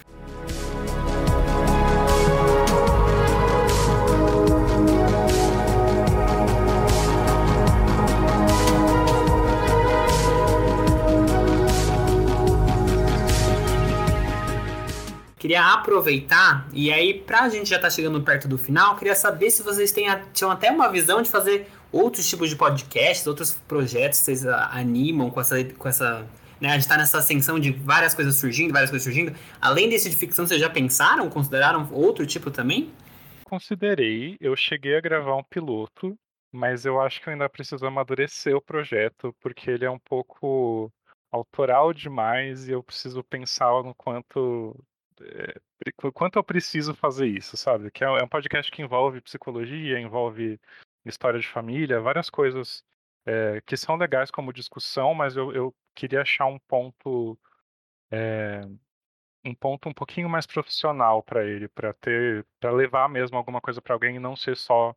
Queria 15.44 15.74
aproveitar, 15.74 16.66
e 16.72 16.90
aí, 16.90 17.20
pra 17.20 17.50
gente 17.50 17.68
já 17.68 17.78
tá 17.78 17.90
chegando 17.90 18.18
perto 18.22 18.48
do 18.48 18.56
final, 18.56 18.96
queria 18.96 19.14
saber 19.14 19.50
se 19.50 19.62
vocês 19.62 19.92
têm, 19.92 20.06
tinham 20.32 20.50
até 20.50 20.70
uma 20.70 20.90
visão 20.90 21.20
de 21.20 21.28
fazer 21.28 21.66
outros 21.92 22.26
tipos 22.26 22.48
de 22.48 22.56
podcasts, 22.56 23.26
outros 23.26 23.52
projetos 23.52 24.20
que 24.20 24.24
vocês 24.24 24.46
animam 24.46 25.30
com 25.30 25.38
essa, 25.38 25.62
com 25.62 25.86
essa 25.86 26.26
né, 26.58 26.70
a 26.70 26.78
gente 26.78 26.88
tá 26.88 26.96
nessa 26.96 27.18
ascensão 27.18 27.60
de 27.60 27.72
várias 27.72 28.14
coisas 28.14 28.36
surgindo, 28.36 28.72
várias 28.72 28.88
coisas 28.88 29.04
surgindo. 29.04 29.36
Além 29.60 29.90
desse 29.90 30.08
de 30.08 30.16
ficção, 30.16 30.46
vocês 30.46 30.58
já 30.58 30.70
pensaram, 30.70 31.28
consideraram 31.28 31.92
outro 31.92 32.26
tipo 32.26 32.50
também? 32.50 32.90
Considerei, 33.44 34.38
eu 34.40 34.56
cheguei 34.56 34.96
a 34.96 35.00
gravar 35.02 35.36
um 35.36 35.44
piloto, 35.44 36.16
mas 36.50 36.86
eu 36.86 36.98
acho 37.02 37.20
que 37.20 37.28
eu 37.28 37.34
ainda 37.34 37.50
preciso 37.50 37.84
amadurecer 37.84 38.56
o 38.56 38.62
projeto, 38.62 39.36
porque 39.42 39.70
ele 39.70 39.84
é 39.84 39.90
um 39.90 40.00
pouco 40.08 40.90
autoral 41.30 41.92
demais 41.92 42.66
e 42.66 42.72
eu 42.72 42.82
preciso 42.82 43.22
pensar 43.22 43.82
no 43.82 43.94
quanto 43.94 44.74
é, 45.22 45.60
quanto 46.12 46.38
eu 46.38 46.44
preciso 46.44 46.94
fazer 46.94 47.26
isso, 47.26 47.56
sabe? 47.56 47.90
Que 47.90 48.04
é, 48.04 48.06
é 48.06 48.22
um 48.22 48.28
podcast 48.28 48.70
que 48.70 48.82
envolve 48.82 49.20
psicologia, 49.20 50.00
envolve 50.00 50.60
história 51.04 51.38
de 51.38 51.48
família, 51.48 52.00
várias 52.00 52.30
coisas 52.30 52.84
é, 53.26 53.60
que 53.66 53.76
são 53.76 53.96
legais 53.96 54.30
como 54.30 54.52
discussão, 54.52 55.14
mas 55.14 55.36
eu, 55.36 55.52
eu 55.52 55.74
queria 55.94 56.22
achar 56.22 56.46
um 56.46 56.58
ponto 56.58 57.38
é, 58.10 58.62
um 59.44 59.54
ponto 59.54 59.88
um 59.88 59.92
pouquinho 59.92 60.28
mais 60.28 60.46
profissional 60.46 61.22
para 61.22 61.44
ele, 61.44 61.68
para 61.68 61.92
ter, 61.94 62.46
para 62.58 62.70
levar 62.70 63.08
mesmo 63.08 63.36
alguma 63.36 63.60
coisa 63.60 63.82
para 63.82 63.94
alguém 63.94 64.16
e 64.16 64.20
não 64.20 64.34
ser 64.34 64.56
só 64.56 64.94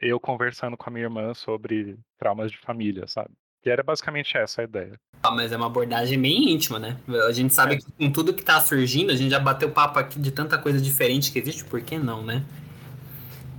eu 0.00 0.20
conversando 0.20 0.76
com 0.76 0.88
a 0.88 0.92
minha 0.92 1.04
irmã 1.04 1.34
sobre 1.34 1.98
traumas 2.16 2.50
de 2.50 2.58
família, 2.58 3.06
sabe? 3.06 3.34
E 3.64 3.70
era 3.70 3.82
basicamente 3.82 4.36
essa 4.36 4.62
a 4.62 4.64
ideia. 4.64 4.98
Ah, 5.22 5.30
mas 5.30 5.52
é 5.52 5.56
uma 5.56 5.66
abordagem 5.66 6.20
bem 6.20 6.50
íntima, 6.50 6.78
né? 6.78 6.96
A 7.28 7.32
gente 7.32 7.52
sabe 7.52 7.74
é. 7.74 7.78
que 7.78 7.92
com 7.92 8.10
tudo 8.10 8.32
que 8.32 8.42
tá 8.42 8.58
surgindo, 8.60 9.12
a 9.12 9.16
gente 9.16 9.30
já 9.30 9.38
bateu 9.38 9.70
papo 9.70 9.98
aqui 9.98 10.18
de 10.18 10.30
tanta 10.30 10.56
coisa 10.56 10.80
diferente 10.80 11.30
que 11.30 11.38
existe, 11.38 11.64
por 11.64 11.80
que 11.82 11.98
não, 11.98 12.24
né? 12.24 12.42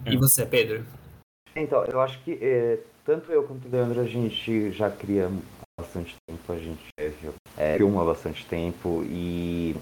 É. 0.06 0.14
E 0.14 0.18
você, 0.18 0.46
Pedro? 0.46 0.84
Então, 1.56 1.84
eu 1.86 2.02
acho 2.02 2.20
que 2.24 2.38
é, 2.42 2.80
tanto 3.06 3.32
eu 3.32 3.44
quanto 3.44 3.68
o 3.68 3.72
Leandro, 3.72 4.02
a 4.02 4.06
gente 4.06 4.72
já 4.72 4.90
cria 4.90 5.28
há 5.28 5.82
bastante 5.82 6.16
tempo, 6.28 6.52
a 6.52 6.58
gente 6.58 6.88
é, 7.58 7.78
filma 7.78 8.02
há 8.02 8.06
bastante 8.06 8.46
tempo 8.46 9.04
e 9.06 9.76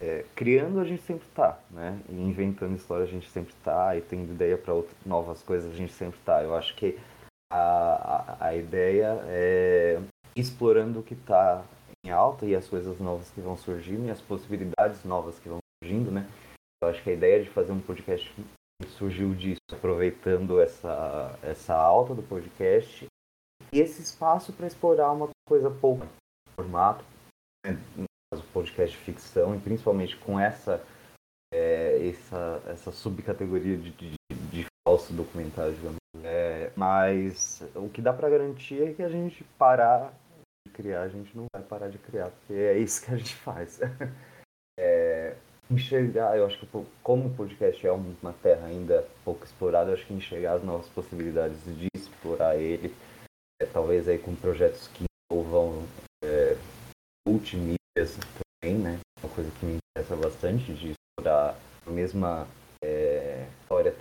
é, 0.00 0.24
criando 0.34 0.80
a 0.80 0.84
gente 0.84 1.02
sempre 1.02 1.26
tá, 1.32 1.58
né? 1.70 1.96
E 2.08 2.14
inventando 2.14 2.74
história 2.74 3.04
a 3.04 3.08
gente 3.08 3.30
sempre 3.30 3.54
tá, 3.62 3.96
e 3.96 4.00
tendo 4.00 4.32
ideia 4.32 4.58
para 4.58 4.74
novas 5.06 5.40
coisas 5.42 5.72
a 5.72 5.76
gente 5.76 5.92
sempre 5.92 6.18
tá. 6.24 6.42
Eu 6.42 6.56
acho 6.56 6.74
que 6.74 6.98
a, 7.52 8.36
a, 8.48 8.56
ideia 8.56 9.20
é 9.26 10.00
explorando 10.34 11.00
o 11.00 11.02
que 11.02 11.14
está 11.14 11.62
em 12.04 12.10
alta 12.10 12.46
e 12.46 12.56
as 12.56 12.66
coisas 12.68 12.98
novas 12.98 13.30
que 13.30 13.40
vão 13.40 13.56
surgindo 13.56 14.06
e 14.06 14.10
as 14.10 14.20
possibilidades 14.20 15.04
novas 15.04 15.38
que 15.38 15.48
vão 15.48 15.58
surgindo, 15.82 16.10
né? 16.10 16.26
Eu 16.82 16.88
acho 16.88 17.02
que 17.02 17.10
a 17.10 17.12
ideia 17.12 17.42
de 17.42 17.50
fazer 17.50 17.72
um 17.72 17.80
podcast 17.80 18.32
surgiu 18.96 19.34
disso, 19.34 19.60
aproveitando 19.70 20.60
essa, 20.60 21.38
essa 21.42 21.74
alta 21.74 22.14
do 22.14 22.22
podcast 22.22 23.06
e 23.72 23.78
esse 23.78 24.02
espaço 24.02 24.52
para 24.52 24.66
explorar 24.66 25.12
uma 25.12 25.28
coisa 25.46 25.70
pouco 25.70 26.06
formato, 26.56 27.04
né? 27.64 27.78
o 28.32 28.42
podcast 28.52 28.96
ficção 28.96 29.54
e 29.54 29.60
principalmente 29.60 30.16
com 30.16 30.40
essa 30.40 30.82
é, 31.52 32.08
essa, 32.08 32.62
essa 32.66 32.90
subcategoria 32.90 33.76
de, 33.76 33.90
de, 33.90 34.16
de 34.50 34.66
falso 34.86 35.12
documentário, 35.12 35.74
digamos. 35.74 36.01
É, 36.22 36.70
mas 36.76 37.62
o 37.74 37.88
que 37.88 38.02
dá 38.02 38.12
para 38.12 38.28
garantir 38.28 38.82
é 38.82 38.92
que 38.92 39.02
a 39.02 39.08
gente 39.08 39.42
parar 39.58 40.12
de 40.66 40.72
criar, 40.72 41.02
a 41.02 41.08
gente 41.08 41.34
não 41.36 41.46
vai 41.52 41.62
parar 41.62 41.88
de 41.88 41.98
criar, 41.98 42.30
porque 42.30 42.54
é 42.54 42.78
isso 42.78 43.04
que 43.04 43.12
a 43.12 43.16
gente 43.16 43.34
faz. 43.36 43.80
É, 44.80 45.36
enxergar, 45.70 46.34
eu 46.34 46.46
acho 46.46 46.58
que 46.58 46.66
como 47.02 47.28
o 47.28 47.34
podcast 47.34 47.86
é 47.86 47.92
uma 47.92 48.32
terra 48.42 48.66
ainda 48.66 49.06
pouco 49.22 49.44
explorada, 49.44 49.90
eu 49.90 49.94
acho 49.94 50.06
que 50.06 50.14
enxergar 50.14 50.54
as 50.54 50.64
novas 50.64 50.88
possibilidades 50.88 51.58
de 51.76 51.88
explorar 51.94 52.56
ele, 52.56 52.94
é, 53.60 53.66
talvez 53.66 54.08
aí 54.08 54.18
com 54.18 54.34
projetos 54.34 54.88
que 54.88 55.04
envolvam 55.30 55.86
é, 56.24 56.56
multimídias 57.28 58.18
também, 58.60 58.78
né? 58.78 58.98
Uma 59.22 59.34
coisa 59.34 59.50
que 59.50 59.66
me 59.66 59.76
interessa 59.76 60.16
bastante 60.16 60.72
de 60.72 60.92
explorar 60.92 61.54
a 61.86 61.90
mesma 61.90 62.48
é, 62.82 63.46
história 63.60 63.94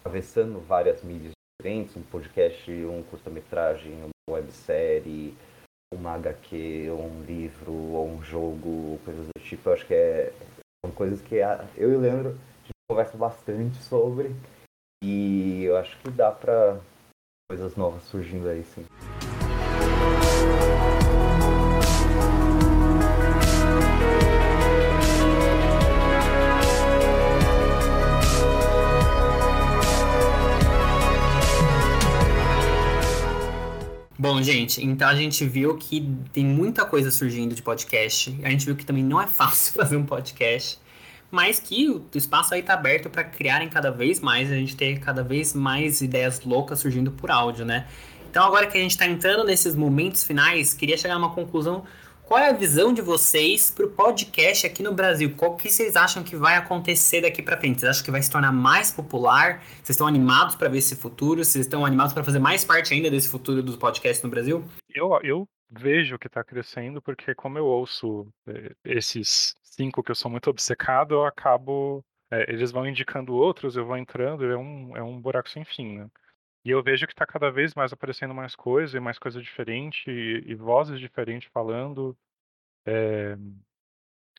atravessando 0.00 0.60
várias 0.66 1.02
mídias 1.02 1.32
diferentes, 1.60 1.96
um 1.96 2.02
podcast, 2.02 2.70
um 2.70 3.02
curta-metragem, 3.02 3.92
uma 3.94 4.36
websérie, 4.36 5.36
uma 5.92 6.12
HQ, 6.12 6.88
ou 6.90 7.04
um 7.04 7.22
livro, 7.24 7.72
ou 7.72 8.08
um 8.08 8.22
jogo, 8.22 9.00
coisas 9.04 9.26
do 9.26 9.42
tipo. 9.42 9.68
Eu 9.68 9.72
acho 9.72 9.86
que 9.86 9.94
é, 9.94 10.32
são 10.84 10.94
coisas 10.94 11.20
que 11.20 11.36
eu 11.76 11.92
e 11.92 11.96
o 11.96 12.00
Leandro 12.00 12.28
a 12.30 12.62
gente 12.62 12.72
conversa 12.88 13.18
bastante 13.18 13.76
sobre 13.78 14.34
e 15.02 15.64
eu 15.64 15.76
acho 15.76 15.98
que 15.98 16.10
dá 16.10 16.30
para 16.30 16.80
coisas 17.50 17.74
novas 17.76 18.04
surgindo 18.04 18.48
aí, 18.48 18.62
sim. 18.62 18.84
Bom, 34.28 34.42
gente, 34.42 34.84
então 34.84 35.08
a 35.08 35.14
gente 35.14 35.42
viu 35.46 35.74
que 35.78 36.06
tem 36.34 36.44
muita 36.44 36.84
coisa 36.84 37.10
surgindo 37.10 37.54
de 37.54 37.62
podcast. 37.62 38.38
A 38.42 38.50
gente 38.50 38.66
viu 38.66 38.76
que 38.76 38.84
também 38.84 39.02
não 39.02 39.18
é 39.18 39.26
fácil 39.26 39.72
fazer 39.80 39.96
um 39.96 40.04
podcast, 40.04 40.78
mas 41.30 41.58
que 41.58 41.88
o 41.88 42.04
espaço 42.14 42.52
aí 42.52 42.62
tá 42.62 42.74
aberto 42.74 43.08
para 43.08 43.24
criarem 43.24 43.70
cada 43.70 43.90
vez 43.90 44.20
mais, 44.20 44.52
a 44.52 44.54
gente 44.54 44.76
ter 44.76 45.00
cada 45.00 45.22
vez 45.22 45.54
mais 45.54 46.02
ideias 46.02 46.42
loucas 46.42 46.78
surgindo 46.78 47.10
por 47.10 47.30
áudio, 47.30 47.64
né? 47.64 47.86
Então 48.30 48.44
agora 48.44 48.66
que 48.66 48.76
a 48.76 48.80
gente 48.82 48.90
está 48.90 49.06
entrando 49.06 49.44
nesses 49.44 49.74
momentos 49.74 50.22
finais, 50.22 50.74
queria 50.74 50.98
chegar 50.98 51.14
a 51.14 51.18
uma 51.18 51.30
conclusão 51.30 51.84
qual 52.28 52.38
é 52.38 52.50
a 52.50 52.52
visão 52.52 52.92
de 52.92 53.00
vocês 53.00 53.70
para 53.70 53.86
o 53.86 53.90
podcast 53.90 54.66
aqui 54.66 54.82
no 54.82 54.92
Brasil? 54.92 55.34
Qual 55.34 55.56
que 55.56 55.70
vocês 55.70 55.96
acham 55.96 56.22
que 56.22 56.36
vai 56.36 56.56
acontecer 56.56 57.22
daqui 57.22 57.42
para 57.42 57.56
frente? 57.56 57.80
Vocês 57.80 57.88
acham 57.88 58.04
que 58.04 58.10
vai 58.10 58.20
se 58.20 58.30
tornar 58.30 58.52
mais 58.52 58.90
popular? 58.90 59.64
Vocês 59.76 59.90
estão 59.90 60.06
animados 60.06 60.54
para 60.54 60.68
ver 60.68 60.76
esse 60.76 60.94
futuro? 60.94 61.42
Vocês 61.42 61.64
estão 61.64 61.86
animados 61.86 62.12
para 62.12 62.22
fazer 62.22 62.38
mais 62.38 62.66
parte 62.66 62.92
ainda 62.92 63.10
desse 63.10 63.30
futuro 63.30 63.62
dos 63.62 63.76
podcasts 63.76 64.22
no 64.22 64.28
Brasil? 64.28 64.62
Eu, 64.94 65.18
eu 65.22 65.48
vejo 65.70 66.18
que 66.18 66.26
está 66.26 66.44
crescendo 66.44 67.00
porque 67.00 67.34
como 67.34 67.56
eu 67.56 67.64
ouço 67.64 68.28
é, 68.46 68.72
esses 68.84 69.54
cinco 69.62 70.02
que 70.02 70.10
eu 70.10 70.14
sou 70.14 70.30
muito 70.30 70.50
obcecado, 70.50 71.14
eu 71.14 71.24
acabo 71.24 72.04
é, 72.30 72.52
eles 72.52 72.70
vão 72.70 72.86
indicando 72.86 73.32
outros, 73.32 73.74
eu 73.74 73.86
vou 73.86 73.96
entrando, 73.96 74.44
é 74.44 74.54
um, 74.54 74.94
é 74.94 75.02
um 75.02 75.18
buraco 75.18 75.48
sem 75.48 75.64
fim, 75.64 75.96
né? 75.96 76.06
E 76.68 76.70
eu 76.70 76.82
vejo 76.82 77.06
que 77.06 77.14
está 77.14 77.24
cada 77.24 77.50
vez 77.50 77.74
mais 77.74 77.94
aparecendo 77.94 78.34
mais 78.34 78.54
coisa, 78.54 78.94
e 78.94 79.00
mais 79.00 79.18
coisa 79.18 79.40
diferente, 79.40 80.10
e, 80.10 80.44
e 80.50 80.54
vozes 80.54 81.00
diferentes 81.00 81.48
falando. 81.50 82.14
É... 82.84 83.38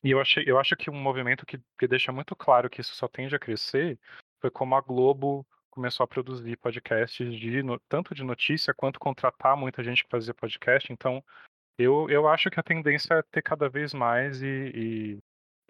E 0.04 0.12
eu, 0.12 0.20
achei, 0.20 0.44
eu 0.46 0.56
acho 0.56 0.76
que 0.76 0.88
um 0.88 0.94
movimento 0.94 1.44
que, 1.44 1.60
que 1.76 1.88
deixa 1.88 2.12
muito 2.12 2.36
claro 2.36 2.70
que 2.70 2.80
isso 2.80 2.94
só 2.94 3.08
tende 3.08 3.34
a 3.34 3.38
crescer 3.38 3.98
foi 4.40 4.48
como 4.48 4.76
a 4.76 4.80
Globo 4.80 5.44
começou 5.70 6.04
a 6.04 6.06
produzir 6.06 6.56
podcasts 6.56 7.34
de 7.34 7.62
tanto 7.88 8.14
de 8.14 8.22
notícia 8.22 8.72
quanto 8.72 9.00
contratar 9.00 9.56
muita 9.56 9.82
gente 9.82 10.04
que 10.04 10.10
fazia 10.10 10.32
podcast. 10.32 10.92
Então, 10.92 11.24
eu, 11.76 12.08
eu 12.08 12.28
acho 12.28 12.48
que 12.48 12.60
a 12.60 12.62
tendência 12.62 13.14
é 13.14 13.22
ter 13.22 13.42
cada 13.42 13.68
vez 13.68 13.92
mais 13.92 14.40
e, 14.40 15.18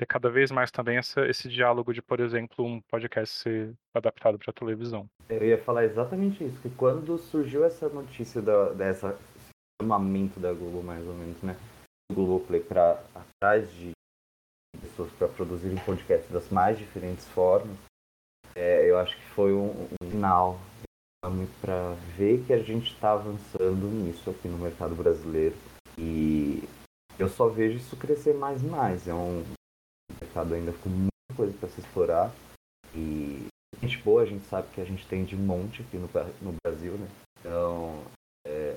ter 0.00 0.06
cada 0.06 0.30
vez 0.30 0.50
mais 0.50 0.70
também 0.70 0.96
essa, 0.96 1.26
esse 1.26 1.46
diálogo 1.46 1.92
de, 1.92 2.00
por 2.00 2.20
exemplo, 2.20 2.64
um 2.64 2.80
podcast 2.80 3.36
ser 3.36 3.74
adaptado 3.94 4.38
para 4.38 4.50
televisão. 4.50 5.06
Eu 5.28 5.44
ia 5.44 5.58
falar 5.58 5.84
exatamente 5.84 6.42
isso, 6.42 6.58
que 6.62 6.70
quando 6.70 7.18
surgiu 7.18 7.64
essa 7.66 7.86
notícia 7.90 8.40
da, 8.40 8.70
dessa 8.70 9.18
chamamento 9.80 10.40
da 10.40 10.54
Google, 10.54 10.82
mais 10.82 11.06
ou 11.06 11.12
menos, 11.12 11.42
né? 11.42 11.54
O 12.10 12.14
Google 12.14 12.40
Play 12.40 12.60
para 12.60 13.02
atrás 13.14 13.70
de 13.74 13.90
pessoas 14.80 15.12
para 15.12 15.28
produzirem 15.28 15.76
podcasts 15.84 16.30
das 16.30 16.48
mais 16.48 16.78
diferentes 16.78 17.28
formas, 17.28 17.76
é, 18.54 18.88
eu 18.88 18.98
acho 18.98 19.14
que 19.16 19.24
foi 19.34 19.52
um, 19.52 19.86
um 20.00 20.10
sinal 20.10 20.58
para 21.60 21.92
ver 22.16 22.42
que 22.46 22.54
a 22.54 22.62
gente 22.62 22.94
está 22.94 23.12
avançando 23.12 23.86
nisso 23.86 24.30
aqui 24.30 24.48
no 24.48 24.56
mercado 24.56 24.94
brasileiro 24.94 25.54
e 25.98 26.66
eu 27.18 27.28
só 27.28 27.48
vejo 27.48 27.76
isso 27.76 27.94
crescer 27.96 28.32
mais 28.32 28.62
e 28.62 28.66
mais. 28.66 29.06
É 29.06 29.12
um, 29.12 29.44
mercado 30.20 30.54
ainda 30.54 30.72
com 30.72 30.88
muita 30.88 31.34
coisa 31.36 31.52
para 31.58 31.68
se 31.68 31.80
explorar. 31.80 32.32
E 32.94 33.46
gente 33.82 33.98
boa, 33.98 34.22
a 34.22 34.26
gente 34.26 34.46
sabe 34.46 34.68
que 34.74 34.80
a 34.80 34.84
gente 34.84 35.06
tem 35.06 35.24
de 35.24 35.36
monte 35.36 35.82
aqui 35.82 35.96
no, 35.96 36.08
no 36.42 36.54
Brasil, 36.64 36.92
né? 36.92 37.08
Então, 37.40 38.02
é, 38.46 38.76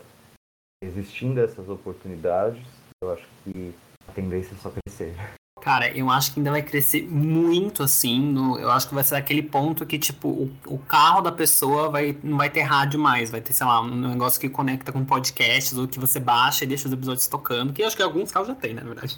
existindo 0.81 1.39
essas 1.41 1.67
oportunidades, 1.69 2.63
eu 3.03 3.11
acho 3.11 3.25
que 3.43 3.73
a 4.07 4.11
tendência 4.11 4.53
é 4.53 4.57
só 4.57 4.71
crescer. 4.71 5.15
Cara, 5.61 5.89
eu 5.97 6.09
acho 6.09 6.33
que 6.33 6.39
ainda 6.41 6.51
vai 6.51 6.61
crescer 6.61 7.07
muito 7.07 7.83
assim. 7.83 8.19
No, 8.19 8.59
eu 8.59 8.69
acho 8.69 8.87
que 8.89 8.93
vai 8.93 9.03
ser 9.03 9.15
aquele 9.15 9.41
ponto 9.41 9.85
que, 9.85 9.97
tipo, 9.97 10.27
o, 10.27 10.57
o, 10.65 10.77
carro 10.77 11.21
da 11.21 11.31
pessoa 11.31 11.89
vai, 11.89 12.17
não 12.21 12.37
vai 12.37 12.49
ter 12.49 12.61
rádio 12.63 12.99
mais. 12.99 13.31
Vai 13.31 13.39
ter, 13.39 13.53
sei 13.53 13.65
lá, 13.65 13.79
um 13.79 14.09
negócio 14.09 14.41
que 14.41 14.49
conecta 14.49 14.91
com 14.91 15.05
podcasts 15.05 15.77
ou 15.77 15.87
que 15.87 15.99
você 15.99 16.19
baixa 16.19 16.65
e 16.65 16.67
deixa 16.67 16.87
os 16.87 16.93
episódios 16.93 17.27
tocando. 17.27 17.71
Que 17.71 17.81
eu 17.81 17.87
acho 17.87 17.95
que 17.95 18.03
alguns 18.03 18.29
carros 18.29 18.49
já 18.49 18.55
tem, 18.55 18.73
né, 18.73 18.81
na 18.81 18.89
verdade. 18.89 19.17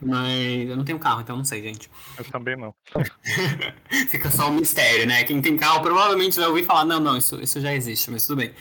Mas 0.00 0.68
eu 0.68 0.76
não 0.76 0.84
tenho 0.84 0.98
carro, 0.98 1.20
então 1.20 1.36
não 1.36 1.44
sei, 1.44 1.62
gente. 1.62 1.90
Eu 2.18 2.24
também 2.24 2.56
não. 2.56 2.74
Fica 4.08 4.30
só 4.30 4.50
um 4.50 4.54
mistério, 4.54 5.06
né? 5.06 5.24
Quem 5.24 5.40
tem 5.40 5.56
carro 5.56 5.80
provavelmente 5.80 6.36
vai 6.36 6.48
ouvir 6.48 6.64
falar, 6.64 6.84
não, 6.84 7.00
não, 7.00 7.16
isso, 7.16 7.40
isso 7.40 7.60
já 7.60 7.74
existe, 7.74 8.10
mas 8.10 8.26
tudo 8.26 8.38
bem. 8.38 8.52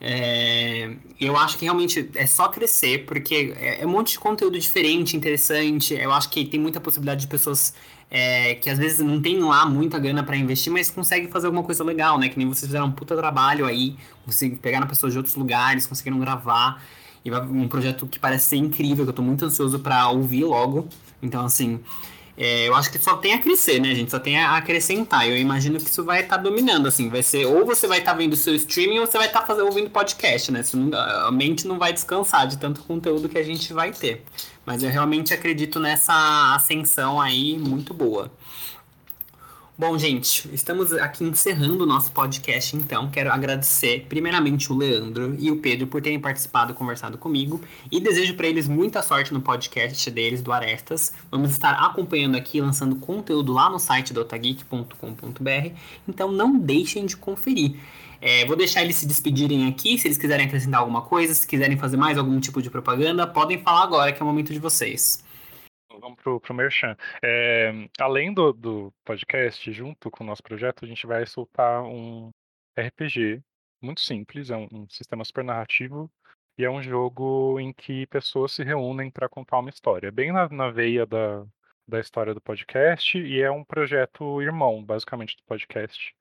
É, 0.00 0.90
eu 1.20 1.36
acho 1.36 1.58
que 1.58 1.64
realmente 1.64 2.08
é 2.14 2.26
só 2.26 2.48
crescer, 2.48 3.04
porque 3.04 3.54
é, 3.58 3.82
é, 3.82 3.86
um 3.86 3.90
monte 3.90 4.12
de 4.12 4.20
conteúdo 4.20 4.58
diferente, 4.58 5.16
interessante. 5.16 5.94
Eu 5.94 6.12
acho 6.12 6.28
que 6.30 6.44
tem 6.44 6.60
muita 6.60 6.80
possibilidade 6.80 7.22
de 7.22 7.26
pessoas 7.26 7.74
é, 8.10 8.54
que 8.54 8.70
às 8.70 8.78
vezes 8.78 9.00
não 9.00 9.20
tem 9.20 9.38
lá 9.40 9.66
muita 9.66 9.98
grana 9.98 10.22
para 10.22 10.36
investir, 10.36 10.72
mas 10.72 10.88
conseguem 10.88 11.28
fazer 11.28 11.46
alguma 11.46 11.64
coisa 11.64 11.82
legal, 11.82 12.18
né? 12.18 12.28
Que 12.28 12.38
nem 12.38 12.46
vocês 12.46 12.66
fizeram 12.66 12.86
um 12.86 12.92
puta 12.92 13.16
trabalho 13.16 13.66
aí, 13.66 13.96
conseguem 14.24 14.56
pegar 14.56 14.86
pessoas 14.86 15.12
de 15.12 15.18
outros 15.18 15.34
lugares, 15.34 15.86
conseguiram 15.86 16.18
gravar. 16.18 16.82
E 17.24 17.30
um 17.32 17.68
projeto 17.68 18.06
que 18.06 18.18
parece 18.18 18.50
ser 18.50 18.56
incrível, 18.56 19.04
que 19.04 19.10
eu 19.10 19.14
tô 19.14 19.22
muito 19.22 19.44
ansioso 19.44 19.78
para 19.78 20.08
ouvir 20.08 20.44
logo. 20.44 20.88
Então, 21.20 21.44
assim, 21.44 21.80
é, 22.40 22.68
eu 22.68 22.74
acho 22.76 22.88
que 22.92 22.98
só 23.00 23.16
tem 23.16 23.34
a 23.34 23.38
crescer, 23.38 23.80
né, 23.80 23.92
gente? 23.96 24.12
Só 24.12 24.18
tem 24.20 24.38
a 24.38 24.56
acrescentar. 24.56 25.28
Eu 25.28 25.36
imagino 25.36 25.76
que 25.80 25.90
isso 25.90 26.04
vai 26.04 26.20
estar 26.20 26.36
tá 26.36 26.42
dominando, 26.42 26.86
assim. 26.86 27.08
Vai 27.08 27.20
ser, 27.20 27.44
ou 27.46 27.66
você 27.66 27.88
vai 27.88 27.98
estar 27.98 28.12
tá 28.12 28.16
vendo 28.16 28.34
o 28.34 28.36
seu 28.36 28.54
streaming, 28.54 29.00
ou 29.00 29.06
você 29.06 29.18
vai 29.18 29.26
estar 29.26 29.40
tá 29.40 29.54
ouvindo 29.54 29.90
podcast, 29.90 30.52
né? 30.52 30.62
Não, 30.72 30.98
a 31.26 31.32
mente 31.32 31.66
não 31.66 31.80
vai 31.80 31.92
descansar 31.92 32.46
de 32.46 32.56
tanto 32.56 32.82
conteúdo 32.82 33.28
que 33.28 33.36
a 33.36 33.42
gente 33.42 33.72
vai 33.72 33.90
ter. 33.90 34.24
Mas 34.64 34.84
eu 34.84 34.90
realmente 34.90 35.34
acredito 35.34 35.80
nessa 35.80 36.54
ascensão 36.54 37.20
aí 37.20 37.58
muito 37.58 37.92
boa. 37.92 38.30
Bom, 39.80 39.96
gente, 39.96 40.52
estamos 40.52 40.92
aqui 40.92 41.22
encerrando 41.22 41.84
o 41.84 41.86
nosso 41.86 42.10
podcast, 42.10 42.74
então. 42.74 43.08
Quero 43.12 43.30
agradecer, 43.30 44.06
primeiramente, 44.08 44.72
o 44.72 44.76
Leandro 44.76 45.36
e 45.38 45.52
o 45.52 45.60
Pedro 45.60 45.86
por 45.86 46.02
terem 46.02 46.18
participado 46.18 46.72
e 46.72 46.74
conversado 46.74 47.16
comigo. 47.16 47.60
E 47.88 48.00
desejo 48.00 48.34
para 48.34 48.48
eles 48.48 48.66
muita 48.66 49.02
sorte 49.02 49.32
no 49.32 49.40
podcast 49.40 50.10
deles, 50.10 50.42
do 50.42 50.50
Arestas. 50.50 51.12
Vamos 51.30 51.52
estar 51.52 51.74
acompanhando 51.74 52.36
aqui, 52.36 52.60
lançando 52.60 52.96
conteúdo 52.96 53.52
lá 53.52 53.70
no 53.70 53.78
site 53.78 54.12
do 54.12 54.20
otageek.com.br. 54.20 55.70
Então, 56.08 56.32
não 56.32 56.58
deixem 56.58 57.06
de 57.06 57.16
conferir. 57.16 57.76
É, 58.20 58.44
vou 58.46 58.56
deixar 58.56 58.82
eles 58.82 58.96
se 58.96 59.06
despedirem 59.06 59.68
aqui. 59.68 59.96
Se 59.96 60.08
eles 60.08 60.18
quiserem 60.18 60.46
acrescentar 60.46 60.80
alguma 60.80 61.02
coisa, 61.02 61.32
se 61.32 61.46
quiserem 61.46 61.78
fazer 61.78 61.96
mais 61.96 62.18
algum 62.18 62.40
tipo 62.40 62.60
de 62.60 62.68
propaganda, 62.68 63.28
podem 63.28 63.62
falar 63.62 63.84
agora, 63.84 64.12
que 64.12 64.20
é 64.20 64.24
o 64.24 64.26
momento 64.26 64.52
de 64.52 64.58
vocês 64.58 65.22
vamos 66.00 66.16
pro, 66.22 66.40
pro 66.40 66.54
Merchan. 66.54 66.96
É, 67.22 67.70
além 67.98 68.32
do, 68.32 68.52
do 68.52 68.94
podcast, 69.04 69.70
junto 69.72 70.10
com 70.10 70.24
o 70.24 70.26
nosso 70.26 70.42
projeto, 70.42 70.84
a 70.84 70.88
gente 70.88 71.06
vai 71.06 71.26
soltar 71.26 71.82
um 71.82 72.30
RPG 72.78 73.42
muito 73.80 74.00
simples, 74.00 74.50
é 74.50 74.56
um, 74.56 74.68
um 74.72 74.88
sistema 74.88 75.24
super 75.24 75.44
narrativo 75.44 76.10
e 76.56 76.64
é 76.64 76.70
um 76.70 76.82
jogo 76.82 77.60
em 77.60 77.72
que 77.72 78.06
pessoas 78.08 78.52
se 78.52 78.64
reúnem 78.64 79.10
para 79.10 79.28
contar 79.28 79.58
uma 79.58 79.70
história, 79.70 80.10
bem 80.10 80.32
na, 80.32 80.48
na 80.48 80.70
veia 80.70 81.06
da, 81.06 81.46
da 81.86 82.00
história 82.00 82.34
do 82.34 82.40
podcast, 82.40 83.16
e 83.16 83.40
é 83.40 83.50
um 83.50 83.64
projeto 83.64 84.42
irmão, 84.42 84.84
basicamente, 84.84 85.36
do 85.36 85.44
podcast. 85.44 86.14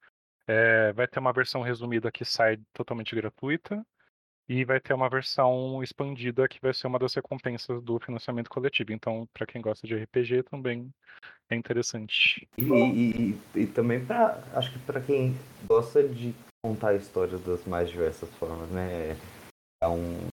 É, 0.48 0.94
vai 0.94 1.08
ter 1.08 1.20
uma 1.20 1.34
versão 1.34 1.62
resumida 1.62 2.12
que 2.12 2.24
sai 2.24 2.58
totalmente 2.72 3.16
gratuita, 3.16 3.84
e 4.50 4.64
vai 4.64 4.80
ter 4.80 4.94
uma 4.94 5.10
versão 5.10 5.84
expandida 5.84 6.48
que 6.48 6.62
vai 6.62 6.74
ser 6.74 6.88
uma 6.88 7.00
das 7.00 7.14
recompensas 7.14 7.82
do 7.82 8.00
financiamento 8.00 8.50
coletivo. 8.50 8.94
Então, 8.94 9.28
para 9.34 9.46
quem 9.46 9.62
gosta 9.62 9.86
de 9.86 9.96
RPG, 9.96 10.44
também 10.44 10.90
é 11.50 11.56
interessante. 11.56 12.48
E, 12.58 12.64
e, 12.64 13.40
e 13.56 13.68
também 13.68 14.04
para, 14.06 14.42
acho 14.54 14.72
que 14.72 14.80
para 14.80 15.02
quem 15.02 15.36
gosta 15.68 16.08
de 16.08 16.34
contar 16.64 16.96
histórias 16.96 17.42
das 17.42 17.66
mais 17.66 17.90
diversas 17.90 18.30
formas, 18.36 18.70
né? 18.70 19.18
É 19.84 19.88
um, 19.88 20.28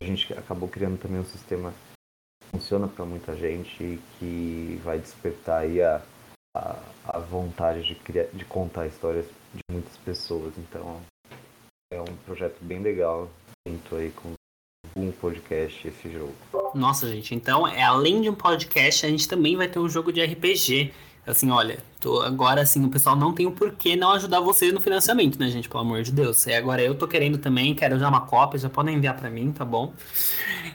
a 0.00 0.04
gente 0.04 0.32
acabou 0.34 0.68
criando 0.68 0.98
também 0.98 1.20
um 1.20 1.24
sistema 1.24 1.72
que 1.72 2.50
funciona 2.50 2.86
para 2.86 3.04
muita 3.04 3.34
gente 3.34 3.82
e 3.82 4.00
que 4.18 4.80
vai 4.84 4.98
despertar 4.98 5.62
aí 5.62 5.80
a, 5.80 6.02
a, 6.54 6.82
a 7.04 7.18
vontade 7.18 7.82
de, 7.82 7.94
criar, 7.94 8.26
de 8.26 8.44
contar 8.44 8.86
histórias 8.86 9.26
de 9.54 9.62
muitas 9.70 9.96
pessoas. 9.98 10.56
Então, 10.58 11.00
é 11.90 12.00
um 12.00 12.16
projeto 12.24 12.62
bem 12.62 12.80
legal 12.80 13.30
aí 13.96 14.12
com 14.14 14.32
um 14.94 15.10
podcast 15.10 15.88
esse 15.88 16.10
jogo. 16.10 16.34
Nossa, 16.74 17.08
gente, 17.08 17.34
então 17.34 17.66
é 17.66 17.82
além 17.82 18.20
de 18.20 18.30
um 18.30 18.34
podcast, 18.34 19.04
a 19.04 19.08
gente 19.08 19.28
também 19.28 19.56
vai 19.56 19.68
ter 19.68 19.78
um 19.78 19.88
jogo 19.88 20.12
de 20.12 20.24
RPG. 20.24 20.92
Assim, 21.26 21.50
olha, 21.50 21.78
tô 22.00 22.20
agora 22.20 22.62
assim, 22.62 22.84
o 22.84 22.88
pessoal 22.88 23.16
não 23.16 23.32
tem 23.32 23.46
o 23.46 23.50
porquê 23.50 23.96
não 23.96 24.12
ajudar 24.12 24.38
vocês 24.40 24.72
no 24.72 24.80
financiamento, 24.80 25.38
né, 25.40 25.48
gente? 25.48 25.68
Pelo 25.68 25.80
amor 25.80 26.02
de 26.02 26.12
Deus. 26.12 26.46
E 26.46 26.54
agora 26.54 26.80
eu 26.80 26.94
tô 26.94 27.08
querendo 27.08 27.38
também, 27.38 27.74
quero 27.74 27.98
já 27.98 28.08
uma 28.08 28.20
cópia, 28.20 28.60
já 28.60 28.70
podem 28.70 28.94
enviar 28.94 29.16
para 29.16 29.28
mim, 29.28 29.50
tá 29.50 29.64
bom? 29.64 29.92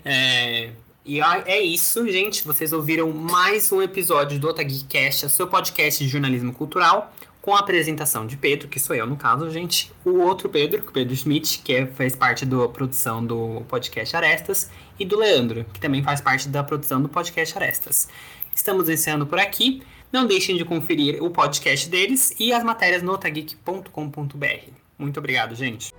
É, 0.03 0.71
e 1.05 1.21
é 1.21 1.61
isso, 1.61 2.05
gente. 2.11 2.43
Vocês 2.43 2.73
ouviram 2.73 3.09
mais 3.11 3.71
um 3.71 3.81
episódio 3.81 4.37
do 4.37 4.49
Otagcast, 4.49 5.29
seu 5.29 5.47
podcast 5.47 6.03
de 6.03 6.09
jornalismo 6.09 6.53
cultural 6.53 7.13
com 7.41 7.55
a 7.55 7.59
apresentação 7.59 8.27
de 8.27 8.37
Pedro, 8.37 8.67
que 8.67 8.79
sou 8.79 8.95
eu 8.95 9.07
no 9.07 9.15
caso, 9.15 9.49
gente, 9.49 9.91
o 10.05 10.19
outro 10.19 10.47
Pedro, 10.47 10.81
o 10.87 10.91
Pedro 10.91 11.15
Schmidt, 11.15 11.59
que 11.63 11.73
é, 11.73 11.87
fez 11.87 12.15
parte 12.15 12.45
da 12.45 12.67
produção 12.67 13.25
do 13.25 13.63
podcast 13.67 14.15
Arestas, 14.15 14.69
e 14.99 15.05
do 15.05 15.17
Leandro, 15.17 15.65
que 15.73 15.79
também 15.79 16.03
faz 16.03 16.21
parte 16.21 16.47
da 16.47 16.63
produção 16.63 17.01
do 17.01 17.09
podcast 17.09 17.57
Arestas. 17.57 18.07
Estamos 18.53 18.87
encerrando 18.87 19.25
por 19.25 19.39
aqui. 19.39 19.81
Não 20.11 20.27
deixem 20.27 20.55
de 20.55 20.63
conferir 20.63 21.23
o 21.23 21.31
podcast 21.31 21.89
deles 21.89 22.35
e 22.39 22.53
as 22.53 22.63
matérias 22.63 23.01
no 23.01 23.13
otageek.com.br. 23.13 24.71
Muito 24.99 25.17
obrigado, 25.17 25.55
gente. 25.55 25.91